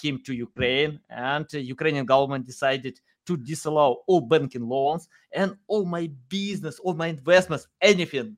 came 0.00 0.22
to 0.24 0.34
Ukraine, 0.34 1.00
and 1.10 1.46
Ukrainian 1.52 2.06
government 2.06 2.46
decided 2.46 3.00
to 3.26 3.36
disallow 3.36 4.02
all 4.06 4.20
banking 4.20 4.68
loans 4.68 5.08
and 5.32 5.56
all 5.66 5.84
my 5.84 6.10
business, 6.28 6.78
all 6.78 6.94
my 6.94 7.08
investments, 7.08 7.66
anything. 7.80 8.36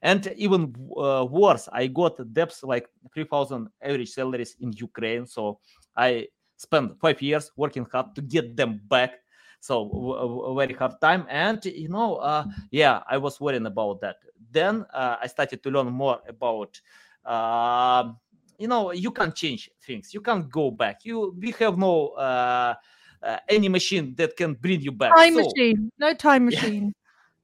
And 0.00 0.32
even 0.36 0.74
uh, 0.96 1.26
worse, 1.28 1.68
I 1.72 1.88
got 1.88 2.14
debts 2.32 2.62
like 2.62 2.88
3,000 3.12 3.68
average 3.82 4.10
salaries 4.10 4.56
in 4.60 4.72
Ukraine. 4.72 5.26
So 5.26 5.58
I 5.96 6.28
spent 6.56 7.00
five 7.00 7.20
years 7.20 7.50
working 7.56 7.86
hard 7.90 8.14
to 8.14 8.22
get 8.22 8.56
them 8.56 8.80
back 8.88 9.14
so 9.60 9.90
a 10.14 10.54
very 10.54 10.74
hard 10.74 11.00
time 11.00 11.26
and 11.28 11.64
you 11.64 11.88
know 11.88 12.16
uh, 12.16 12.44
yeah 12.70 13.02
i 13.08 13.16
was 13.16 13.40
worrying 13.40 13.66
about 13.66 14.00
that 14.00 14.16
then 14.52 14.84
uh, 14.94 15.16
i 15.20 15.26
started 15.26 15.62
to 15.62 15.70
learn 15.70 15.86
more 15.86 16.20
about 16.28 16.80
uh, 17.24 18.12
you 18.58 18.68
know 18.68 18.92
you 18.92 19.10
can't 19.10 19.34
change 19.34 19.70
things. 19.86 20.12
You 20.12 20.20
can't 20.20 20.50
go 20.50 20.70
back. 20.70 21.04
You 21.04 21.34
we 21.38 21.52
have 21.52 21.78
no 21.78 22.08
uh, 22.08 22.74
uh, 23.22 23.36
any 23.48 23.68
machine 23.68 24.14
that 24.16 24.36
can 24.36 24.54
bring 24.54 24.80
you 24.80 24.92
back. 24.92 25.16
Time 25.16 25.34
so, 25.34 25.40
machine. 25.40 25.90
No 25.98 26.12
time 26.14 26.44
machine. 26.50 26.92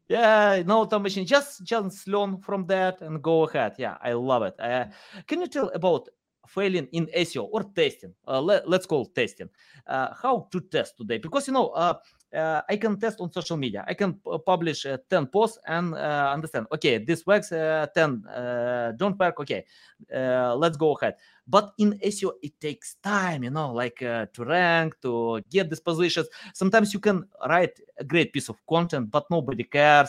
Yeah. 0.09 0.57
yeah 0.57 0.63
no 0.63 0.85
time 0.85 1.03
machine. 1.03 1.25
Just 1.25 1.65
just 1.65 2.09
learn 2.09 2.39
from 2.39 2.67
that 2.67 3.01
and 3.01 3.23
go 3.23 3.45
ahead. 3.45 3.75
Yeah 3.79 3.97
i 4.03 4.13
love 4.13 4.43
it. 4.43 4.55
Uh, 4.59 4.87
can 5.27 5.41
you 5.41 5.47
tell 5.47 5.71
about 5.71 6.09
failing 6.47 6.89
in 6.93 7.07
SEO 7.17 7.49
or 7.51 7.65
testing. 7.75 8.15
Uh, 8.27 8.41
let, 8.41 8.67
us 8.67 8.87
call 8.87 9.07
testing. 9.07 9.49
Uh, 9.87 10.09
how 10.23 10.49
to 10.51 10.61
test 10.61 10.97
today? 10.97 11.19
Because 11.19 11.47
you 11.47 11.53
know, 11.53 11.69
uh, 11.69 11.95
uh, 12.35 12.63
I 12.69 12.77
can 12.77 12.99
test 12.99 13.21
on 13.21 13.33
social 13.33 13.57
media. 13.57 13.85
I 13.87 13.95
can 13.95 14.21
publish 14.45 14.87
uh, 14.87 14.99
10 15.09 15.27
posts 15.27 15.59
and 15.67 15.95
uh, 15.95 16.31
understand, 16.33 16.67
okay, 16.73 16.99
this 16.99 17.25
works, 17.27 17.53
uh, 17.53 17.87
10 17.95 18.27
uh, 18.27 18.93
don't 18.97 19.19
work, 19.19 19.39
okay, 19.41 19.65
let's 20.11 20.77
go 20.77 20.97
ahead. 20.97 21.15
But 21.47 21.73
in 21.79 21.99
SEO, 21.99 22.33
it 22.43 22.59
takes 22.59 22.97
time, 23.03 23.45
you 23.45 23.51
know, 23.51 23.73
like 23.73 23.99
to 23.99 24.29
rank, 24.39 24.95
to 25.03 25.43
get 25.51 25.69
these 25.69 25.81
positions. 25.81 26.27
Sometimes 26.55 26.93
you 26.95 27.01
can 27.01 27.25
write 27.49 27.79
a 27.99 28.05
great 28.05 28.33
piece 28.33 28.49
of 28.49 28.57
content, 28.67 29.11
but 29.11 29.27
nobody 29.31 29.65
cares. 29.65 30.09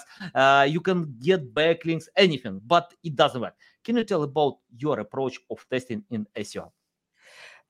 You 0.68 0.82
can 0.82 1.16
get 1.20 1.54
backlinks, 1.54 2.08
anything, 2.16 2.62
but 2.66 2.94
it 3.04 3.16
doesn't 3.16 3.42
work. 3.42 3.56
Can 3.86 3.98
you 3.98 4.04
tell 4.04 4.24
about 4.24 4.58
your 4.78 5.00
approach 5.00 5.40
of 5.52 5.66
testing 5.70 6.04
in 6.10 6.26
SEO? 6.36 6.72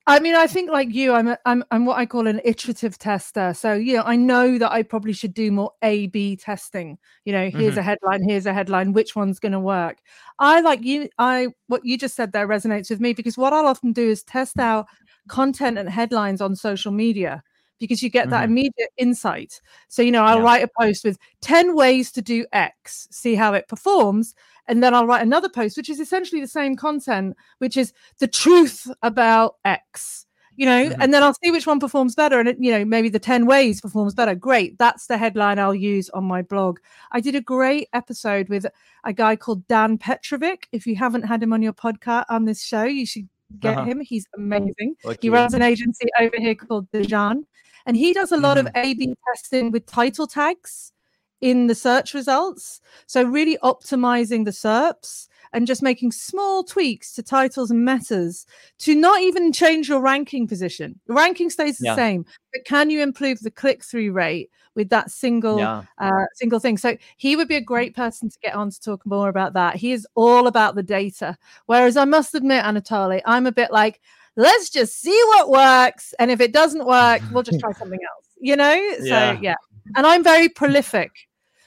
I 0.08 0.20
mean, 0.20 0.36
I 0.36 0.46
think 0.46 0.70
like 0.70 0.94
you, 0.94 1.14
I'm 1.14 1.28
a, 1.30 1.38
I'm 1.46 1.64
I'm 1.72 1.86
what 1.88 1.98
I 1.98 2.06
call 2.06 2.28
an 2.28 2.40
iterative 2.46 2.98
tester. 3.00 3.56
So 3.56 3.74
you 3.74 3.96
know, 3.98 4.04
I 4.06 4.16
know 4.16 4.60
that 4.60 4.72
I 4.72 4.84
probably 4.84 5.14
should 5.14 5.34
do 5.34 5.52
more 5.52 5.72
A/B 5.82 6.36
testing. 6.38 7.00
You 7.26 7.34
know, 7.34 7.50
here's 7.50 7.74
Mhm. 7.74 7.80
a 7.80 7.82
headline, 7.82 8.24
here's 8.30 8.46
a 8.46 8.54
headline. 8.54 8.94
Which 8.94 9.16
one's 9.16 9.40
going 9.40 9.54
to 9.54 9.60
work? 9.60 9.98
I 10.38 10.62
like 10.62 10.84
you. 10.84 11.10
I 11.18 11.48
what 11.68 11.84
you 11.86 11.98
just 11.98 12.16
said 12.16 12.34
there 12.34 12.48
resonates 12.48 12.90
with 12.92 13.00
me 13.00 13.14
because 13.14 13.36
what 13.38 13.52
I'll 13.52 13.66
often 13.66 13.94
do 13.94 14.08
is 14.08 14.24
test 14.24 14.60
out 14.60 14.86
content 15.28 15.80
and 15.80 15.90
headlines 15.90 16.40
on 16.40 16.56
social 16.56 16.92
media 16.92 17.42
because 17.80 18.04
you 18.04 18.10
get 18.12 18.30
that 18.30 18.42
Mhm. 18.42 18.46
immediate 18.46 18.92
insight. 18.98 19.60
So 19.88 20.04
you 20.04 20.12
know, 20.12 20.24
I'll 20.24 20.38
Yeah. 20.38 20.44
write 20.44 20.64
a 20.64 20.70
post 20.80 21.04
with 21.04 21.18
ten 21.42 21.76
ways 21.76 22.12
to 22.12 22.22
do 22.22 22.46
X, 22.54 23.08
see 23.10 23.34
how 23.34 23.54
it 23.56 23.68
performs, 23.68 24.36
and 24.68 24.84
then 24.84 24.94
I'll 24.94 25.08
write 25.08 25.22
another 25.22 25.50
post 25.50 25.78
which 25.78 25.90
is 25.90 26.00
essentially 26.00 26.42
the 26.42 26.48
same 26.48 26.76
content, 26.76 27.36
which 27.60 27.78
is 27.78 27.94
the 28.20 28.28
truth 28.28 28.90
about 29.02 29.56
X. 29.66 30.26
You 30.58 30.66
know, 30.66 30.86
Mhm. 30.90 30.96
and 31.02 31.14
then 31.14 31.22
I'll 31.22 31.34
see 31.44 31.52
which 31.52 31.68
one 31.68 31.82
performs 31.82 32.16
better. 32.16 32.40
And 32.40 32.48
it, 32.48 32.56
you 32.62 32.72
know, 32.72 32.86
maybe 32.86 33.10
the 33.10 33.20
10 33.20 33.46
ways 33.46 33.82
performs 33.82 34.14
better. 34.14 34.34
Great. 34.36 34.78
That's 34.78 35.08
the 35.08 35.18
headline 35.18 35.60
I'll 35.60 35.76
use 35.76 36.10
on 36.12 36.24
my 36.24 36.42
blog. 36.44 36.80
I 37.12 37.20
did 37.20 37.36
a 37.36 37.42
great 37.42 37.90
episode 37.92 38.48
with 38.48 38.66
a 39.04 39.12
guy 39.12 39.36
called 39.36 39.68
Dan 39.68 39.98
Petrovic. 39.98 40.70
If 40.72 40.88
you 40.88 40.96
haven't 40.96 41.24
had 41.24 41.44
him 41.44 41.52
on 41.52 41.62
your 41.62 41.74
podcast 41.74 42.24
on 42.30 42.46
this 42.46 42.64
show, 42.64 42.84
you 42.86 43.06
should 43.06 43.28
get 43.60 43.78
Uh-huh. 43.78 43.86
him. 43.86 44.00
He's 44.00 44.28
amazing. 44.34 44.96
He 45.20 45.30
runs 45.30 45.54
an 45.54 45.62
agency 45.62 46.08
over 46.22 46.38
here 46.38 46.56
called 46.56 46.90
Dejan. 46.92 47.44
And 47.86 47.98
he 47.98 48.14
does 48.14 48.32
a 48.32 48.38
lot 48.38 48.56
Mhm. 48.56 48.62
of 48.62 48.68
A 48.76 48.94
B 48.94 49.14
testing 49.28 49.72
with 49.72 49.86
title 49.86 50.26
tags 50.26 50.94
in 51.42 51.68
the 51.68 51.76
search 51.76 52.14
results. 52.14 52.82
So, 53.08 53.24
really 53.24 53.58
optimizing 53.64 54.46
the 54.46 54.52
SERPs 54.52 55.28
and 55.54 55.68
just 55.68 55.82
making 55.82 56.12
small 56.12 56.64
tweaks 56.64 57.14
to 57.14 57.24
titles 57.24 57.72
and 57.72 57.86
metas 57.86 58.46
to 58.80 58.96
not 58.96 59.22
even 59.22 59.54
change 59.54 59.88
your 59.88 60.02
ranking 60.02 60.48
position. 60.48 61.00
The 61.08 61.14
ranking 61.14 61.50
stays 61.50 61.78
the 61.78 61.86
Yeah. 61.86 61.96
same, 61.96 62.26
but 62.52 62.66
can 62.66 62.90
you 62.90 63.02
improve 63.02 63.40
the 63.40 63.52
click 63.52 63.84
through 63.84 64.12
rate 64.12 64.50
with 64.76 64.90
that 64.90 65.10
single 65.10 65.60
Yeah. 65.60 65.84
uh, 65.98 66.26
single 66.34 66.60
thing. 66.60 66.78
So 66.78 66.98
he 67.16 67.38
would 67.38 67.48
be 67.48 67.56
a 67.56 67.62
great 67.62 67.96
person 67.96 68.30
to 68.30 68.38
get 68.44 68.54
on 68.54 68.70
to 68.70 68.82
talk 68.82 69.06
more 69.06 69.30
about 69.30 69.54
that. 69.54 69.78
He 69.78 69.94
is 69.94 70.06
all 70.16 70.48
about 70.48 70.76
the 70.76 70.84
data. 70.84 71.38
Whereas 71.68 71.96
I 71.96 72.04
must 72.04 72.36
admit, 72.36 72.66
Anatoly, 72.66 73.22
I'm 73.26 73.48
a 73.48 73.52
bit 73.54 73.72
like, 73.72 74.02
let's 74.36 74.70
just 74.70 75.00
see 75.00 75.18
what 75.28 75.50
works. 75.50 76.14
And 76.20 76.30
if 76.30 76.42
it 76.42 76.52
doesn't 76.52 76.86
work, 76.86 77.22
we'll 77.32 77.44
just 77.44 77.62
try 77.62 77.72
something 77.80 78.00
else, 78.18 78.26
you 78.42 78.58
know? 78.58 78.76
So 78.98 79.06
Yeah. 79.06 79.38
yeah. 79.40 79.56
And 79.96 80.06
I'm 80.06 80.24
very 80.24 80.50
prolific. 80.50 81.12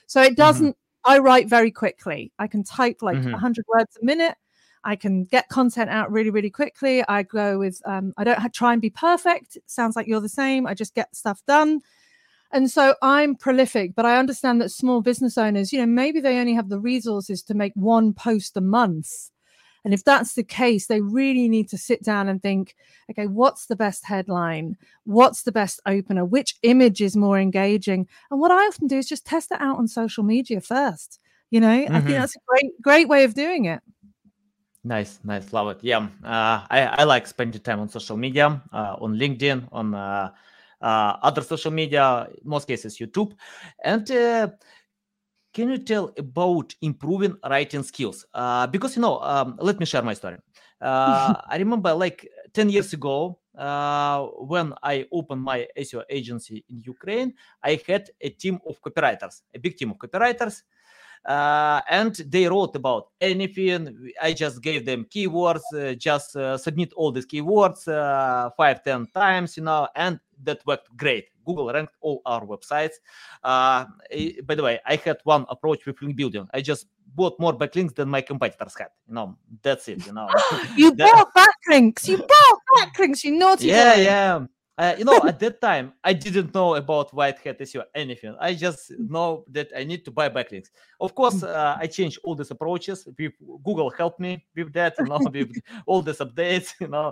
So 0.06 0.22
it 0.22 0.36
Mhm. 0.36 0.36
doesn't, 0.36 0.76
I 1.04 1.18
write 1.18 1.48
very 1.48 1.70
quickly. 1.70 2.32
I 2.38 2.46
can 2.46 2.64
type 2.64 3.02
like 3.02 3.18
Mhm. 3.18 3.32
100 3.32 3.64
words 3.68 3.96
a 4.00 4.04
minute. 4.04 4.36
I 4.84 4.96
can 4.96 5.24
get 5.24 5.48
content 5.48 5.90
out 5.90 6.10
really, 6.12 6.30
really 6.30 6.50
quickly. 6.50 7.04
I 7.08 7.22
go 7.24 7.58
with, 7.58 7.80
um, 7.86 8.14
I 8.16 8.24
don't 8.24 8.38
ha- 8.38 8.48
try 8.52 8.72
and 8.72 8.80
be 8.82 8.90
perfect. 8.90 9.56
It 9.56 9.64
sounds 9.66 9.96
like 9.96 10.06
you're 10.06 10.20
the 10.20 10.28
same. 10.28 10.66
I 10.66 10.74
just 10.74 10.94
get 10.94 11.14
stuff 11.16 11.42
done. 11.46 11.80
And 12.52 12.70
so 12.70 12.94
I'm 13.02 13.34
prolific, 13.36 13.94
but 13.94 14.06
I 14.06 14.18
understand 14.18 14.60
that 14.62 14.70
small 14.70 15.02
business 15.02 15.38
owners, 15.38 15.72
you 15.72 15.80
know, 15.80 15.86
maybe 15.86 16.20
they 16.20 16.38
only 16.38 16.54
have 16.54 16.68
the 16.70 16.80
resources 16.80 17.42
to 17.44 17.54
make 17.54 17.72
one 17.74 18.14
post 18.14 18.56
a 18.56 18.60
month. 18.62 19.30
And 19.84 19.94
if 19.94 20.04
that's 20.04 20.34
the 20.34 20.42
case, 20.44 20.86
they 20.86 21.00
really 21.00 21.48
need 21.48 21.68
to 21.70 21.78
sit 21.78 22.02
down 22.02 22.28
and 22.28 22.42
think, 22.42 22.74
okay, 23.10 23.26
what's 23.26 23.66
the 23.66 23.76
best 23.76 24.04
headline? 24.04 24.76
What's 25.04 25.42
the 25.42 25.52
best 25.52 25.80
opener? 25.86 26.24
Which 26.24 26.56
image 26.62 27.00
is 27.00 27.16
more 27.16 27.38
engaging? 27.38 28.08
And 28.30 28.40
what 28.40 28.50
I 28.50 28.66
often 28.66 28.86
do 28.88 28.98
is 28.98 29.08
just 29.08 29.26
test 29.26 29.50
it 29.52 29.60
out 29.60 29.78
on 29.78 29.88
social 29.88 30.24
media 30.24 30.60
first. 30.60 31.20
You 31.50 31.60
know, 31.60 31.70
I 31.70 31.86
think 31.86 32.04
Mhm. 32.04 32.16
that's 32.20 32.36
a 32.36 32.40
great, 32.46 32.82
great 32.82 33.08
way 33.08 33.24
of 33.24 33.34
doing 33.34 33.64
it. 33.66 33.80
Nice, 34.84 35.18
nice, 35.24 35.52
love 35.52 35.68
it. 35.70 35.78
Yeah, 35.82 36.06
uh, 36.24 36.64
I 36.70 36.94
I 36.98 37.04
like 37.04 37.26
spending 37.26 37.60
time 37.60 37.80
on 37.80 37.88
social 37.88 38.16
media, 38.16 38.62
uh, 38.72 38.96
on 39.00 39.16
LinkedIn, 39.18 39.68
on 39.72 39.94
uh, 39.94 40.30
uh, 40.80 41.16
other 41.22 41.42
social 41.42 41.72
media, 41.72 42.28
most 42.44 42.66
cases 42.68 42.96
YouTube. 42.98 43.32
And 43.84 44.08
uh, 44.10 44.48
can 45.52 45.70
you 45.70 45.78
tell 45.78 46.12
about 46.18 46.74
improving 46.82 47.36
writing 47.48 47.82
skills? 47.82 48.26
Uh, 48.34 48.66
because 48.66 48.96
you 48.96 49.02
know, 49.02 49.20
um, 49.20 49.56
let 49.60 49.78
me 49.80 49.86
share 49.86 50.02
my 50.02 50.14
story. 50.14 50.36
Uh, 50.80 51.34
I 51.48 51.56
remember 51.58 51.92
like 51.94 52.28
ten 52.52 52.68
years 52.70 52.92
ago. 52.92 53.40
Uh, 53.56 54.26
when 54.46 54.72
I 54.84 55.04
opened 55.10 55.42
my 55.42 55.66
SEO 55.76 56.04
agency 56.08 56.64
in 56.68 56.80
Ukraine, 56.86 57.34
I 57.60 57.80
had 57.84 58.08
a 58.20 58.28
team 58.28 58.60
of 58.64 58.80
copywriters, 58.80 59.42
a 59.52 59.58
big 59.58 59.76
team 59.76 59.90
of 59.90 59.98
copywriters, 59.98 60.62
uh, 61.28 61.82
and 61.90 62.14
they 62.26 62.48
wrote 62.48 62.74
about 62.74 63.08
anything. 63.20 64.10
I 64.20 64.32
just 64.32 64.62
gave 64.62 64.86
them 64.86 65.04
keywords, 65.14 65.60
uh, 65.76 65.92
just 65.94 66.34
uh, 66.34 66.56
submit 66.56 66.92
all 66.94 67.12
these 67.12 67.26
keywords 67.26 67.86
uh, 67.86 68.50
five, 68.56 68.82
ten 68.82 69.06
times, 69.14 69.56
you 69.58 69.62
know, 69.62 69.86
and 69.94 70.18
that 70.44 70.64
worked 70.66 70.96
great. 70.96 71.26
Google 71.44 71.70
ranked 71.72 71.94
all 72.00 72.22
our 72.26 72.44
websites. 72.46 72.94
Uh, 73.44 73.84
by 74.44 74.54
the 74.54 74.62
way, 74.62 74.80
I 74.86 74.96
had 74.96 75.18
one 75.24 75.44
approach 75.50 75.84
with 75.86 76.00
link 76.02 76.16
building. 76.16 76.48
I 76.54 76.60
just 76.62 76.86
bought 77.14 77.38
more 77.38 77.56
backlinks 77.56 77.94
than 77.94 78.08
my 78.08 78.20
competitors 78.22 78.74
had. 78.78 78.88
You 79.06 79.14
know, 79.14 79.36
that's 79.62 79.88
it. 79.88 80.06
You 80.06 80.12
know, 80.12 80.28
You 80.76 80.94
That- 80.96 81.28
bought 81.34 81.46
backlinks. 81.68 82.08
You 82.08 82.18
bought 82.18 82.60
backlinks. 82.76 83.24
You 83.24 83.38
naughty 83.38 83.66
yeah, 83.66 83.96
yeah. 83.96 84.44
Uh, 84.78 84.94
you 84.96 85.04
know, 85.04 85.20
at 85.26 85.38
that 85.40 85.60
time, 85.60 85.92
I 86.04 86.12
didn't 86.12 86.54
know 86.54 86.76
about 86.76 87.12
white 87.12 87.38
hat 87.40 87.58
SEO 87.58 87.82
anything. 87.94 88.36
I 88.38 88.54
just 88.54 88.92
know 88.96 89.44
that 89.48 89.72
I 89.76 89.82
need 89.82 90.04
to 90.04 90.12
buy 90.12 90.28
backlinks. 90.28 90.68
Of 91.00 91.16
course, 91.16 91.42
uh, 91.42 91.76
I 91.78 91.88
changed 91.88 92.20
all 92.22 92.36
these 92.36 92.52
approaches. 92.52 93.06
With 93.18 93.32
Google 93.64 93.90
helped 93.90 94.20
me 94.20 94.46
with 94.54 94.72
that, 94.74 94.94
you 94.98 95.06
know, 95.06 95.18
with 95.32 95.50
all 95.84 96.00
these 96.00 96.18
updates, 96.18 96.74
you 96.80 96.86
know. 96.86 97.08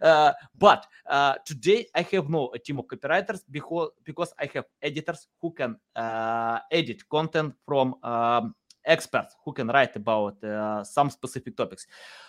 Uh, 0.00 0.32
but 0.56 0.86
uh, 1.06 1.34
today, 1.44 1.86
I 1.92 2.02
have 2.02 2.30
no 2.30 2.52
team 2.64 2.78
of 2.78 2.86
copywriters 2.86 3.42
because 3.50 3.90
because 4.04 4.32
I 4.38 4.48
have 4.54 4.66
editors 4.80 5.26
who 5.42 5.50
can 5.50 5.76
uh, 5.96 6.60
edit 6.70 7.08
content 7.08 7.54
from 7.66 7.96
um, 8.04 8.54
experts 8.84 9.34
who 9.44 9.52
can 9.52 9.68
write 9.68 9.96
about 9.96 10.42
uh, 10.44 10.84
some 10.84 11.10
specific 11.10 11.56
topics. 11.56 11.86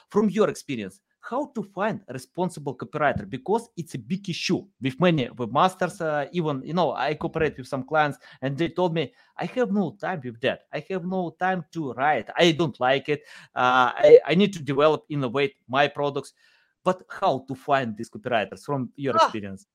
From 0.09 0.29
your 0.29 0.49
experience, 0.49 0.99
how 1.21 1.47
to 1.53 1.63
find 1.63 2.01
a 2.07 2.13
responsible 2.13 2.75
copywriter 2.75 3.29
because 3.29 3.69
it's 3.75 3.95
a 3.95 3.97
big 3.97 4.29
issue 4.29 4.65
with 4.81 4.99
many 4.99 5.27
webmasters 5.27 6.01
uh, 6.01 6.27
even 6.31 6.61
you 6.63 6.73
know 6.73 6.93
i 6.93 7.13
cooperate 7.13 7.57
with 7.57 7.67
some 7.67 7.83
clients 7.83 8.17
and 8.41 8.57
they 8.57 8.69
told 8.69 8.93
me 8.93 9.11
i 9.37 9.45
have 9.45 9.71
no 9.71 9.95
time 9.99 10.21
with 10.23 10.39
that 10.41 10.61
i 10.73 10.83
have 10.89 11.05
no 11.05 11.35
time 11.39 11.63
to 11.71 11.91
write 11.93 12.29
i 12.37 12.51
don't 12.51 12.79
like 12.79 13.09
it 13.09 13.21
uh, 13.55 13.91
I, 13.95 14.19
I 14.25 14.35
need 14.35 14.53
to 14.53 14.63
develop 14.63 15.05
innovate 15.09 15.55
my 15.67 15.87
products 15.87 16.33
but 16.83 17.03
how 17.09 17.45
to 17.47 17.55
find 17.55 17.95
these 17.97 18.09
copywriters 18.09 18.63
from 18.63 18.89
your 18.95 19.15
Ah, 19.15 19.25
experience 19.25 19.67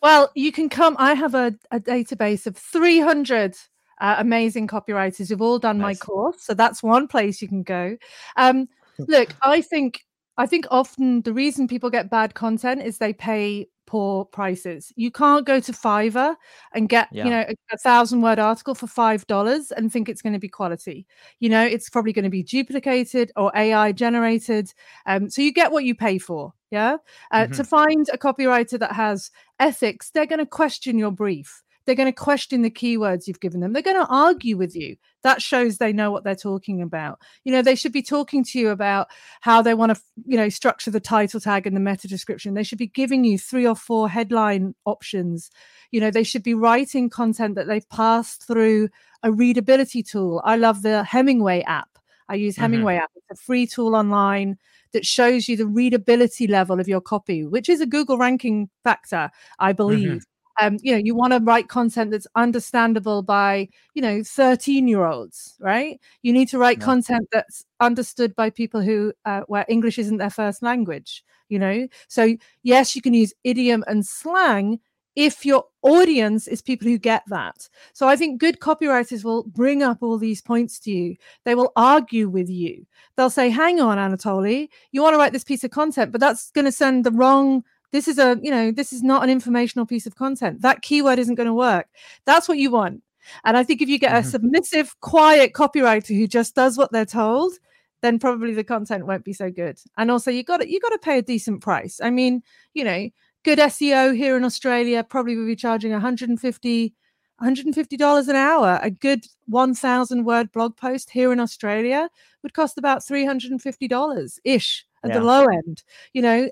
Well, 0.00 0.30
you 0.34 0.52
can 0.52 0.68
come. 0.68 0.96
I 0.98 1.14
have 1.14 1.34
a, 1.34 1.54
a 1.70 1.80
database 1.80 2.46
of 2.46 2.56
300 2.56 3.56
uh, 4.00 4.16
amazing 4.18 4.68
copywriters 4.68 5.28
who've 5.28 5.42
all 5.42 5.58
done 5.58 5.80
my 5.80 5.94
course. 5.94 6.36
So 6.40 6.54
that's 6.54 6.82
one 6.82 7.08
place 7.08 7.42
you 7.42 7.48
can 7.48 7.62
go. 7.62 7.96
Um, 8.36 8.68
look, 9.08 9.34
I 9.42 9.60
think 9.60 10.04
I 10.38 10.46
think 10.46 10.66
often 10.70 11.22
the 11.22 11.32
reason 11.32 11.68
people 11.68 11.90
get 11.90 12.10
bad 12.10 12.34
content 12.34 12.82
is 12.82 12.98
they 12.98 13.12
pay 13.12 13.66
poor 13.86 14.24
prices. 14.26 14.92
You 14.96 15.10
can't 15.10 15.46
go 15.46 15.60
to 15.60 15.72
Fiverr 15.72 16.36
and 16.74 16.88
get 16.88 17.08
Yeah. 17.10 17.24
you 17.24 17.30
know 17.30 17.44
a, 17.48 17.54
a 17.72 17.78
thousand 17.78 18.20
word 18.22 18.38
article 18.38 18.74
for 18.74 18.86
five 18.86 19.26
dollars 19.26 19.70
and 19.72 19.90
think 19.92 20.08
it's 20.08 20.22
going 20.22 20.34
to 20.34 20.38
be 20.38 20.48
quality. 20.48 21.06
You 21.40 21.48
know, 21.48 21.64
it's 21.64 21.90
probably 21.90 22.12
going 22.12 22.24
to 22.24 22.30
be 22.30 22.42
duplicated 22.42 23.32
or 23.36 23.50
AI 23.56 23.92
generated. 23.92 24.72
Um, 25.06 25.28
so 25.30 25.42
you 25.42 25.52
get 25.52 25.72
what 25.72 25.84
you 25.84 25.94
pay 25.94 26.18
for. 26.18 26.52
Yeah. 26.70 26.98
Uh, 27.30 27.46
To 27.46 27.64
find 27.64 28.06
a 28.12 28.18
copywriter 28.18 28.78
that 28.78 28.92
has 28.92 29.30
ethics, 29.58 30.10
they're 30.10 30.26
going 30.26 30.38
to 30.38 30.46
question 30.46 30.98
your 30.98 31.10
brief. 31.10 31.62
They're 31.88 31.94
going 31.94 32.12
to 32.12 32.12
question 32.12 32.60
the 32.60 32.70
keywords 32.70 33.26
you've 33.26 33.40
given 33.40 33.60
them. 33.60 33.72
They're 33.72 33.80
going 33.80 33.96
to 33.96 34.12
argue 34.12 34.58
with 34.58 34.76
you. 34.76 34.96
That 35.22 35.40
shows 35.40 35.78
they 35.78 35.90
know 35.90 36.10
what 36.10 36.22
they're 36.22 36.36
talking 36.36 36.82
about. 36.82 37.18
You 37.44 37.52
know, 37.52 37.62
they 37.62 37.74
should 37.74 37.92
be 37.94 38.02
talking 38.02 38.44
to 38.44 38.58
you 38.58 38.68
about 38.68 39.06
how 39.40 39.62
they 39.62 39.72
want 39.72 39.94
to, 39.94 40.02
you 40.26 40.36
know, 40.36 40.50
structure 40.50 40.90
the 40.90 41.00
title 41.00 41.40
tag 41.40 41.66
and 41.66 41.74
the 41.74 41.80
meta 41.80 42.06
description. 42.06 42.52
They 42.52 42.62
should 42.62 42.76
be 42.76 42.88
giving 42.88 43.24
you 43.24 43.38
three 43.38 43.66
or 43.66 43.74
four 43.74 44.06
headline 44.10 44.74
options. 44.84 45.50
You 45.90 46.02
know, 46.02 46.10
they 46.10 46.24
should 46.24 46.42
be 46.42 46.52
writing 46.52 47.08
content 47.08 47.54
that 47.54 47.68
they've 47.68 47.88
passed 47.88 48.46
through 48.46 48.90
a 49.22 49.32
readability 49.32 50.02
tool. 50.02 50.42
I 50.44 50.56
love 50.56 50.82
the 50.82 51.04
Hemingway 51.04 51.62
app. 51.62 51.88
I 52.28 52.34
use 52.34 52.56
Mhm. 52.56 52.60
Hemingway 52.60 52.96
app. 52.96 53.12
It's 53.16 53.40
a 53.40 53.42
free 53.42 53.66
tool 53.66 53.96
online 53.96 54.58
that 54.92 55.06
shows 55.06 55.48
you 55.48 55.56
the 55.56 55.66
readability 55.66 56.46
level 56.46 56.80
of 56.80 56.86
your 56.86 57.00
copy, 57.00 57.46
which 57.46 57.70
is 57.70 57.80
a 57.80 57.86
Google 57.86 58.18
ranking 58.18 58.68
factor, 58.84 59.30
I 59.58 59.72
believe. 59.72 60.26
Um, 60.60 60.78
you 60.82 60.92
know, 60.92 60.98
you 60.98 61.14
want 61.14 61.32
to 61.32 61.40
write 61.40 61.68
content 61.68 62.10
that's 62.10 62.26
understandable 62.34 63.22
by, 63.22 63.68
you 63.94 64.02
know, 64.02 64.22
13 64.22 64.88
year 64.88 65.04
olds, 65.04 65.56
right? 65.60 66.00
You 66.22 66.32
need 66.32 66.48
to 66.48 66.58
write 66.58 66.78
yeah. 66.78 66.84
content 66.84 67.28
that's 67.32 67.64
understood 67.80 68.34
by 68.34 68.50
people 68.50 68.80
who, 68.80 69.12
uh, 69.24 69.42
where 69.46 69.64
English 69.68 69.98
isn't 69.98 70.18
their 70.18 70.30
first 70.30 70.62
language, 70.62 71.24
you 71.48 71.58
know? 71.58 71.86
So, 72.08 72.36
yes, 72.62 72.96
you 72.96 73.02
can 73.02 73.14
use 73.14 73.32
idiom 73.44 73.84
and 73.86 74.04
slang 74.04 74.80
if 75.18 75.44
your 75.44 75.64
audience 75.82 76.46
is 76.46 76.62
people 76.62 76.86
who 76.86 76.96
get 76.96 77.24
that. 77.26 77.68
So 77.92 78.06
I 78.06 78.14
think 78.14 78.40
good 78.40 78.60
copywriters 78.60 79.24
will 79.24 79.42
bring 79.42 79.82
up 79.82 79.98
all 80.00 80.16
these 80.16 80.40
points 80.40 80.78
to 80.80 80.92
you. 80.92 81.16
They 81.44 81.56
will 81.56 81.72
argue 81.74 82.28
with 82.28 82.48
you. 82.48 82.86
They'll 83.16 83.28
say, 83.28 83.50
hang 83.50 83.80
on, 83.80 83.98
Anatoly, 83.98 84.68
you 84.92 85.02
want 85.02 85.14
to 85.14 85.18
write 85.18 85.32
this 85.32 85.42
piece 85.42 85.64
of 85.64 85.72
content, 85.72 86.12
but 86.12 86.20
that's 86.20 86.52
going 86.52 86.66
to 86.66 86.72
send 86.72 87.02
the 87.04 87.10
wrong 87.10 87.64
this 87.92 88.08
is 88.08 88.18
a 88.18 88.38
you 88.42 88.50
know 88.50 88.70
this 88.70 88.92
is 88.92 89.02
not 89.02 89.22
an 89.22 89.30
informational 89.30 89.86
piece 89.86 90.06
of 90.06 90.16
content. 90.16 90.62
That 90.62 90.82
keyword 90.82 91.18
isn't 91.18 91.34
going 91.34 91.46
to 91.46 91.54
work. 91.54 91.88
That's 92.24 92.48
what 92.48 92.58
you 92.58 92.70
want. 92.70 93.02
And 93.44 93.56
i 93.56 93.62
think 93.62 93.82
if 93.82 93.88
you 93.88 93.98
get 93.98 94.12
mm-hmm. 94.12 94.26
a 94.26 94.30
submissive 94.30 94.98
quiet 95.00 95.52
copywriter 95.52 96.16
who 96.16 96.26
just 96.26 96.54
does 96.54 96.78
what 96.78 96.92
they're 96.92 97.04
told 97.04 97.52
then 98.00 98.18
probably 98.18 98.54
the 98.54 98.62
content 98.62 99.06
won't 99.06 99.24
be 99.24 99.32
so 99.32 99.50
good. 99.50 99.76
And 99.96 100.10
also 100.10 100.30
you 100.30 100.44
got 100.44 100.58
to 100.58 100.70
you 100.70 100.80
got 100.80 100.90
to 100.90 100.98
pay 100.98 101.18
a 101.18 101.22
decent 101.22 101.60
price. 101.60 102.00
I 102.02 102.10
mean 102.10 102.42
you 102.74 102.84
know 102.84 103.10
good 103.44 103.58
seo 103.58 104.16
here 104.16 104.36
in 104.36 104.44
australia 104.44 105.04
probably 105.04 105.36
will 105.36 105.46
be 105.46 105.56
charging 105.56 105.92
150 105.92 106.94
$150 107.40 108.28
an 108.28 108.36
hour. 108.36 108.80
A 108.82 108.90
good 108.90 109.24
1,000 109.46 110.24
word 110.24 110.50
blog 110.52 110.76
post 110.76 111.10
here 111.10 111.32
in 111.32 111.38
Australia 111.38 112.08
would 112.42 112.52
cost 112.52 112.78
about 112.78 113.00
$350 113.02 114.38
ish 114.44 114.84
at 115.08 115.14
yeah. 115.14 115.20
the 115.20 115.24
low 115.24 115.46
end. 115.46 115.82
You 116.12 116.22
know, 116.22 116.50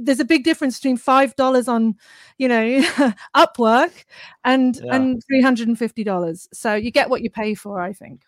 there's 0.00 0.20
a 0.20 0.24
big 0.24 0.44
difference 0.44 0.78
between 0.78 0.96
five 0.96 1.34
dollars 1.36 1.68
on, 1.68 1.96
you 2.38 2.48
know, 2.48 2.80
Upwork 3.36 4.04
and 4.44 4.76
yeah. 4.76 4.94
and 4.94 5.22
three 5.26 5.42
hundred 5.42 5.68
and 5.68 5.78
fifty 5.78 6.04
dollars. 6.04 6.48
So 6.52 6.74
you 6.74 6.90
get 6.90 7.10
what 7.10 7.22
you 7.22 7.30
pay 7.30 7.54
for, 7.54 7.80
I 7.80 7.92
think. 7.92 8.22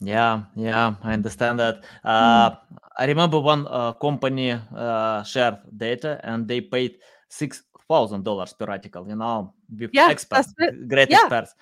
Yeah, 0.00 0.42
yeah, 0.54 0.94
I 1.02 1.12
understand 1.14 1.58
that. 1.58 1.84
Uh, 2.04 2.50
mm. 2.50 2.58
I 2.98 3.06
remember 3.06 3.40
one 3.40 3.66
uh, 3.68 3.92
company 3.94 4.52
uh, 4.52 5.22
shared 5.22 5.58
data 5.76 6.20
and 6.22 6.46
they 6.46 6.60
paid 6.60 6.98
six 7.28 7.62
thousand 7.88 8.24
dollars 8.24 8.52
per 8.52 8.66
article. 8.66 9.08
You 9.08 9.16
know, 9.16 9.52
with 9.78 9.90
yeah, 9.92 10.08
experts, 10.08 10.52
great 10.88 11.10
yeah. 11.10 11.20
experts. 11.22 11.54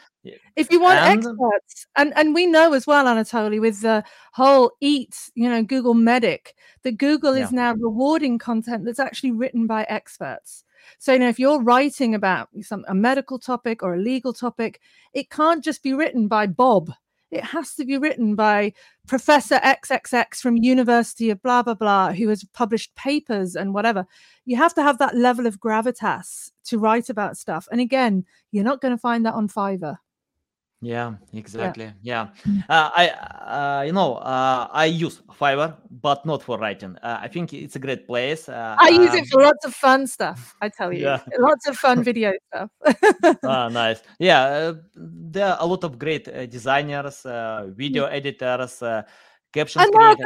If 0.56 0.70
you 0.70 0.80
want 0.80 0.98
and, 0.98 1.18
experts, 1.18 1.86
and 1.96 2.12
and 2.16 2.34
we 2.34 2.46
know 2.46 2.72
as 2.72 2.86
well, 2.86 3.04
Anatoly, 3.06 3.60
with 3.60 3.80
the 3.82 4.04
whole 4.32 4.72
Eat, 4.80 5.30
you 5.34 5.48
know, 5.48 5.62
Google 5.62 5.94
Medic, 5.94 6.54
that 6.82 6.98
Google 6.98 7.36
yeah. 7.36 7.44
is 7.44 7.52
now 7.52 7.74
rewarding 7.74 8.38
content 8.38 8.84
that's 8.84 9.00
actually 9.00 9.32
written 9.32 9.66
by 9.66 9.84
experts. 9.88 10.64
So, 10.98 11.12
you 11.12 11.18
know, 11.18 11.28
if 11.28 11.38
you're 11.38 11.62
writing 11.62 12.14
about 12.14 12.48
some 12.62 12.84
a 12.88 12.94
medical 12.94 13.38
topic 13.38 13.82
or 13.82 13.94
a 13.94 14.00
legal 14.00 14.32
topic, 14.32 14.80
it 15.12 15.30
can't 15.30 15.64
just 15.64 15.82
be 15.82 15.94
written 15.94 16.28
by 16.28 16.46
Bob 16.46 16.92
it 17.34 17.44
has 17.44 17.74
to 17.74 17.84
be 17.84 17.98
written 17.98 18.36
by 18.36 18.72
Professor 19.08 19.56
XXX 19.56 20.36
from 20.36 20.56
University 20.56 21.30
of 21.30 21.42
blah 21.42 21.62
blah 21.62 21.74
blah, 21.74 22.12
who 22.12 22.28
has 22.28 22.44
published 22.54 22.94
papers 22.94 23.56
and 23.56 23.74
whatever. 23.74 24.06
You 24.44 24.56
have 24.56 24.74
to 24.74 24.82
have 24.82 24.98
that 24.98 25.16
level 25.16 25.46
of 25.46 25.58
gravitas 25.58 26.52
to 26.66 26.78
write 26.78 27.10
about 27.10 27.36
stuff. 27.36 27.66
And 27.72 27.80
again, 27.80 28.24
you're 28.52 28.64
not 28.64 28.80
going 28.80 28.94
to 28.94 29.00
find 29.00 29.26
that 29.26 29.34
on 29.34 29.48
Fiverr. 29.48 29.98
Yeah, 30.84 31.14
exactly. 31.32 31.92
Yeah, 32.02 32.28
mm. 32.46 32.62
uh, 32.68 32.90
I 32.94 33.08
uh, 33.08 33.82
you 33.86 33.92
know 33.92 34.16
uh, 34.16 34.68
I 34.70 34.84
use 34.84 35.22
Fiverr, 35.40 35.76
but 35.90 36.26
not 36.26 36.42
for 36.42 36.58
writing. 36.58 36.96
Uh, 37.02 37.20
I 37.22 37.28
think 37.28 37.54
it's 37.54 37.74
a 37.76 37.78
great 37.78 38.06
place. 38.06 38.50
Uh, 38.50 38.76
I 38.78 38.90
use 38.90 39.10
um, 39.10 39.16
it 39.16 39.26
for 39.30 39.42
lots 39.42 39.64
of 39.64 39.74
fun 39.74 40.06
stuff. 40.06 40.54
I 40.60 40.68
tell 40.68 40.92
you, 40.92 41.04
yeah. 41.04 41.20
lots 41.38 41.66
of 41.66 41.78
fun 41.78 42.04
video 42.04 42.32
stuff. 42.48 42.70
ah, 43.44 43.68
nice. 43.70 44.02
Yeah, 44.18 44.42
uh, 44.42 44.74
there 44.94 45.46
are 45.46 45.56
a 45.60 45.66
lot 45.66 45.84
of 45.84 45.98
great 45.98 46.24
designers, 46.50 47.22
video 47.74 48.04
editors. 48.04 48.82
Captions 49.52 49.86
good, 49.86 50.18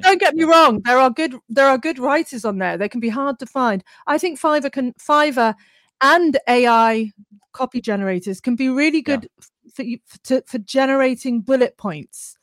don't 0.00 0.18
get 0.18 0.34
me 0.34 0.44
wrong. 0.44 0.80
There 0.84 0.98
are 0.98 1.10
good. 1.10 1.36
There 1.50 1.68
are 1.68 1.78
good 1.78 1.98
writers 1.98 2.44
on 2.44 2.58
there. 2.58 2.78
They 2.78 2.88
can 2.88 2.98
be 2.98 3.10
hard 3.10 3.38
to 3.40 3.46
find. 3.46 3.84
I 4.06 4.16
think 4.16 4.40
Fiverr 4.40 4.72
can 4.72 4.94
Fiverr 4.94 5.54
and 6.00 6.38
AI 6.48 7.12
copy 7.52 7.80
generators 7.80 8.40
can 8.40 8.56
be 8.56 8.68
really 8.68 9.00
good 9.00 9.22
yeah 9.22 9.46
for 9.74 9.82
you 9.82 9.98
for, 10.06 10.42
for 10.46 10.58
generating 10.58 11.40
bullet 11.40 11.76
points, 11.76 12.36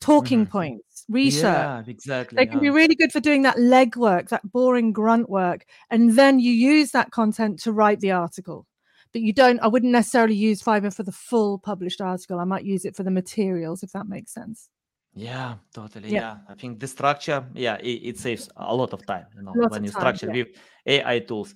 talking 0.00 0.42
mm-hmm. 0.42 0.52
points, 0.52 1.04
research. 1.08 1.42
Yeah, 1.42 1.82
exactly. 1.86 2.36
They 2.36 2.46
can 2.46 2.58
yeah. 2.58 2.70
be 2.70 2.70
really 2.70 2.94
good 2.94 3.12
for 3.12 3.20
doing 3.20 3.42
that 3.42 3.56
legwork, 3.56 4.28
that 4.28 4.50
boring 4.50 4.92
grunt 4.92 5.28
work, 5.28 5.66
and 5.90 6.12
then 6.12 6.38
you 6.38 6.52
use 6.52 6.92
that 6.92 7.10
content 7.10 7.60
to 7.60 7.72
write 7.72 8.00
the 8.00 8.12
article. 8.12 8.66
But 9.12 9.22
you 9.22 9.32
don't. 9.32 9.60
I 9.60 9.68
wouldn't 9.68 9.92
necessarily 9.92 10.34
use 10.34 10.62
Fiverr 10.62 10.94
for 10.94 11.02
the 11.02 11.12
full 11.12 11.58
published 11.58 12.00
article. 12.00 12.38
I 12.38 12.44
might 12.44 12.64
use 12.64 12.84
it 12.84 12.96
for 12.96 13.02
the 13.02 13.10
materials, 13.10 13.82
if 13.82 13.92
that 13.92 14.06
makes 14.08 14.32
sense. 14.32 14.68
Yeah, 15.16 15.54
totally. 15.72 16.10
Yeah. 16.10 16.20
yeah. 16.20 16.36
I 16.46 16.54
think 16.54 16.78
the 16.78 16.86
structure, 16.86 17.42
yeah, 17.54 17.76
it, 17.76 18.02
it 18.10 18.18
saves 18.18 18.50
a 18.56 18.74
lot 18.74 18.92
of 18.92 19.04
time, 19.06 19.24
you 19.34 19.42
know, 19.42 19.54
Lots 19.56 19.72
when 19.72 19.84
you 19.84 19.90
time, 19.90 20.00
structure 20.00 20.26
yeah. 20.26 20.44
with 20.44 20.48
AI 20.86 21.20
tools. 21.20 21.54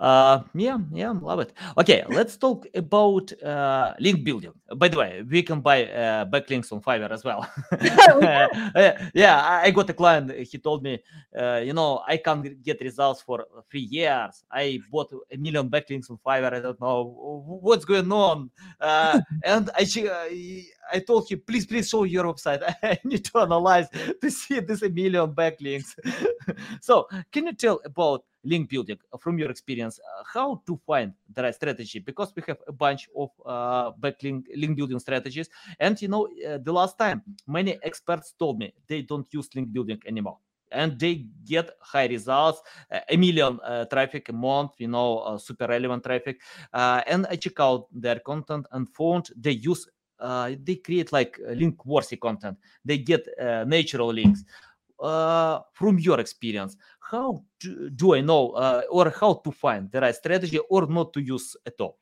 Uh, 0.00 0.42
yeah, 0.54 0.78
yeah, 0.92 1.10
love 1.10 1.40
it. 1.40 1.52
Okay, 1.78 2.04
let's 2.08 2.36
talk 2.36 2.66
about 2.74 3.32
uh, 3.42 3.94
link 4.00 4.24
building. 4.24 4.52
By 4.76 4.88
the 4.88 4.98
way, 4.98 5.22
we 5.22 5.42
can 5.42 5.60
buy 5.60 5.86
uh, 5.86 6.24
backlinks 6.26 6.72
on 6.72 6.80
Fiverr 6.80 7.10
as 7.10 7.24
well. 7.24 7.48
yeah, 9.14 9.60
I 9.64 9.70
got 9.70 9.90
a 9.90 9.94
client. 9.94 10.32
He 10.32 10.58
told 10.58 10.82
me, 10.82 11.02
uh, 11.38 11.62
you 11.64 11.72
know, 11.72 12.02
I 12.06 12.16
can't 12.16 12.62
get 12.62 12.80
results 12.80 13.22
for 13.22 13.46
three 13.70 13.88
years. 13.90 14.44
I 14.50 14.80
bought 14.90 15.12
a 15.30 15.36
million 15.36 15.70
backlinks 15.70 16.10
on 16.10 16.18
Fiverr. 16.18 16.52
I 16.52 16.60
don't 16.60 16.80
know 16.80 17.42
what's 17.62 17.84
going 17.84 18.10
on. 18.10 18.50
Uh, 18.80 19.20
and 19.44 19.70
I, 19.76 20.64
I 20.92 20.98
told 20.98 21.30
him, 21.30 21.42
please, 21.46 21.66
please 21.66 21.88
show 21.88 22.04
your 22.04 22.24
website. 22.24 22.62
I 22.82 22.98
need 23.04 23.24
to 23.26 23.38
analyze 23.38 23.88
to 24.20 24.30
see 24.30 24.60
this 24.60 24.82
a 24.82 24.88
million 24.88 25.32
backlinks. 25.32 25.94
so, 26.80 27.08
can 27.30 27.46
you 27.46 27.52
tell 27.54 27.80
about 27.84 28.24
link 28.44 28.68
building 28.68 28.98
uh, 29.12 29.18
from 29.18 29.38
your 29.38 29.50
experience? 29.50 29.98
Uh, 29.98 30.22
how 30.32 30.62
to 30.66 30.78
find 30.86 31.12
the 31.32 31.42
right 31.42 31.54
strategy? 31.54 31.98
Because 31.98 32.32
we 32.36 32.42
have 32.46 32.58
a 32.66 32.72
bunch 32.72 33.08
of 33.16 33.30
uh, 33.44 33.92
backlink 33.92 34.44
link 34.56 34.76
building 34.76 34.98
strategies, 34.98 35.48
and 35.80 36.00
you 36.00 36.08
know, 36.08 36.28
uh, 36.46 36.58
the 36.58 36.72
last 36.72 36.98
time 36.98 37.22
many 37.46 37.78
experts 37.82 38.34
told 38.38 38.58
me 38.58 38.72
they 38.86 39.02
don't 39.02 39.26
use 39.32 39.48
link 39.54 39.72
building 39.72 40.00
anymore 40.06 40.38
and 40.74 40.98
they 40.98 41.26
get 41.46 41.70
high 41.80 42.06
results 42.06 42.60
a 43.08 43.16
million 43.16 43.58
uh, 43.64 43.84
traffic 43.86 44.28
a 44.28 44.32
month 44.32 44.72
you 44.78 44.88
know 44.88 45.18
uh, 45.18 45.38
super 45.38 45.66
relevant 45.66 46.02
traffic 46.02 46.40
uh, 46.72 47.00
and 47.06 47.26
i 47.30 47.36
check 47.36 47.58
out 47.60 47.86
their 47.92 48.18
content 48.20 48.66
and 48.72 48.88
found 48.90 49.30
they 49.36 49.52
use 49.52 49.88
uh, 50.20 50.50
they 50.62 50.76
create 50.76 51.12
like 51.12 51.38
link 51.54 51.84
worthy 51.86 52.16
content 52.16 52.58
they 52.84 52.98
get 52.98 53.26
uh, 53.40 53.64
natural 53.64 54.12
links 54.12 54.44
uh, 55.00 55.60
from 55.72 55.98
your 55.98 56.20
experience 56.20 56.76
how 57.14 57.42
do, 57.60 57.90
do 57.90 58.14
i 58.14 58.20
know 58.20 58.50
uh, 58.50 58.82
or 58.90 59.12
how 59.20 59.32
to 59.44 59.50
find 59.50 59.90
the 59.92 60.00
right 60.00 60.14
strategy 60.14 60.58
or 60.70 60.86
not 60.86 61.12
to 61.12 61.20
use 61.20 61.56
at 61.66 61.74
all 61.80 61.98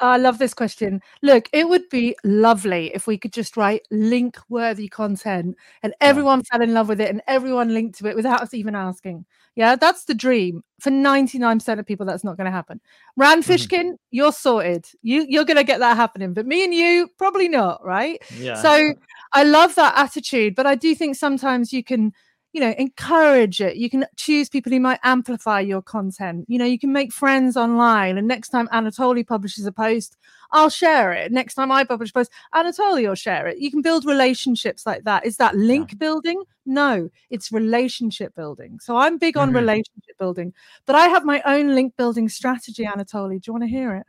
I 0.00 0.16
love 0.16 0.38
this 0.38 0.54
question. 0.54 1.02
Look, 1.22 1.48
it 1.52 1.68
would 1.68 1.88
be 1.90 2.16
lovely 2.24 2.90
if 2.94 3.06
we 3.06 3.18
could 3.18 3.32
just 3.32 3.56
write 3.56 3.82
link 3.90 4.38
worthy 4.48 4.88
content 4.88 5.56
and 5.82 5.94
everyone 6.00 6.40
yeah. 6.40 6.44
fell 6.50 6.62
in 6.62 6.74
love 6.74 6.88
with 6.88 7.00
it 7.00 7.10
and 7.10 7.20
everyone 7.26 7.74
linked 7.74 7.98
to 7.98 8.06
it 8.06 8.16
without 8.16 8.40
us 8.40 8.54
even 8.54 8.74
asking. 8.74 9.26
Yeah, 9.56 9.76
that's 9.76 10.04
the 10.04 10.14
dream. 10.14 10.62
For 10.80 10.90
99% 10.90 11.78
of 11.78 11.84
people, 11.84 12.06
that's 12.06 12.24
not 12.24 12.36
going 12.36 12.46
to 12.46 12.50
happen. 12.50 12.80
Rand. 13.16 13.44
Fishkin, 13.44 13.80
mm-hmm. 13.80 13.94
you're 14.10 14.32
sorted. 14.32 14.86
You, 15.02 15.26
you're 15.28 15.44
going 15.44 15.56
to 15.56 15.64
get 15.64 15.80
that 15.80 15.96
happening. 15.96 16.32
But 16.32 16.46
me 16.46 16.64
and 16.64 16.72
you, 16.72 17.08
probably 17.18 17.48
not, 17.48 17.84
right? 17.84 18.22
Yeah. 18.36 18.54
So 18.54 18.94
I 19.32 19.44
love 19.44 19.74
that 19.74 19.98
attitude. 19.98 20.54
But 20.54 20.66
I 20.66 20.76
do 20.76 20.94
think 20.94 21.16
sometimes 21.16 21.72
you 21.72 21.84
can 21.84 22.12
you 22.52 22.60
know 22.60 22.74
encourage 22.78 23.60
it. 23.60 23.76
You 23.76 23.88
can 23.88 24.06
choose 24.16 24.48
people 24.48 24.72
who 24.72 24.80
might 24.80 24.98
amplify 25.02 25.60
your 25.60 25.82
content. 25.82 26.46
You 26.48 26.58
know 26.58 26.64
you 26.64 26.78
can 26.78 26.92
make 26.92 27.12
friends 27.12 27.56
online 27.56 28.18
and 28.18 28.26
next 28.26 28.48
time 28.48 28.68
anatoly 28.68 29.26
publishes 29.26 29.66
a 29.66 29.72
post 29.72 30.16
i'll 30.52 30.70
share 30.70 31.12
it. 31.12 31.30
Next 31.30 31.54
time 31.54 31.70
i 31.70 31.84
publish 31.84 32.10
a 32.10 32.12
post 32.12 32.32
anatoly 32.54 33.06
will 33.06 33.14
share 33.14 33.46
it. 33.46 33.58
You 33.58 33.70
can 33.70 33.82
build 33.82 34.04
relationships 34.04 34.84
like 34.86 35.04
that. 35.04 35.24
Is 35.24 35.36
that 35.36 35.56
link 35.56 35.92
yeah. 35.92 35.98
building? 35.98 36.42
No 36.66 37.08
it's 37.30 37.52
relationship 37.52 38.34
building. 38.34 38.78
So 38.80 38.96
i'm 38.96 39.18
big 39.18 39.36
on 39.36 39.48
mm-hmm. 39.48 39.56
relationship 39.56 40.18
building 40.18 40.52
but 40.86 40.96
i 40.96 41.06
have 41.06 41.24
my 41.24 41.42
own 41.46 41.74
link 41.74 41.96
building 41.96 42.28
strategy 42.28 42.84
anatoly. 42.84 43.40
Do 43.40 43.48
you 43.48 43.52
want 43.52 43.64
to 43.64 43.68
hear 43.68 43.94
it? 43.94 44.06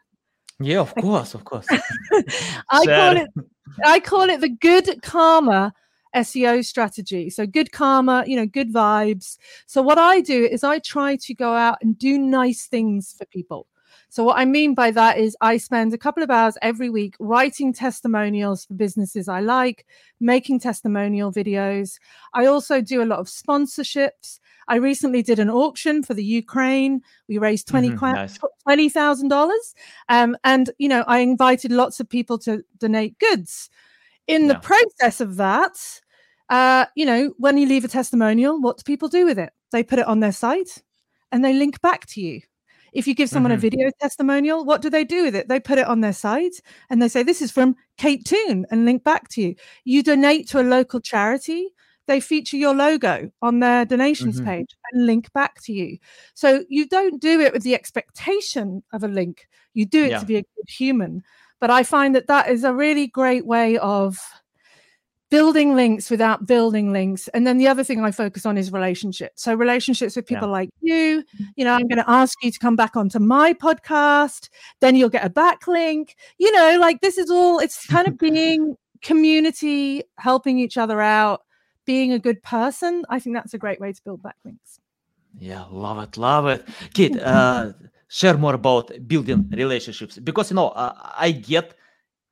Yeah 0.59 0.79
of 0.79 0.95
course 0.95 1.35
of 1.35 1.43
course. 1.43 1.67
I 2.69 2.85
call 2.85 3.17
it 3.17 3.29
i 3.85 3.99
call 3.99 4.29
it 4.29 4.41
the 4.41 4.49
good 4.49 5.01
karma 5.01 5.73
SEO 6.15 6.63
strategy. 6.63 7.29
So 7.29 7.45
good 7.45 7.71
karma, 7.71 8.23
you 8.27 8.35
know, 8.35 8.45
good 8.45 8.73
vibes. 8.73 9.37
So 9.65 9.81
what 9.81 9.97
I 9.97 10.21
do 10.21 10.45
is 10.45 10.63
I 10.63 10.79
try 10.79 11.15
to 11.17 11.33
go 11.33 11.53
out 11.53 11.77
and 11.81 11.97
do 11.97 12.17
nice 12.17 12.67
things 12.67 13.13
for 13.17 13.25
people. 13.25 13.67
So 14.09 14.25
what 14.25 14.37
I 14.37 14.43
mean 14.43 14.73
by 14.75 14.91
that 14.91 15.17
is 15.17 15.37
I 15.39 15.55
spend 15.55 15.93
a 15.93 15.97
couple 15.97 16.21
of 16.21 16.29
hours 16.29 16.57
every 16.61 16.89
week 16.89 17.15
writing 17.19 17.71
testimonials 17.71 18.65
for 18.65 18.73
businesses 18.73 19.29
I 19.29 19.39
like, 19.39 19.85
making 20.19 20.59
testimonial 20.59 21.31
videos. 21.31 21.97
I 22.33 22.45
also 22.45 22.81
do 22.81 23.01
a 23.01 23.05
lot 23.05 23.19
of 23.19 23.27
sponsorships. 23.27 24.39
I 24.67 24.75
recently 24.75 25.21
did 25.23 25.39
an 25.39 25.49
auction 25.49 26.03
for 26.03 26.13
the 26.13 26.23
Ukraine. 26.25 27.01
We 27.29 27.37
raised 27.37 27.69
20 27.69 27.91
Mhm, 27.91 28.01
nice. 28.01 28.37
$20,000. 28.67 29.75
Um, 30.09 30.35
and, 30.43 30.69
you 30.77 30.89
know, 30.89 31.03
I 31.07 31.19
invited 31.19 31.71
lots 31.71 31.99
of 32.01 32.09
people 32.09 32.37
to 32.39 32.63
donate 32.79 33.17
goods. 33.19 33.69
In 34.31 34.47
the 34.47 34.53
Yeah. 34.55 34.59
process 34.59 35.21
of 35.21 35.35
that, 35.37 36.01
uh, 36.49 36.85
you 36.95 37.05
know, 37.05 37.33
when 37.37 37.57
you 37.57 37.67
leave 37.67 37.85
a 37.85 37.87
testimonial, 37.87 38.59
what 38.61 38.77
do 38.77 38.83
people 38.83 39.07
do 39.09 39.25
with 39.25 39.37
it? 39.39 39.51
They 39.71 39.83
put 39.83 39.99
it 39.99 40.07
on 40.07 40.19
their 40.19 40.31
site 40.31 40.81
and 41.31 41.43
they 41.43 41.53
link 41.53 41.81
back 41.81 42.05
to 42.07 42.21
you. 42.21 42.41
If 42.93 43.07
you 43.07 43.13
give 43.15 43.29
someone 43.29 43.51
Mhm. 43.51 43.55
a 43.55 43.57
video 43.57 43.91
testimonial, 44.01 44.65
what 44.65 44.81
do 44.81 44.89
they 44.89 45.05
do 45.05 45.23
with 45.23 45.35
it? 45.35 45.47
They 45.47 45.59
put 45.59 45.77
it 45.79 45.85
on 45.87 46.01
their 46.01 46.13
site 46.13 46.59
and 46.89 47.01
they 47.01 47.07
say, 47.07 47.23
This 47.23 47.41
is 47.41 47.51
from 47.51 47.75
Kate 47.97 48.25
Toon 48.25 48.65
and 48.69 48.85
link 48.85 49.03
back 49.03 49.29
to 49.29 49.41
you. 49.41 49.55
You 49.85 50.03
donate 50.03 50.47
to 50.49 50.59
a 50.61 50.63
local 50.63 50.99
charity, 50.99 51.69
they 52.07 52.19
feature 52.19 52.57
your 52.57 52.73
logo 52.75 53.31
on 53.41 53.59
their 53.59 53.85
donations 53.85 54.41
Mhm. 54.41 54.45
page 54.45 54.75
and 54.91 55.05
link 55.05 55.31
back 55.33 55.61
to 55.63 55.73
you. 55.73 55.97
So 56.33 56.63
you 56.69 56.87
don't 56.87 57.21
do 57.21 57.39
it 57.39 57.53
with 57.53 57.63
the 57.63 57.75
expectation 57.75 58.83
of 58.91 59.03
a 59.03 59.07
link, 59.07 59.47
you 59.73 59.85
do 59.85 60.03
it 60.05 60.11
Yeah. 60.11 60.19
to 60.19 60.25
be 60.25 60.35
a 60.37 60.41
good 60.41 60.69
human. 60.69 61.23
But 61.59 61.69
I 61.69 61.83
find 61.83 62.15
that 62.15 62.27
that 62.27 62.49
is 62.49 62.63
a 62.63 62.73
really 62.73 63.07
great 63.07 63.45
way 63.45 63.77
of 63.77 64.17
building 65.29 65.75
links 65.75 66.09
without 66.09 66.45
building 66.45 66.91
links. 66.91 67.29
And 67.29 67.47
then 67.47 67.57
the 67.57 67.67
other 67.69 67.85
thing 67.85 68.03
I 68.03 68.11
focus 68.11 68.45
on 68.45 68.57
is 68.57 68.69
relationships. 68.73 69.41
So 69.43 69.53
relationships 69.55 70.17
with 70.17 70.29
Yeah. 70.29 70.37
people 70.39 70.49
like 70.49 70.69
you. 70.81 71.23
You 71.55 71.63
know, 71.63 71.71
I'm 71.73 71.87
going 71.87 72.03
to 72.03 72.09
ask 72.09 72.37
you 72.43 72.51
to 72.51 72.59
come 72.59 72.75
back 72.75 72.97
onto 72.97 73.17
my 73.19 73.53
podcast. 73.53 74.49
Then 74.81 74.95
you'll 74.97 75.07
get 75.09 75.23
a 75.25 75.29
backlink. 75.29 76.15
You 76.37 76.51
know, 76.51 76.77
like 76.79 76.99
this 76.99 77.17
is 77.17 77.31
all. 77.31 77.59
It's 77.59 77.85
kind 77.87 78.09
of 78.09 78.17
being 78.19 78.75
community, 79.01 80.03
helping 80.17 80.59
each 80.59 80.77
other 80.77 80.99
out, 81.01 81.43
being 81.85 82.11
a 82.11 82.19
good 82.19 82.41
person. 82.43 83.03
I 83.09 83.19
think 83.19 83.35
that's 83.35 83.53
a 83.53 83.57
great 83.57 83.79
way 83.79 83.93
to 83.93 84.01
build 84.03 84.21
backlinks. 84.21 84.79
Yeah, 85.39 85.65
love 85.71 86.03
it, 86.03 86.17
love 86.17 86.47
it. 86.47 86.67
Kate, 86.93 87.17
uh, 87.17 87.73
share 88.07 88.37
more 88.37 88.53
about 88.53 88.91
building 89.07 89.47
relationships 89.51 90.17
because 90.17 90.51
you 90.51 90.55
know 90.55 90.69
uh, 90.69 90.93
I 91.17 91.31
get, 91.31 91.75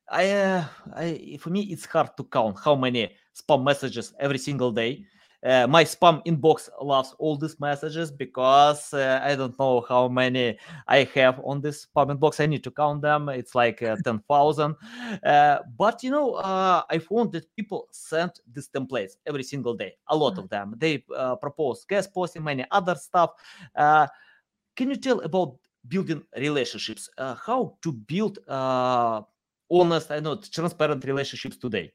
I, 0.10 0.30
uh, 0.32 0.66
I 0.96 1.38
for 1.40 1.50
me 1.50 1.62
it's 1.62 1.86
hard 1.86 2.16
to 2.18 2.24
count 2.26 2.58
how 2.64 2.76
many 2.76 3.12
spam 3.34 3.64
messages 3.64 4.14
every 4.20 4.38
single 4.38 4.72
day. 4.72 5.06
Uh, 5.44 5.66
my 5.68 5.84
spam 5.84 6.24
inbox 6.26 6.70
loves 6.82 7.16
all 7.18 7.38
these 7.38 7.60
messages 7.60 8.12
because 8.12 8.94
uh, 8.94 9.22
I 9.24 9.36
don't 9.36 9.58
know 9.58 9.86
how 9.88 10.10
many 10.10 10.58
I 10.88 11.04
have 11.16 11.40
on 11.44 11.62
this 11.62 11.86
spam 11.86 12.18
inbox. 12.18 12.40
I 12.40 12.46
need 12.46 12.64
to 12.66 12.72
count 12.72 13.02
them. 13.02 13.30
It's 13.30 13.56
like 13.56 13.82
uh, 13.82 13.96
ten 14.04 14.20
thousand. 14.28 14.76
Uh, 15.24 15.60
but 15.78 16.04
you 16.04 16.12
know, 16.12 16.34
uh, 16.34 16.84
I 16.90 16.98
found 17.00 17.32
that 17.34 17.46
people 17.56 17.88
send 17.92 18.32
these 18.52 18.68
templates 18.68 19.14
every 19.26 19.44
single 19.44 19.76
day. 19.76 19.94
A 20.08 20.16
lot 20.16 20.38
of 20.38 20.50
them. 20.50 20.76
They 20.78 21.06
uh, 21.16 21.36
propose 21.38 21.86
guest 21.86 22.14
posting, 22.14 22.44
many 22.44 22.66
other 22.72 22.96
stuff. 22.96 23.32
Uh, 23.76 24.08
can 24.76 24.90
you 24.90 24.98
tell 24.98 25.22
about 25.22 25.58
building 25.88 26.24
relationships? 26.38 27.10
Uh, 27.18 27.36
how 27.36 27.78
to 27.82 27.92
build 27.94 28.40
uh, 28.48 29.22
honest, 29.72 30.12
I 30.12 30.20
know, 30.20 30.36
transparent 30.36 31.04
relationships 31.06 31.58
today? 31.58 31.92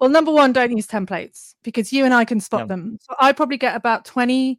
Well, 0.00 0.10
number 0.10 0.30
one, 0.32 0.52
don't 0.52 0.76
use 0.76 0.86
templates 0.86 1.54
because 1.64 1.92
you 1.92 2.04
and 2.04 2.14
I 2.14 2.24
can 2.24 2.40
spot 2.40 2.68
them. 2.68 2.98
So 3.02 3.14
I 3.20 3.32
probably 3.32 3.56
get 3.56 3.74
about 3.76 4.04
20 4.04 4.58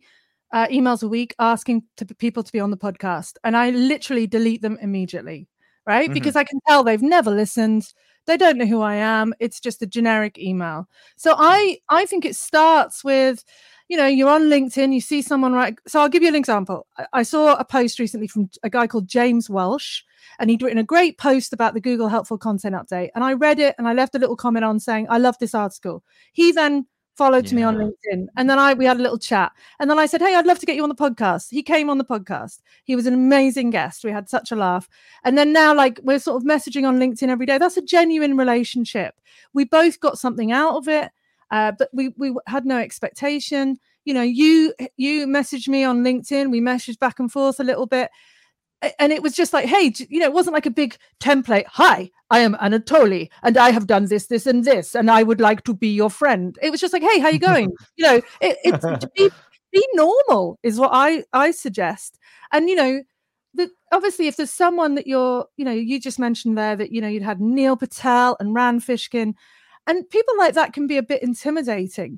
uh, 0.52 0.68
emails 0.68 1.04
a 1.04 1.08
week 1.08 1.36
asking 1.40 1.84
to 1.98 2.06
people 2.06 2.44
to 2.44 2.52
be 2.52 2.60
on 2.60 2.72
the 2.72 2.78
podcast, 2.78 3.34
and 3.44 3.56
I 3.56 3.70
literally 3.70 4.28
delete 4.28 4.62
them 4.62 4.78
immediately, 4.82 5.48
right? 5.86 6.10
Mhm. 6.10 6.14
Because 6.14 6.36
I 6.36 6.44
can 6.44 6.60
tell 6.68 6.84
they've 6.84 7.02
never 7.02 7.32
listened. 7.32 7.94
They 8.26 8.36
don't 8.36 8.58
know 8.58 8.66
who 8.66 8.82
I 8.82 8.96
am. 8.96 9.34
It's 9.40 9.60
just 9.60 9.82
a 9.82 9.88
generic 9.88 10.38
email. 10.40 10.88
So 11.18 11.36
I 11.38 11.78
I 11.90 12.06
think 12.06 12.26
it 12.26 12.36
starts 12.36 13.04
with, 13.04 13.44
you 13.90 13.98
know, 13.98 14.06
you're 14.06 14.30
on 14.30 14.44
LinkedIn, 14.44 14.94
you 14.94 15.02
see 15.02 15.22
someone 15.22 15.52
right. 15.52 15.76
So 15.88 16.00
I'll 16.00 16.10
give 16.10 16.22
you 16.22 16.30
an 16.30 16.36
example. 16.36 16.88
I, 17.12 17.24
saw 17.24 17.56
a 17.56 17.66
post 17.66 18.00
recently 18.00 18.28
from 18.28 18.50
a 18.64 18.70
guy 18.70 18.86
called 18.86 19.08
James 19.08 19.50
Welsh, 19.50 20.04
and 20.40 20.50
he'd 20.50 20.62
written 20.62 20.78
a 20.78 20.84
great 20.84 21.18
post 21.18 21.54
about 21.54 21.74
the 21.74 21.82
Google 21.82 22.08
Helpful 22.08 22.38
Content 22.38 22.76
Update. 22.76 23.10
And 23.16 23.24
I 23.24 23.34
read 23.34 23.60
it 23.60 23.74
and 23.78 23.88
I 23.88 23.94
left 23.94 24.14
a 24.14 24.20
little 24.20 24.36
comment 24.36 24.64
on 24.64 24.80
saying, 24.80 25.08
I 25.10 25.18
love 25.18 25.38
this 25.40 25.56
article. 25.56 26.04
He 26.34 26.52
then 26.52 26.86
followed 27.18 27.46
to 27.48 27.56
me 27.56 27.64
on 27.64 27.76
LinkedIn. 27.76 28.28
And 28.38 28.50
then 28.50 28.58
I 28.60 28.74
we 28.74 28.86
had 28.86 28.98
a 28.98 29.02
little 29.02 29.18
chat. 29.18 29.52
And 29.80 29.90
then 29.90 30.00
I 30.00 30.06
said, 30.06 30.22
Hey, 30.22 30.36
I'd 30.36 30.46
love 30.46 30.60
to 30.60 30.66
get 30.66 30.78
you 30.78 30.84
on 30.84 30.90
the 30.90 30.96
podcast. 30.96 31.48
He 31.50 31.62
came 31.62 31.90
on 31.90 31.98
the 31.98 32.06
podcast. 32.06 32.60
He 32.86 32.96
was 32.96 33.08
an 33.08 33.14
amazing 33.14 33.72
guest. 33.72 34.06
We 34.06 34.12
had 34.12 34.30
such 34.30 34.52
a 34.52 34.56
laugh. 34.56 34.88
And 35.26 35.38
then 35.38 35.52
now, 35.52 35.76
like, 35.76 36.00
we're 36.04 36.20
sort 36.20 36.42
of 36.42 36.48
messaging 36.48 36.88
on 36.88 36.98
LinkedIn 36.98 37.28
every 37.28 37.46
day. 37.46 37.58
That's 37.58 37.76
a 37.76 37.82
genuine 37.82 38.38
relationship. 38.38 39.16
We 39.54 39.66
both 39.66 40.00
got 40.00 40.18
something 40.18 40.54
out 40.54 40.78
of 40.78 40.88
it. 40.88 41.12
Uh, 41.52 41.72
but 41.78 41.90
we 41.94 42.14
we 42.18 42.36
had 42.48 42.66
no 42.66 42.78
expectation. 42.78 43.78
You 44.06 44.14
know, 44.14 44.22
you 44.22 44.74
you 44.98 45.28
messaged 45.28 45.68
me 45.68 45.84
on 45.84 46.04
LinkedIn. 46.04 46.52
We 46.52 46.62
messaged 46.62 47.00
back 47.00 47.20
and 47.20 47.32
forth 47.32 47.60
a 47.60 47.64
little 47.64 47.86
bit 47.86 48.10
and 48.98 49.12
it 49.12 49.22
was 49.22 49.34
just 49.34 49.54
like, 49.54 49.66
hey, 49.66 49.94
you 50.10 50.20
know, 50.20 50.26
it 50.26 50.34
wasn't 50.34 50.54
like 50.54 50.66
a 50.66 50.72
big 50.72 50.96
template. 51.20 51.66
Hi, 51.68 52.10
I 52.30 52.40
am 52.40 52.56
Anatoly, 52.56 53.30
and 53.44 53.58
I 53.58 53.72
have 53.72 53.88
done 53.88 54.06
this, 54.06 54.28
this, 54.28 54.46
and 54.46 54.64
this, 54.64 54.96
and 54.96 55.12
I 55.12 55.24
would 55.24 55.42
like 55.42 55.64
to 55.66 55.74
be 55.74 55.90
your 55.90 56.10
friend. 56.10 56.58
It 56.62 56.70
was 56.70 56.80
just 56.80 56.94
like, 56.94 57.04
hey, 57.04 57.20
how 57.20 57.30
you 57.30 57.40
going? 57.40 57.72
you 57.98 58.06
know, 58.06 58.22
it, 58.42 58.58
it's 58.64 58.84
to 58.84 59.10
be 59.16 59.30
be 59.72 59.86
normal 59.94 60.58
is 60.64 60.80
what 60.80 60.92
I 60.94 61.26
I 61.34 61.52
suggest. 61.52 62.18
And 62.52 62.70
you 62.70 62.76
know, 62.76 63.04
that 63.56 63.70
obviously 63.92 64.28
if 64.28 64.38
there's 64.38 64.52
someone 64.52 64.96
that 64.96 65.08
you're, 65.08 65.46
you 65.58 65.66
know, 65.66 65.72
you 65.72 66.00
just 66.00 66.20
mentioned 66.20 66.58
there 66.58 66.76
that 66.76 66.92
you 66.92 67.02
know 67.02 67.08
you'd 67.08 67.24
had 67.24 67.42
Neil 67.42 67.76
Patel 67.76 68.38
and 68.40 68.54
Rand 68.54 68.82
Fishkin, 68.82 69.34
and 69.90 70.10
people 70.10 70.38
like 70.38 70.54
that 70.54 70.72
can 70.72 70.88
be 70.88 70.98
a 70.98 71.04
bit 71.04 71.24
intimidating 71.24 72.18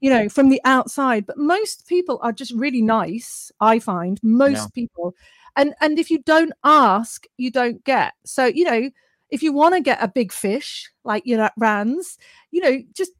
you 0.00 0.10
know 0.10 0.28
from 0.28 0.50
the 0.50 0.60
outside 0.64 1.26
but 1.26 1.38
most 1.38 1.88
people 1.88 2.18
are 2.22 2.32
just 2.32 2.52
really 2.52 2.82
nice 2.82 3.50
i 3.60 3.78
find 3.78 4.20
most 4.22 4.58
Yeah. 4.58 4.66
people. 4.74 5.14
And 5.56 5.74
and 5.80 5.98
if 5.98 6.10
you 6.10 6.18
don't 6.34 6.52
ask 6.64 7.26
you 7.38 7.50
don't 7.50 7.82
get. 7.84 8.12
So 8.24 8.44
you 8.44 8.64
know 8.64 8.90
if 9.30 9.42
you 9.42 9.52
want 9.52 9.74
to 9.74 9.80
get 9.80 10.02
a 10.02 10.08
big 10.08 10.30
fish 10.32 10.90
like 11.02 11.24
you 11.26 11.36
know 11.36 11.48
rands 11.56 12.18
you 12.50 12.60
know 12.60 12.82
just 12.92 13.12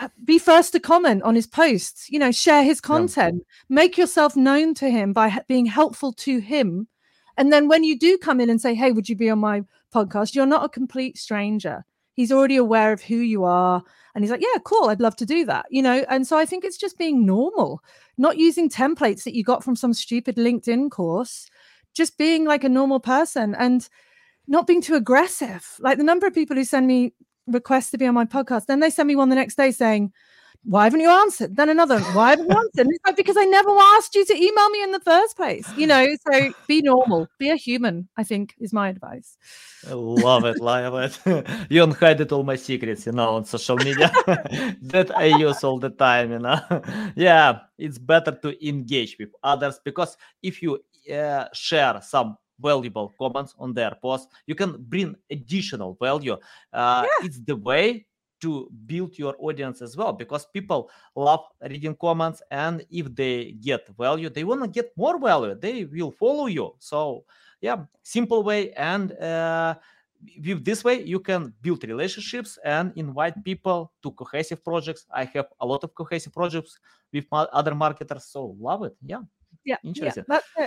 uh, 0.00 0.08
be 0.24 0.38
first 0.38 0.72
to 0.72 0.80
comment 0.80 1.22
on 1.22 1.34
his 1.36 1.46
posts 1.46 2.10
you 2.10 2.18
know 2.18 2.32
share 2.32 2.64
his 2.64 2.80
content. 2.80 3.46
Make 3.68 3.96
yourself 3.96 4.34
known 4.34 4.74
to 4.74 4.90
him 4.90 5.12
by 5.12 5.40
being 5.46 5.66
helpful 5.66 6.12
to 6.26 6.40
him. 6.40 6.88
And 7.36 7.52
then 7.52 7.68
when 7.68 7.84
you 7.84 7.96
do 7.98 8.18
come 8.18 8.40
in 8.40 8.50
and 8.50 8.60
say 8.60 8.74
hey 8.74 8.90
would 8.90 9.08
you 9.08 9.16
be 9.16 9.30
on 9.30 9.38
my 9.38 9.62
podcast? 9.94 10.34
You're 10.34 10.46
not 10.46 10.64
a 10.64 10.68
complete 10.68 11.16
stranger 11.16 11.84
he's 12.14 12.32
already 12.32 12.56
aware 12.56 12.92
of 12.92 13.02
who 13.02 13.16
you 13.16 13.44
are 13.44 13.82
and 14.14 14.24
he's 14.24 14.30
like 14.30 14.40
yeah 14.42 14.58
cool 14.64 14.88
i'd 14.88 15.00
love 15.00 15.16
to 15.16 15.26
do 15.26 15.44
that 15.44 15.66
you 15.70 15.82
know? 15.82 16.04
And 16.08 16.26
so 16.26 16.38
i 16.38 16.46
think 16.46 16.64
it's 16.64 16.78
just 16.78 16.98
being 16.98 17.26
normal 17.26 17.82
not 18.16 18.38
using 18.38 18.68
templates 18.68 19.24
that 19.24 19.34
you 19.34 19.44
got 19.44 19.62
from 19.62 19.76
some 19.76 19.92
stupid 19.92 20.36
linkedin 20.36 20.90
course 20.90 21.48
just 21.94 22.18
being 22.18 22.44
like 22.44 22.64
a 22.64 22.68
normal 22.68 23.00
person 23.00 23.54
and 23.54 23.88
not 24.46 24.66
being 24.66 24.82
too 24.82 24.94
aggressive. 24.94 25.66
Like 25.80 25.98
the 25.98 26.04
number 26.04 26.26
of 26.26 26.34
people 26.34 26.56
who 26.56 26.64
send 26.64 26.86
me 26.86 27.12
requests 27.46 27.90
to 27.90 27.98
be 27.98 28.06
on 28.06 28.14
my 28.14 28.24
podcast 28.24 28.66
then 28.66 28.80
they 28.80 28.88
send 28.88 29.06
me 29.06 29.14
one 29.14 29.28
the 29.28 29.34
next 29.34 29.56
day 29.56 29.70
saying 29.70 30.10
why 30.64 30.84
haven't 30.84 31.00
you 31.00 31.10
answered 31.10 31.56
then 31.56 31.68
another 31.68 32.00
why 32.00 32.30
haven't 32.30 32.48
you 32.48 32.56
answered 32.56 32.86
it's 32.88 33.04
like 33.04 33.16
because 33.16 33.36
i 33.36 33.44
never 33.44 33.70
asked 33.96 34.14
you 34.14 34.24
to 34.24 34.34
email 34.34 34.70
me 34.70 34.82
in 34.82 34.92
the 34.92 35.00
first 35.00 35.36
place 35.36 35.68
you 35.76 35.86
know 35.86 36.06
so 36.30 36.52
be 36.66 36.80
normal 36.82 37.28
be 37.38 37.50
a 37.50 37.56
human 37.56 38.08
i 38.16 38.24
think 38.24 38.54
is 38.58 38.72
my 38.72 38.88
advice 38.88 39.36
love 39.90 40.44
it, 40.44 40.60
love 40.60 40.94
it. 40.94 41.46
you 41.70 41.82
unhided 41.82 42.32
all 42.32 42.42
my 42.42 42.56
secrets, 42.56 43.06
you 43.06 43.12
know, 43.12 43.34
on 43.34 43.44
social 43.44 43.76
media 43.76 44.10
that 44.82 45.12
I 45.16 45.24
use 45.24 45.62
all 45.64 45.78
the 45.78 45.90
time, 45.90 46.32
you 46.32 46.38
know. 46.38 46.60
yeah, 47.16 47.60
it's 47.78 47.98
better 47.98 48.32
to 48.42 48.66
engage 48.66 49.16
with 49.18 49.30
others 49.42 49.80
because 49.84 50.16
if 50.42 50.62
you 50.62 50.78
uh, 51.12 51.46
share 51.52 52.00
some 52.02 52.36
valuable 52.58 53.14
comments 53.18 53.54
on 53.58 53.74
their 53.74 53.92
post, 54.00 54.28
you 54.46 54.54
can 54.54 54.76
bring 54.78 55.14
additional 55.30 55.96
value. 56.00 56.36
Uh, 56.72 57.06
It's 57.22 57.40
the 57.40 57.56
way 57.56 58.06
to 58.44 58.68
build 58.86 59.18
your 59.18 59.34
audience 59.38 59.80
as 59.80 59.96
well 59.96 60.12
because 60.12 60.44
people 60.46 60.90
love 61.16 61.44
reading 61.62 61.96
comments 61.96 62.42
and 62.50 62.84
if 62.90 63.06
they 63.14 63.52
get 63.60 63.88
value 63.96 64.28
they 64.28 64.44
want 64.44 64.60
to 64.62 64.68
get 64.68 64.92
more 64.96 65.18
value 65.18 65.54
they 65.54 65.84
will 65.84 66.12
follow 66.12 66.46
you. 66.46 66.74
So 66.78 67.24
yeah 67.60 67.78
simple 68.02 68.42
way 68.42 68.72
and 68.72 69.12
uh, 69.12 69.74
with 70.46 70.64
this 70.64 70.84
way 70.84 71.02
you 71.02 71.20
can 71.20 71.52
build 71.62 71.84
relationships 71.84 72.58
and 72.64 72.92
invite 72.96 73.42
people 73.44 73.92
to 74.02 74.10
cohesive 74.12 74.62
projects. 74.62 75.06
I 75.10 75.24
have 75.34 75.46
a 75.60 75.66
lot 75.66 75.82
of 75.84 75.94
cohesive 75.94 76.32
projects 76.32 76.78
with 77.12 77.26
my 77.32 77.42
other 77.52 77.74
marketers 77.74 78.26
so 78.26 78.56
love 78.60 78.84
it. 78.84 78.94
Yeah 79.02 79.22
yeah 79.64 79.76
Interesting. 79.82 80.24
yeah, 80.28 80.66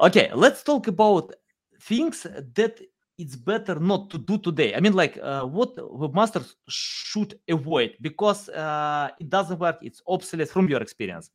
okay 0.00 0.30
let's 0.34 0.62
talk 0.62 0.88
about 0.88 1.32
things 1.80 2.22
that 2.54 2.80
it's 3.20 3.36
better 3.36 3.76
not 3.78 4.10
to 4.10 4.18
do 4.18 4.38
today 4.38 4.74
i 4.74 4.80
mean 4.80 4.94
like 4.94 5.18
uh, 5.22 5.44
what 5.44 5.76
webmasters 5.76 6.54
should 6.68 7.38
avoid 7.48 7.94
because 8.00 8.48
uh, 8.48 9.08
it 9.20 9.28
doesn't 9.28 9.58
work 9.60 9.78
it's 9.82 10.02
obsolete 10.06 10.48
from 10.48 10.68
your 10.68 10.80
experience 10.80 11.30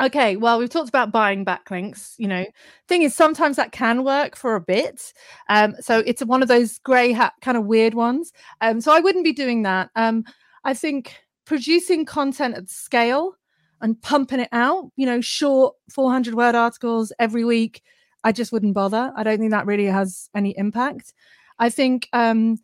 Okay, 0.00 0.34
well, 0.36 0.58
we've 0.58 0.68
talked 0.70 0.88
about 0.88 1.12
buying 1.12 1.44
backlinks. 1.44 2.14
You 2.18 2.26
know, 2.26 2.44
thing 2.88 3.02
is, 3.02 3.14
sometimes 3.14 3.56
that 3.56 3.70
can 3.70 4.02
work 4.02 4.34
for 4.34 4.56
a 4.56 4.60
bit. 4.60 5.12
Um, 5.48 5.76
so 5.80 6.02
it's 6.04 6.24
one 6.24 6.42
of 6.42 6.48
those 6.48 6.78
grey 6.80 7.12
hat 7.12 7.34
kind 7.42 7.56
of 7.56 7.66
weird 7.66 7.94
ones. 7.94 8.32
Um, 8.60 8.80
so 8.80 8.92
I 8.92 8.98
wouldn't 8.98 9.24
be 9.24 9.32
doing 9.32 9.62
that. 9.62 9.90
Um, 9.94 10.24
I 10.64 10.74
think 10.74 11.14
producing 11.44 12.04
content 12.04 12.56
at 12.56 12.68
scale 12.68 13.36
and 13.80 14.00
pumping 14.02 14.40
it 14.40 14.48
out, 14.50 14.90
you 14.96 15.06
know, 15.06 15.20
short 15.20 15.76
400 15.90 16.34
word 16.34 16.56
articles 16.56 17.12
every 17.20 17.44
week, 17.44 17.82
I 18.24 18.32
just 18.32 18.52
wouldn't 18.52 18.74
bother. 18.74 19.12
I 19.16 19.22
don't 19.22 19.38
think 19.38 19.52
that 19.52 19.66
really 19.66 19.86
has 19.86 20.28
any 20.34 20.56
impact. 20.56 21.12
I 21.58 21.68
think, 21.70 22.08
um, 22.12 22.58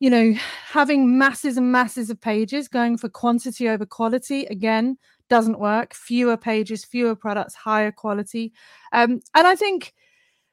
you 0.00 0.10
know, 0.10 0.34
having 0.68 1.16
masses 1.16 1.56
and 1.56 1.72
masses 1.72 2.10
of 2.10 2.20
pages 2.20 2.68
going 2.68 2.98
for 2.98 3.08
quantity 3.08 3.68
over 3.68 3.86
quality 3.86 4.44
again 4.46 4.98
doesn't 5.30 5.58
work. 5.58 5.94
Fewer 5.94 6.36
pages, 6.36 6.84
fewer 6.84 7.14
products, 7.14 7.54
higher 7.54 7.92
quality. 7.92 8.52
Um, 8.92 9.20
and 9.34 9.46
I 9.46 9.56
think 9.56 9.94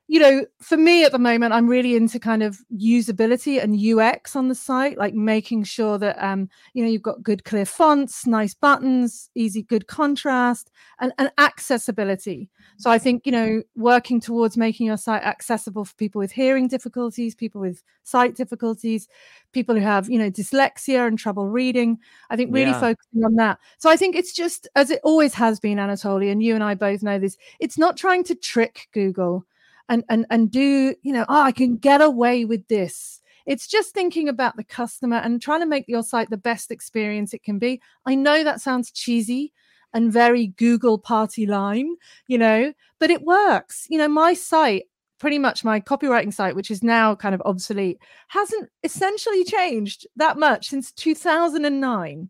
you 0.08 0.20
know, 0.20 0.46
for 0.60 0.76
me 0.76 1.06
at 1.06 1.14
the 1.14 1.20
moment, 1.20 1.54
I'm 1.54 1.68
really 1.68 1.96
into 1.96 2.20
kind 2.20 2.44
of 2.44 2.60
usability 2.76 3.64
and 3.64 3.80
UX 3.80 4.36
on 4.36 4.50
the 4.50 4.56
site, 4.56 4.98
like 4.98 5.14
making 5.14 5.64
sure 5.64 5.98
that 5.98 6.22
um, 6.24 6.50
you 6.74 6.84
know, 6.84 6.90
you've 6.90 7.02
got 7.02 7.24
good 7.24 7.46
clear 7.46 7.66
fonts, 7.66 8.28
nice 8.28 8.54
buttons, 8.54 9.30
easy, 9.34 9.64
good 9.64 9.88
contrast, 9.88 10.72
and, 11.00 11.14
and 11.18 11.32
accessibility. 11.38 12.50
So 12.78 12.92
I 12.92 12.98
think, 13.00 13.26
you 13.26 13.32
know, 13.32 13.64
working 13.78 14.20
towards 14.20 14.58
making 14.58 14.88
your 14.88 14.98
site 14.98 15.24
accessible 15.24 15.86
for 15.86 15.96
people 15.96 16.20
with 16.20 16.34
hearing 16.34 16.68
difficulties, 16.68 17.34
people 17.34 17.62
with 17.62 17.82
sight 18.04 18.36
difficulties, 18.36 19.08
people 19.54 19.74
who 19.74 19.82
have, 19.82 20.10
you 20.10 20.20
know, 20.20 20.30
dyslexia 20.30 21.08
and 21.08 21.18
trouble 21.18 21.48
reading. 21.48 21.98
I 22.30 22.36
think 22.36 22.54
really 22.54 22.72
yeah. 22.72 22.80
focusing 22.80 23.24
on 23.24 23.36
that. 23.36 23.58
So 23.78 23.90
I 23.90 23.96
think 23.96 24.18
it's 24.18 24.34
just 24.34 24.68
as 24.76 24.92
it 24.92 25.00
always 25.04 25.34
has 25.36 25.62
been, 25.62 25.78
Anatoly, 25.78 26.30
and 26.30 26.44
you 26.44 26.56
and 26.56 26.64
I 26.64 26.76
both 26.76 27.04
know 27.04 27.20
this, 27.20 27.38
it's 27.62 27.78
not 27.78 27.96
trying 27.96 28.26
to 28.26 28.36
trick 28.36 28.90
Google 28.92 29.46
and 29.90 30.04
and 30.10 30.26
and 30.30 30.52
do 30.52 30.96
you 31.02 31.14
know 31.14 31.26
oh 31.30 31.42
i 31.42 31.52
can 31.52 31.78
get 31.78 32.02
away 32.02 32.46
with 32.46 32.68
this. 32.68 33.20
It's 33.46 33.68
just 33.68 33.94
thinking 33.94 34.30
about 34.30 34.56
the 34.56 34.64
customer 34.64 35.18
and 35.18 35.42
trying 35.42 35.60
to 35.60 35.66
make 35.66 35.84
your 35.90 36.04
site 36.04 36.30
the 36.30 36.38
best 36.38 36.72
experience 36.72 37.34
it 37.34 37.44
can 37.44 37.60
be. 37.60 37.82
I 38.06 38.16
know 38.16 38.42
that 38.42 38.62
sounds 38.62 38.90
cheesy 38.90 39.52
and 39.94 40.14
very 40.14 40.48
google 40.48 40.98
party 40.98 41.46
line 41.46 41.96
you 42.28 42.38
know 42.38 42.74
but 43.00 43.12
it 43.12 43.24
works. 43.24 43.86
You 43.90 43.98
know 43.98 44.08
my 44.08 44.34
site 44.34 44.86
pretty 45.20 45.40
much 45.40 45.64
my 45.64 45.80
copywriting 45.80 46.34
site 46.34 46.56
which 46.56 46.72
is 46.72 46.84
now 46.84 47.16
kind 47.16 47.36
of 47.36 47.42
obsolete 47.46 47.98
hasn't 48.30 48.70
essentially 48.84 49.44
changed 49.46 50.06
that 50.18 50.38
much 50.38 50.68
since 50.68 50.92
2009 50.92 52.30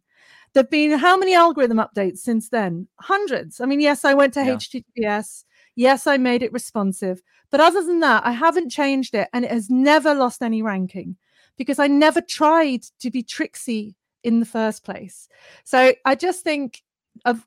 there've 0.53 0.69
been 0.69 0.99
how 0.99 1.17
many 1.17 1.33
algorithm 1.33 1.77
updates 1.77 2.19
since 2.19 2.49
then? 2.49 2.87
Hundreds. 2.99 3.59
I 3.61 3.65
mean 3.65 3.79
yes 3.79 4.05
i 4.05 4.13
went 4.13 4.33
to 4.33 4.43
yeah. 4.43 4.55
https 4.55 5.43
yes 5.75 6.07
i 6.07 6.17
made 6.17 6.43
it 6.43 6.53
responsive 6.53 7.21
but 7.53 7.61
other 7.61 7.83
than 7.83 7.99
that, 7.99 8.25
I 8.25 8.31
haven't 8.31 8.71
changed 8.71 9.13
it 9.13 9.29
and 9.31 9.45
it 9.45 9.51
has 9.51 9.69
never 9.69 10.15
lost 10.15 10.41
any 10.41 10.63
ranking 10.63 11.17
because 11.55 11.77
I 11.77 11.85
never 11.85 12.19
tried 12.19 12.81
to 12.99 13.11
be 13.11 13.21
tricksy 13.21 13.95
in 14.23 14.39
the 14.39 14.45
first 14.47 14.83
place. 14.83 15.27
So 15.63 15.93
I 16.03 16.15
just 16.15 16.43
think 16.43 16.81
of 17.25 17.45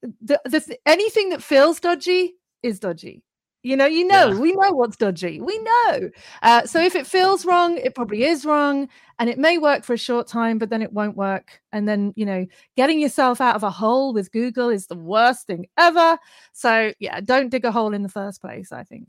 the, 0.00 0.40
the 0.44 0.78
anything 0.86 1.30
that 1.30 1.42
feels 1.42 1.80
dodgy 1.80 2.36
is 2.62 2.78
dodgy. 2.78 3.24
You 3.62 3.76
know, 3.76 3.86
you 3.86 4.06
know, 4.06 4.28
yeah. 4.28 4.38
we 4.38 4.52
know 4.52 4.70
what's 4.70 4.96
dodgy. 4.96 5.40
We 5.40 5.58
know. 5.58 6.10
Uh, 6.42 6.64
so 6.64 6.80
if 6.80 6.94
it 6.94 7.06
feels 7.06 7.44
wrong, 7.44 7.76
it 7.76 7.94
probably 7.94 8.22
is 8.22 8.44
wrong, 8.44 8.88
and 9.18 9.28
it 9.28 9.36
may 9.36 9.58
work 9.58 9.82
for 9.84 9.94
a 9.94 9.98
short 9.98 10.28
time, 10.28 10.58
but 10.58 10.70
then 10.70 10.80
it 10.80 10.92
won't 10.92 11.16
work. 11.16 11.60
And 11.72 11.88
then, 11.88 12.12
you 12.14 12.24
know, 12.24 12.46
getting 12.76 13.00
yourself 13.00 13.40
out 13.40 13.56
of 13.56 13.64
a 13.64 13.70
hole 13.70 14.12
with 14.14 14.30
Google 14.30 14.68
is 14.68 14.86
the 14.86 14.96
worst 14.96 15.48
thing 15.48 15.66
ever. 15.76 16.18
So 16.52 16.92
yeah, 17.00 17.20
don't 17.20 17.48
dig 17.48 17.64
a 17.64 17.72
hole 17.72 17.94
in 17.94 18.02
the 18.02 18.08
first 18.08 18.40
place. 18.40 18.70
I 18.70 18.84
think. 18.84 19.08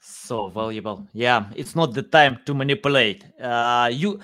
So 0.00 0.48
valuable. 0.48 1.06
Yeah, 1.12 1.46
it's 1.54 1.76
not 1.76 1.94
the 1.94 2.02
time 2.02 2.40
to 2.46 2.52
manipulate. 2.52 3.24
Uh, 3.40 3.90
you, 3.92 4.20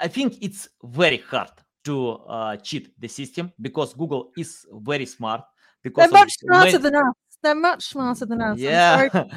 I 0.00 0.08
think 0.08 0.42
it's 0.42 0.68
very 0.82 1.18
hard 1.18 1.50
to 1.84 2.10
uh, 2.28 2.56
cheat 2.56 2.92
the 3.00 3.08
system 3.08 3.52
because 3.60 3.94
Google 3.94 4.32
is 4.36 4.66
very 4.72 5.06
smart. 5.06 5.42
Because 5.82 6.10
they're 6.10 6.20
much 6.20 6.32
smarter 6.38 6.78
than 6.78 6.96
us. 6.96 7.14
They're 7.44 7.54
much 7.54 7.88
smarter 7.88 8.26
than 8.26 8.40
us. 8.40 8.58
Yeah. 8.58 9.08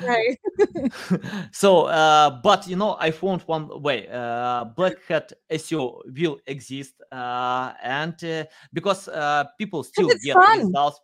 so, 1.52 1.86
uh, 1.86 2.40
but 2.42 2.68
you 2.68 2.76
know, 2.78 2.96
I 3.00 3.12
found 3.12 3.42
one 3.44 3.82
way. 3.82 4.08
Uh, 4.08 4.64
Black 4.64 4.96
Hat 5.08 5.34
SEO 5.52 6.02
will 6.18 6.40
exist, 6.48 6.94
uh, 7.12 7.74
and 7.84 8.16
uh, 8.24 8.46
because 8.72 9.08
uh, 9.10 9.44
people 9.58 9.84
still 9.84 10.10
get 10.24 10.34
fun. 10.34 10.68
results 10.68 11.02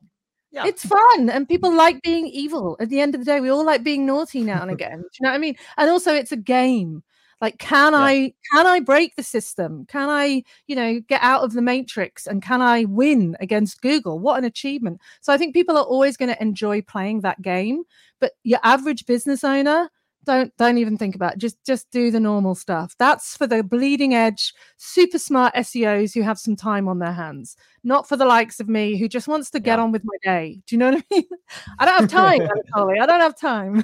yeah. 0.53 0.67
It's 0.67 0.85
fun 0.85 1.31
and 1.31 1.49
people 1.49 1.73
like 1.73 1.99
being 2.03 2.27
evil. 2.27 2.77
At 2.79 2.89
the 2.89 3.01
end 3.01 3.15
of 3.15 3.21
the 3.21 3.25
day, 3.25 3.41
we 3.41 3.49
all 3.49 3.65
like 3.65 3.83
being 3.83 4.05
naughty 4.05 4.41
now 4.41 4.61
and 4.61 4.69
again. 4.69 4.99
Do 4.99 5.07
you 5.19 5.23
know 5.23 5.29
what 5.29 5.35
I 5.35 5.39
mean? 5.39 5.55
And 5.77 5.89
also 5.89 6.13
it's 6.13 6.31
a 6.31 6.37
game. 6.37 7.03
Like 7.43 7.57
can 7.57 7.91
yeah. 7.91 7.99
I 7.99 8.33
can 8.53 8.67
I 8.67 8.79
break 8.79 9.17
the 9.17 9.21
system? 9.21 9.85
Can 9.87 10.07
I, 10.07 10.43
you 10.67 10.77
know, 10.77 11.01
get 11.01 11.21
out 11.21 11.43
of 11.43 11.51
the 11.51 11.61
matrix 11.61 12.25
and 12.25 12.41
can 12.41 12.61
I 12.61 12.85
win 12.85 13.35
against 13.41 13.81
Google? 13.81 14.17
What 14.17 14.37
an 14.37 14.45
achievement. 14.45 15.01
So 15.19 15.33
I 15.33 15.37
think 15.37 15.53
people 15.53 15.75
are 15.75 15.83
always 15.83 16.15
going 16.15 16.33
to 16.33 16.41
enjoy 16.41 16.83
playing 16.83 17.19
that 17.19 17.41
game, 17.41 17.83
but 18.21 18.31
your 18.43 18.61
average 18.63 19.05
business 19.05 19.43
owner 19.43 19.89
don't 20.25 20.55
don't 20.55 20.77
even 20.77 20.97
think 20.97 21.15
about 21.15 21.33
it. 21.33 21.39
just 21.39 21.61
just 21.65 21.91
do 21.91 22.11
the 22.11 22.19
normal 22.21 22.55
stuff 22.55 22.95
that's 22.97 23.35
for 23.35 23.45
the 23.45 23.61
bleeding 23.61 24.13
edge 24.13 24.53
super 24.77 25.19
smart 25.19 25.53
seos 25.55 26.13
who 26.13 26.21
have 26.21 26.39
some 26.39 26.55
time 26.55 26.87
on 26.87 26.99
their 26.99 27.11
hands 27.11 27.57
not 27.83 28.07
for 28.07 28.15
the 28.15 28.23
likes 28.23 28.61
of 28.61 28.69
me 28.69 28.97
who 28.97 29.09
just 29.09 29.27
wants 29.27 29.49
to 29.49 29.59
get 29.59 29.79
yeah. 29.79 29.83
on 29.83 29.91
with 29.91 30.03
my 30.05 30.15
day 30.23 30.61
do 30.65 30.75
you 30.75 30.79
know 30.79 30.91
what 30.91 31.03
i 31.11 31.15
mean 31.15 31.25
i 31.79 31.85
don't 31.85 31.99
have 31.99 32.09
time 32.09 32.41
i 33.01 33.05
don't 33.05 33.19
have 33.19 33.37
time 33.37 33.83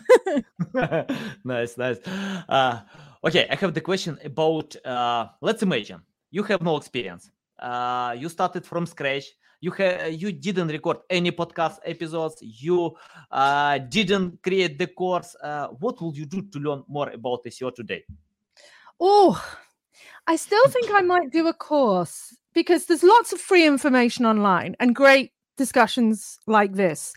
nice 1.43 1.77
nice 1.77 1.97
uh, 2.47 2.79
okay 3.23 3.47
i 3.49 3.55
have 3.55 3.73
the 3.73 3.81
question 3.81 4.17
about 4.23 4.75
uh, 4.85 5.27
let's 5.41 5.63
imagine 5.63 6.01
you 6.31 6.43
have 6.43 6.61
no 6.61 6.77
experience. 6.77 7.31
Uh, 7.57 8.15
you 8.17 8.29
started 8.29 8.65
from 8.65 8.85
scratch. 8.85 9.25
You 9.61 9.71
have 9.71 10.13
you 10.13 10.31
didn't 10.31 10.69
record 10.69 10.97
any 11.09 11.31
podcast 11.31 11.79
episodes. 11.83 12.37
You 12.41 12.95
uh, 13.31 13.79
didn't 13.79 14.41
create 14.41 14.79
the 14.79 14.87
course. 14.87 15.35
Uh, 15.41 15.67
what 15.79 15.99
will 15.99 16.15
you 16.15 16.25
do 16.25 16.43
to 16.43 16.59
learn 16.59 16.83
more 16.87 17.09
about 17.09 17.43
seo 17.43 17.73
today? 17.73 18.05
Oh 18.99 19.41
i 20.27 20.35
still 20.35 20.67
think 20.67 20.89
i 20.91 21.01
might 21.01 21.31
do 21.31 21.47
a 21.47 21.53
course 21.53 22.35
because 22.53 22.85
there's 22.85 23.03
lots 23.03 23.33
of 23.33 23.39
free 23.39 23.65
information 23.65 24.25
online 24.25 24.75
and 24.79 24.95
great 24.95 25.31
discussions 25.57 26.39
like 26.47 26.73
this 26.73 27.13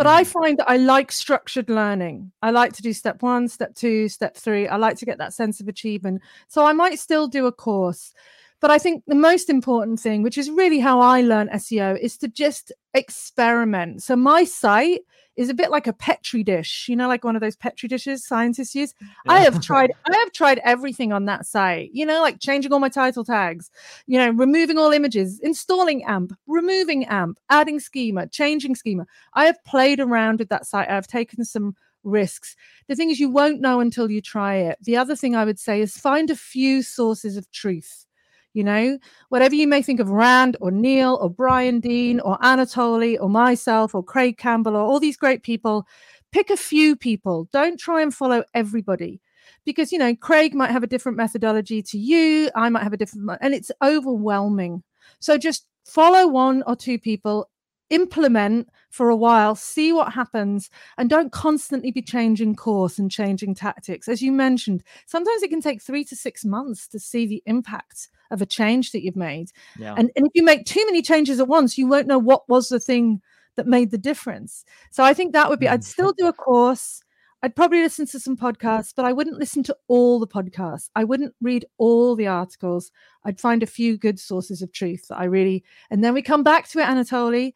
but 0.00 0.06
I 0.06 0.22
mm-hmm. 0.22 0.30
find 0.30 0.58
that 0.58 0.70
I 0.70 0.78
like 0.78 1.12
structured 1.12 1.68
learning. 1.68 2.32
I 2.40 2.52
like 2.52 2.72
to 2.72 2.80
do 2.80 2.94
step 2.94 3.20
one, 3.20 3.48
step 3.48 3.74
two, 3.74 4.08
step 4.08 4.34
three. 4.34 4.66
I 4.66 4.76
like 4.76 4.96
to 4.96 5.04
get 5.04 5.18
that 5.18 5.34
sense 5.34 5.60
of 5.60 5.68
achievement. 5.68 6.22
So 6.48 6.64
I 6.64 6.72
might 6.72 6.98
still 6.98 7.28
do 7.28 7.44
a 7.44 7.52
course. 7.52 8.14
But 8.60 8.70
I 8.70 8.78
think 8.78 9.04
the 9.06 9.14
most 9.14 9.48
important 9.48 10.00
thing, 10.00 10.22
which 10.22 10.36
is 10.36 10.50
really 10.50 10.80
how 10.80 11.00
I 11.00 11.22
learn 11.22 11.48
SEO, 11.48 11.98
is 11.98 12.16
to 12.18 12.28
just 12.28 12.72
experiment. 12.94 14.02
So 14.02 14.16
my 14.16 14.44
site 14.44 15.00
is 15.36 15.48
a 15.48 15.54
bit 15.54 15.70
like 15.70 15.86
a 15.86 15.92
petri 15.94 16.42
dish, 16.42 16.86
you 16.86 16.94
know, 16.94 17.08
like 17.08 17.24
one 17.24 17.34
of 17.34 17.40
those 17.40 17.56
petri 17.56 17.88
dishes 17.88 18.26
scientists 18.26 18.74
use. 18.74 18.92
Yeah. 19.00 19.32
I 19.32 19.38
have 19.38 19.62
tried, 19.62 19.90
I 20.10 20.14
have 20.18 20.32
tried 20.32 20.60
everything 20.64 21.12
on 21.12 21.24
that 21.24 21.46
site, 21.46 21.90
you 21.94 22.04
know, 22.04 22.20
like 22.20 22.40
changing 22.40 22.72
all 22.72 22.78
my 22.78 22.90
title 22.90 23.24
tags, 23.24 23.70
you 24.06 24.18
know, 24.18 24.30
removing 24.30 24.76
all 24.76 24.90
images, 24.90 25.40
installing 25.40 26.04
AMP, 26.04 26.34
removing 26.46 27.06
AMP, 27.06 27.38
adding 27.48 27.80
schema, 27.80 28.26
changing 28.26 28.74
schema. 28.74 29.06
I 29.32 29.46
have 29.46 29.64
played 29.64 30.00
around 30.00 30.40
with 30.40 30.50
that 30.50 30.66
site. 30.66 30.90
I've 30.90 31.06
taken 31.06 31.44
some 31.46 31.74
risks. 32.02 32.54
The 32.88 32.96
thing 32.96 33.10
is, 33.10 33.18
you 33.18 33.30
won't 33.30 33.62
know 33.62 33.80
until 33.80 34.10
you 34.10 34.20
try 34.20 34.56
it. 34.56 34.78
The 34.82 34.98
other 34.98 35.16
thing 35.16 35.34
I 35.34 35.46
would 35.46 35.58
say 35.58 35.80
is 35.80 35.96
find 35.96 36.28
a 36.28 36.36
few 36.36 36.82
sources 36.82 37.38
of 37.38 37.50
truth 37.50 38.04
you 38.52 38.64
know, 38.64 38.98
whatever 39.28 39.54
you 39.54 39.68
may 39.68 39.82
think 39.82 40.00
of 40.00 40.10
Rand 40.10 40.56
or 40.60 40.70
Neil 40.70 41.18
or 41.20 41.30
Brian 41.30 41.80
Dean 41.80 42.20
or 42.20 42.38
Anatoly 42.38 43.16
or 43.20 43.28
myself 43.28 43.94
or 43.94 44.02
Craig 44.02 44.38
Campbell 44.38 44.76
or 44.76 44.82
all 44.82 45.00
these 45.00 45.16
great 45.16 45.42
people, 45.42 45.86
pick 46.32 46.50
a 46.50 46.56
few 46.56 46.96
people. 46.96 47.48
Don't 47.52 47.78
try 47.78 48.02
and 48.02 48.14
follow 48.14 48.44
everybody 48.54 49.20
because, 49.64 49.92
you 49.92 49.98
know, 49.98 50.14
Craig 50.14 50.54
might 50.54 50.70
have 50.70 50.82
a 50.82 50.88
different 50.88 51.18
methodology 51.18 51.82
to 51.82 51.98
you. 51.98 52.50
I 52.54 52.68
might 52.68 52.82
have 52.82 52.92
a 52.92 52.96
different, 52.96 53.30
and 53.40 53.54
it's 53.54 53.70
overwhelming. 53.82 54.82
So 55.18 55.38
just 55.38 55.66
follow 55.84 56.26
one 56.26 56.62
or 56.66 56.76
two 56.76 56.98
people 56.98 57.50
implement 57.90 58.68
for 58.90 59.10
a 59.10 59.16
while, 59.16 59.54
see 59.54 59.92
what 59.92 60.12
happens, 60.12 60.70
and 60.96 61.10
don't 61.10 61.32
constantly 61.32 61.90
be 61.90 62.02
changing 62.02 62.54
course 62.56 62.98
and 62.98 63.10
changing 63.10 63.54
tactics. 63.54 64.08
As 64.08 64.22
you 64.22 64.32
mentioned, 64.32 64.82
sometimes 65.06 65.42
it 65.42 65.50
can 65.50 65.60
take 65.60 65.82
three 65.82 66.04
to 66.04 66.16
six 66.16 66.44
months 66.44 66.88
to 66.88 66.98
see 66.98 67.26
the 67.26 67.42
impact 67.46 68.08
of 68.30 68.42
a 68.42 68.46
change 68.46 68.92
that 68.92 69.02
you've 69.02 69.16
made. 69.16 69.50
Yeah. 69.78 69.94
And, 69.96 70.10
and 70.16 70.26
if 70.26 70.32
you 70.34 70.44
make 70.44 70.64
too 70.64 70.84
many 70.86 71.02
changes 71.02 71.40
at 71.40 71.48
once, 71.48 71.76
you 71.76 71.86
won't 71.86 72.06
know 72.06 72.18
what 72.18 72.48
was 72.48 72.68
the 72.68 72.80
thing 72.80 73.20
that 73.56 73.66
made 73.66 73.90
the 73.90 73.98
difference. 73.98 74.64
So 74.90 75.04
I 75.04 75.14
think 75.14 75.32
that 75.32 75.48
would 75.48 75.60
be, 75.60 75.68
I'd 75.68 75.80
mm. 75.80 75.84
still 75.84 76.12
do 76.12 76.28
a 76.28 76.32
course. 76.32 77.02
I'd 77.42 77.56
probably 77.56 77.80
listen 77.80 78.06
to 78.08 78.20
some 78.20 78.36
podcasts, 78.36 78.92
but 78.94 79.06
I 79.06 79.12
wouldn't 79.12 79.38
listen 79.38 79.62
to 79.64 79.76
all 79.88 80.20
the 80.20 80.26
podcasts. 80.26 80.90
I 80.94 81.04
wouldn't 81.04 81.34
read 81.40 81.64
all 81.78 82.14
the 82.14 82.26
articles. 82.26 82.92
I'd 83.24 83.40
find 83.40 83.62
a 83.62 83.66
few 83.66 83.96
good 83.96 84.20
sources 84.20 84.60
of 84.60 84.72
truth 84.72 85.08
that 85.08 85.18
I 85.18 85.24
really, 85.24 85.64
and 85.90 86.04
then 86.04 86.12
we 86.12 86.22
come 86.22 86.42
back 86.42 86.68
to 86.68 86.80
it, 86.80 86.86
Anatoly, 86.86 87.54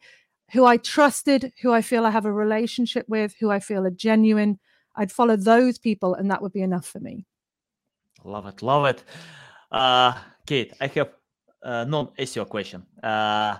who 0.51 0.65
I 0.65 0.77
trusted, 0.77 1.53
who 1.61 1.71
I 1.71 1.81
feel 1.81 2.05
I 2.05 2.09
have 2.09 2.25
a 2.25 2.31
relationship 2.31 3.07
with, 3.07 3.35
who 3.39 3.51
I 3.51 3.59
feel 3.59 3.85
are 3.85 3.91
genuine. 3.91 4.59
I'd 4.95 5.11
follow 5.11 5.35
those 5.35 5.77
people, 5.77 6.15
and 6.15 6.31
that 6.31 6.41
would 6.41 6.53
be 6.53 6.61
enough 6.61 6.87
for 6.87 6.99
me. 6.99 7.25
Love 8.23 8.47
it. 8.47 8.63
Love 8.63 8.85
it. 8.85 9.03
Uh, 9.71 10.17
Kate, 10.45 10.73
I 10.79 10.87
have 10.87 11.09
a 11.63 11.85
non-SEO 11.85 12.47
question. 12.47 12.85
Uh, 13.01 13.57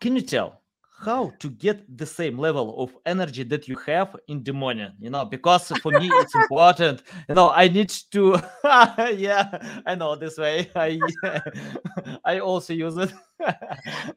can 0.00 0.14
you 0.14 0.22
tell 0.22 0.60
how 1.00 1.32
to 1.38 1.48
get 1.50 1.96
the 1.96 2.06
same 2.06 2.38
level 2.38 2.82
of 2.82 2.96
energy 3.06 3.44
that 3.44 3.68
you 3.68 3.76
have 3.86 4.16
in 4.26 4.42
the 4.42 4.52
morning 4.52 4.90
you 4.98 5.08
know 5.08 5.24
because 5.24 5.68
for 5.80 5.92
me 5.92 6.10
it's 6.12 6.34
important 6.42 7.02
you 7.28 7.34
know 7.36 7.50
i 7.50 7.68
need 7.68 7.88
to 7.88 8.40
yeah 9.14 9.80
i 9.86 9.94
know 9.94 10.16
this 10.16 10.38
way 10.38 10.68
i 10.76 10.98
i 12.24 12.40
also 12.40 12.72
use 12.72 12.96
it 12.96 13.12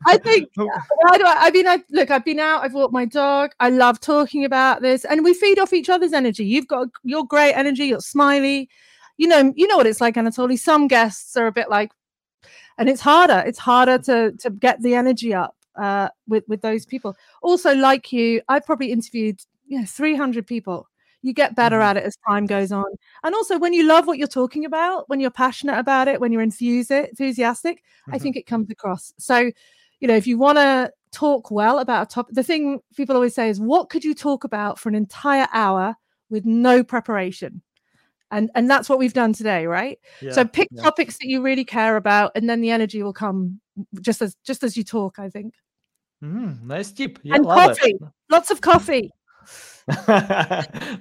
I 0.08 0.18
think 0.18 0.50
I, 0.58 1.18
do 1.18 1.26
I, 1.26 1.36
I 1.42 1.52
mean, 1.52 1.68
I 1.68 1.84
look. 1.92 2.10
I've 2.10 2.26
been 2.26 2.40
out. 2.40 2.64
I've 2.64 2.74
walked 2.74 2.92
my 2.92 3.06
dog. 3.06 3.52
I 3.60 3.70
love 3.70 4.00
talking 4.00 4.46
about 4.46 4.82
this, 4.82 5.06
and 5.06 5.24
we 5.24 5.36
feed 5.36 5.60
off 5.60 5.74
each 5.74 5.90
other's 5.90 6.12
energy. 6.12 6.44
You've 6.44 6.68
got 6.68 6.88
your 7.04 7.24
great 7.28 7.54
energy. 7.54 7.86
You're 7.86 8.02
smiley. 8.02 8.68
You 9.18 9.28
know, 9.28 9.54
you 9.56 9.68
know 9.68 9.78
what 9.78 9.86
it's 9.86 10.02
like, 10.02 10.16
Anatoly. 10.16 10.58
Some 10.58 10.88
guests 10.88 11.38
are 11.38 11.46
a 11.46 11.52
bit 11.52 11.70
like, 11.70 11.92
and 12.82 12.90
it's 12.90 13.02
harder. 13.02 13.44
It's 13.48 13.60
harder 13.60 14.00
to 14.00 14.34
to 14.34 14.50
get 14.52 14.82
the 14.82 14.96
energy 14.96 15.34
up 15.36 15.56
uh, 15.78 16.10
with 16.28 16.44
with 16.50 16.62
those 16.64 16.86
people. 16.88 17.16
Also, 17.44 17.76
like 17.76 18.12
you, 18.14 18.42
i've 18.50 18.66
probably 18.66 18.92
interviewed 18.92 19.40
you 19.68 19.80
know 19.80 19.86
300 19.86 20.48
people. 20.48 20.88
You 21.24 21.34
get 21.34 21.56
better 21.56 21.78
Mhm. 21.80 21.86
at 21.86 21.98
it 21.98 22.04
as 22.04 22.18
time 22.28 22.48
goes 22.48 22.72
on, 22.72 22.86
and 23.24 23.36
also 23.36 23.60
when 23.60 23.74
you 23.74 23.84
love 23.86 24.08
what 24.08 24.18
you're 24.20 24.28
talking 24.28 24.66
about, 24.66 25.08
when 25.10 25.22
you're 25.22 25.32
passionate 25.32 25.80
about 25.80 26.08
it, 26.10 26.20
when 26.22 26.32
you're 26.34 26.42
enthuse 26.42 26.92
enthusiastic, 26.92 27.84
I 28.12 28.18
Mhm. 28.18 28.22
think 28.22 28.38
it 28.38 28.48
comes 28.48 28.72
across. 28.72 29.14
So, 29.20 29.52
you 30.02 30.08
know, 30.10 30.16
if 30.16 30.28
you 30.28 30.38
want 30.40 30.58
to 30.58 30.92
talk 31.12 31.52
well 31.52 31.80
about 31.80 32.08
a 32.08 32.10
topic, 32.16 32.36
the 32.36 32.44
thing 32.44 32.82
people 32.98 33.16
always 33.16 33.36
say 33.36 33.50
is, 33.50 33.62
"What 33.62 33.90
could 33.92 34.04
you 34.04 34.16
talk 34.16 34.44
about 34.46 34.80
for 34.80 34.90
an 34.90 34.96
entire 34.96 35.48
hour 35.54 35.96
with 36.32 36.46
no 36.46 36.84
preparation?" 36.84 37.62
And 38.32 38.50
and 38.56 38.70
that's 38.70 38.90
what 38.90 39.00
we've 39.00 39.14
done 39.14 39.34
today, 39.34 39.66
right? 39.68 40.00
yeah, 40.22 40.32
so 40.32 40.46
pick 40.46 40.70
yeah. 40.72 40.84
topics 40.84 41.18
that 41.20 41.28
you 41.28 41.42
really 41.42 41.66
care 41.66 41.98
about, 41.98 42.32
and 42.36 42.50
then 42.50 42.62
the 42.62 42.72
energy 42.72 43.04
will 43.04 43.14
come 43.14 43.60
just 44.02 44.22
as 44.22 44.36
just 44.46 44.64
as 44.64 44.78
you 44.78 44.84
talk. 44.84 45.20
I 45.20 45.30
think. 45.30 45.54
Mm, 46.24 46.64
nice 46.64 46.92
tip 46.92 47.18
yeah 47.24 47.36
And 47.36 47.46
love 47.46 47.72
it 47.72 47.80
coffee, 47.80 47.96
lots 48.30 48.52
of 48.52 48.62
coffee. 48.62 49.12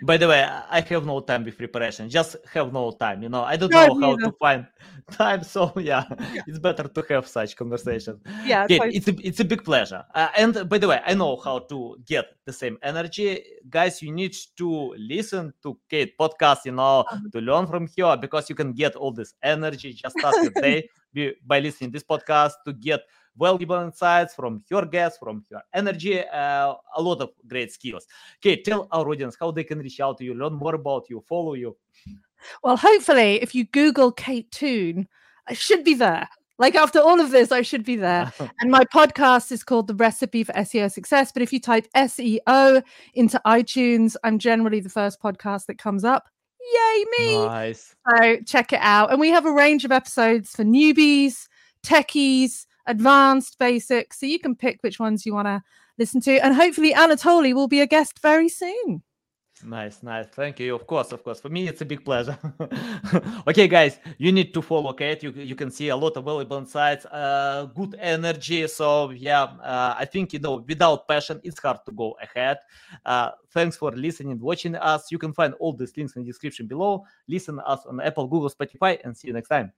By 0.03 0.17
the 0.17 0.27
way, 0.29 0.43
I 0.43 0.81
have 0.81 1.05
no 1.07 1.21
time 1.21 1.45
with 1.45 1.57
preparation. 1.59 2.09
Just 2.09 2.37
have 2.53 2.73
no 2.73 2.91
time. 2.93 3.23
You 3.23 3.29
know, 3.29 3.43
I 3.43 3.57
don't 3.57 3.71
No, 3.71 3.87
know 3.87 3.95
how 4.01 4.15
neither. 4.17 4.31
to 4.31 4.37
find 4.39 4.67
time. 5.11 5.43
So 5.45 5.73
yeah, 5.77 6.05
Yeah. 6.33 6.43
it's 6.47 6.59
better 6.59 6.85
to 6.85 7.05
have 7.11 7.27
such 7.27 7.57
conversation. 7.57 8.21
Yeah, 8.45 8.65
Okay, 8.65 8.81
it's 8.93 9.09
a 9.09 9.15
it's 9.27 9.41
a 9.41 9.45
big 9.45 9.65
pleasure. 9.65 10.05
Uh, 10.15 10.29
and 10.37 10.69
by 10.69 10.79
the 10.79 10.89
way, 10.89 11.01
I 11.05 11.15
know 11.15 11.37
how 11.37 11.61
to 11.71 11.97
get 12.07 12.27
the 12.47 12.53
same 12.53 12.79
energy, 12.83 13.43
guys. 13.69 14.01
You 14.03 14.13
need 14.13 14.35
to 14.57 14.95
listen 14.99 15.53
to 15.63 15.79
Kate 15.89 16.17
podcast. 16.19 16.65
You 16.65 16.73
know, 16.73 17.05
to 17.33 17.41
learn 17.41 17.67
from 17.67 17.89
her 17.99 18.17
because 18.17 18.49
you 18.49 18.55
can 18.55 18.73
get 18.73 18.97
all 18.97 19.13
this 19.13 19.35
energy. 19.43 19.93
Just 19.93 20.19
start 20.19 20.35
your 20.43 20.53
day 20.63 20.89
by- 21.15 21.33
by 21.47 21.59
listening 21.61 21.91
this 21.91 22.05
podcast 22.05 22.53
to 22.65 22.73
get 22.73 23.01
valuable 23.41 23.81
insights 23.83 24.35
from 24.35 24.63
her 24.71 24.85
guests, 24.85 25.19
from 25.19 25.45
her 25.51 25.63
energy, 25.75 26.21
uh, 26.21 26.75
a 26.97 27.03
lot 27.03 27.21
of 27.21 27.31
great 27.47 27.73
skills. 27.73 28.07
Okay, 28.39 28.61
tell 28.63 28.87
our 28.93 29.09
audience 29.09 29.37
how 29.41 29.51
they 29.51 29.65
can 29.65 29.79
reach 29.79 30.01
out 30.01 30.19
to 30.19 30.25
you, 30.25 30.35
learn 30.35 30.55
more 30.55 30.75
about 30.75 31.09
you, 31.09 31.25
follow 31.29 31.55
you. 31.55 31.77
Well, 32.63 32.77
hopefully, 32.77 33.43
if 33.43 33.55
you 33.55 33.65
Google 33.65 34.13
Kate 34.13 34.51
Toon, 34.51 35.09
I 35.49 35.55
should 35.55 35.85
be 35.85 35.95
there. 35.95 36.29
Like 36.59 36.75
after 36.75 37.01
all 37.01 37.21
of 37.21 37.31
this, 37.31 37.51
I 37.53 37.63
should 37.63 37.85
be 37.85 37.97
there. 37.97 38.31
And 38.61 38.71
my 38.71 38.85
podcast 38.85 39.51
is 39.51 39.65
called 39.65 39.87
The 39.87 39.95
Recipe 39.95 40.45
for 40.45 40.53
SEO 40.53 40.93
Success. 40.93 41.33
But 41.33 41.43
if 41.43 41.55
you 41.55 41.59
type 41.59 41.87
SEO 41.97 42.83
into 43.15 43.41
iTunes, 43.47 44.15
I'm 44.23 44.39
generally 44.39 44.81
the 44.81 44.91
first 44.91 45.23
podcast 45.23 45.67
that 45.67 45.79
comes 45.79 46.05
up. 46.05 46.29
Yay, 46.61 47.05
me! 47.19 47.37
nice. 47.47 47.97
So 48.09 48.37
check 48.47 48.75
it 48.75 48.81
out. 48.83 49.11
And 49.11 49.19
we 49.19 49.31
have 49.31 49.47
a 49.47 49.53
range 49.53 49.87
of 49.87 49.93
episodes 49.93 50.51
for 50.51 50.63
newbies, 50.63 51.49
techies, 51.83 52.67
advanced, 52.91 53.59
basic. 53.59 54.13
So 54.13 54.27
you 54.27 54.39
can 54.39 54.55
pick 54.55 54.83
which 54.83 54.99
ones 54.99 55.25
you 55.25 55.35
want 55.35 55.47
to 55.47 55.63
listen 55.99 56.21
to. 56.23 56.39
And 56.39 56.55
hopefully, 56.55 56.93
Anatoly 56.93 57.55
will 57.55 57.69
be 57.69 57.81
a 57.81 57.87
guest 57.87 58.21
very 58.21 58.49
soon. 58.49 59.03
Nice, 59.63 60.03
nice. 60.03 60.27
Thank 60.27 60.59
you. 60.59 60.75
Of 60.75 60.87
course, 60.87 61.13
of 61.13 61.23
course. 61.23 61.39
For 61.39 61.51
me, 61.51 61.69
it's 61.69 61.83
a 61.83 61.85
big 61.85 62.03
pleasure. 62.03 62.39
okay, 63.49 63.69
guys, 63.69 63.99
you 64.17 64.33
need 64.33 64.55
to 64.55 64.63
follow 64.63 64.93
Kate. 64.95 65.23
You 65.23 65.33
you 65.33 65.55
can 65.55 65.71
see 65.71 65.89
a 65.89 65.97
lot 65.97 66.17
of 66.17 66.25
valuable 66.25 66.57
insights, 66.57 67.05
uh, 67.07 67.69
good 67.75 67.95
energy. 68.01 68.67
So 68.69 69.11
yeah, 69.11 69.43
uh, 69.63 69.97
I 69.99 70.07
think 70.07 70.33
you 70.33 70.39
know 70.39 70.65
without 70.67 71.07
passion, 71.07 71.41
it's 71.45 71.61
hard 71.61 71.85
to 71.85 71.93
go 71.93 72.17
ahead. 72.23 72.59
Uh, 73.05 73.33
thanks 73.51 73.77
for 73.77 73.91
listening, 73.91 74.41
watching 74.41 74.77
us. 74.77 75.13
You 75.13 75.19
can 75.19 75.35
find 75.35 75.53
all 75.61 75.75
these 75.75 75.95
links 75.95 76.17
in 76.17 76.23
the 76.23 76.27
description 76.27 76.67
below. 76.67 77.05
Listen 77.29 77.61
us 77.61 77.85
on 77.85 78.01
Apple, 78.01 78.27
Google, 78.29 78.49
Spotify, 78.49 78.99
and 79.05 79.15
see 79.15 79.29
you 79.29 79.35
next 79.35 79.49
time. 79.49 79.73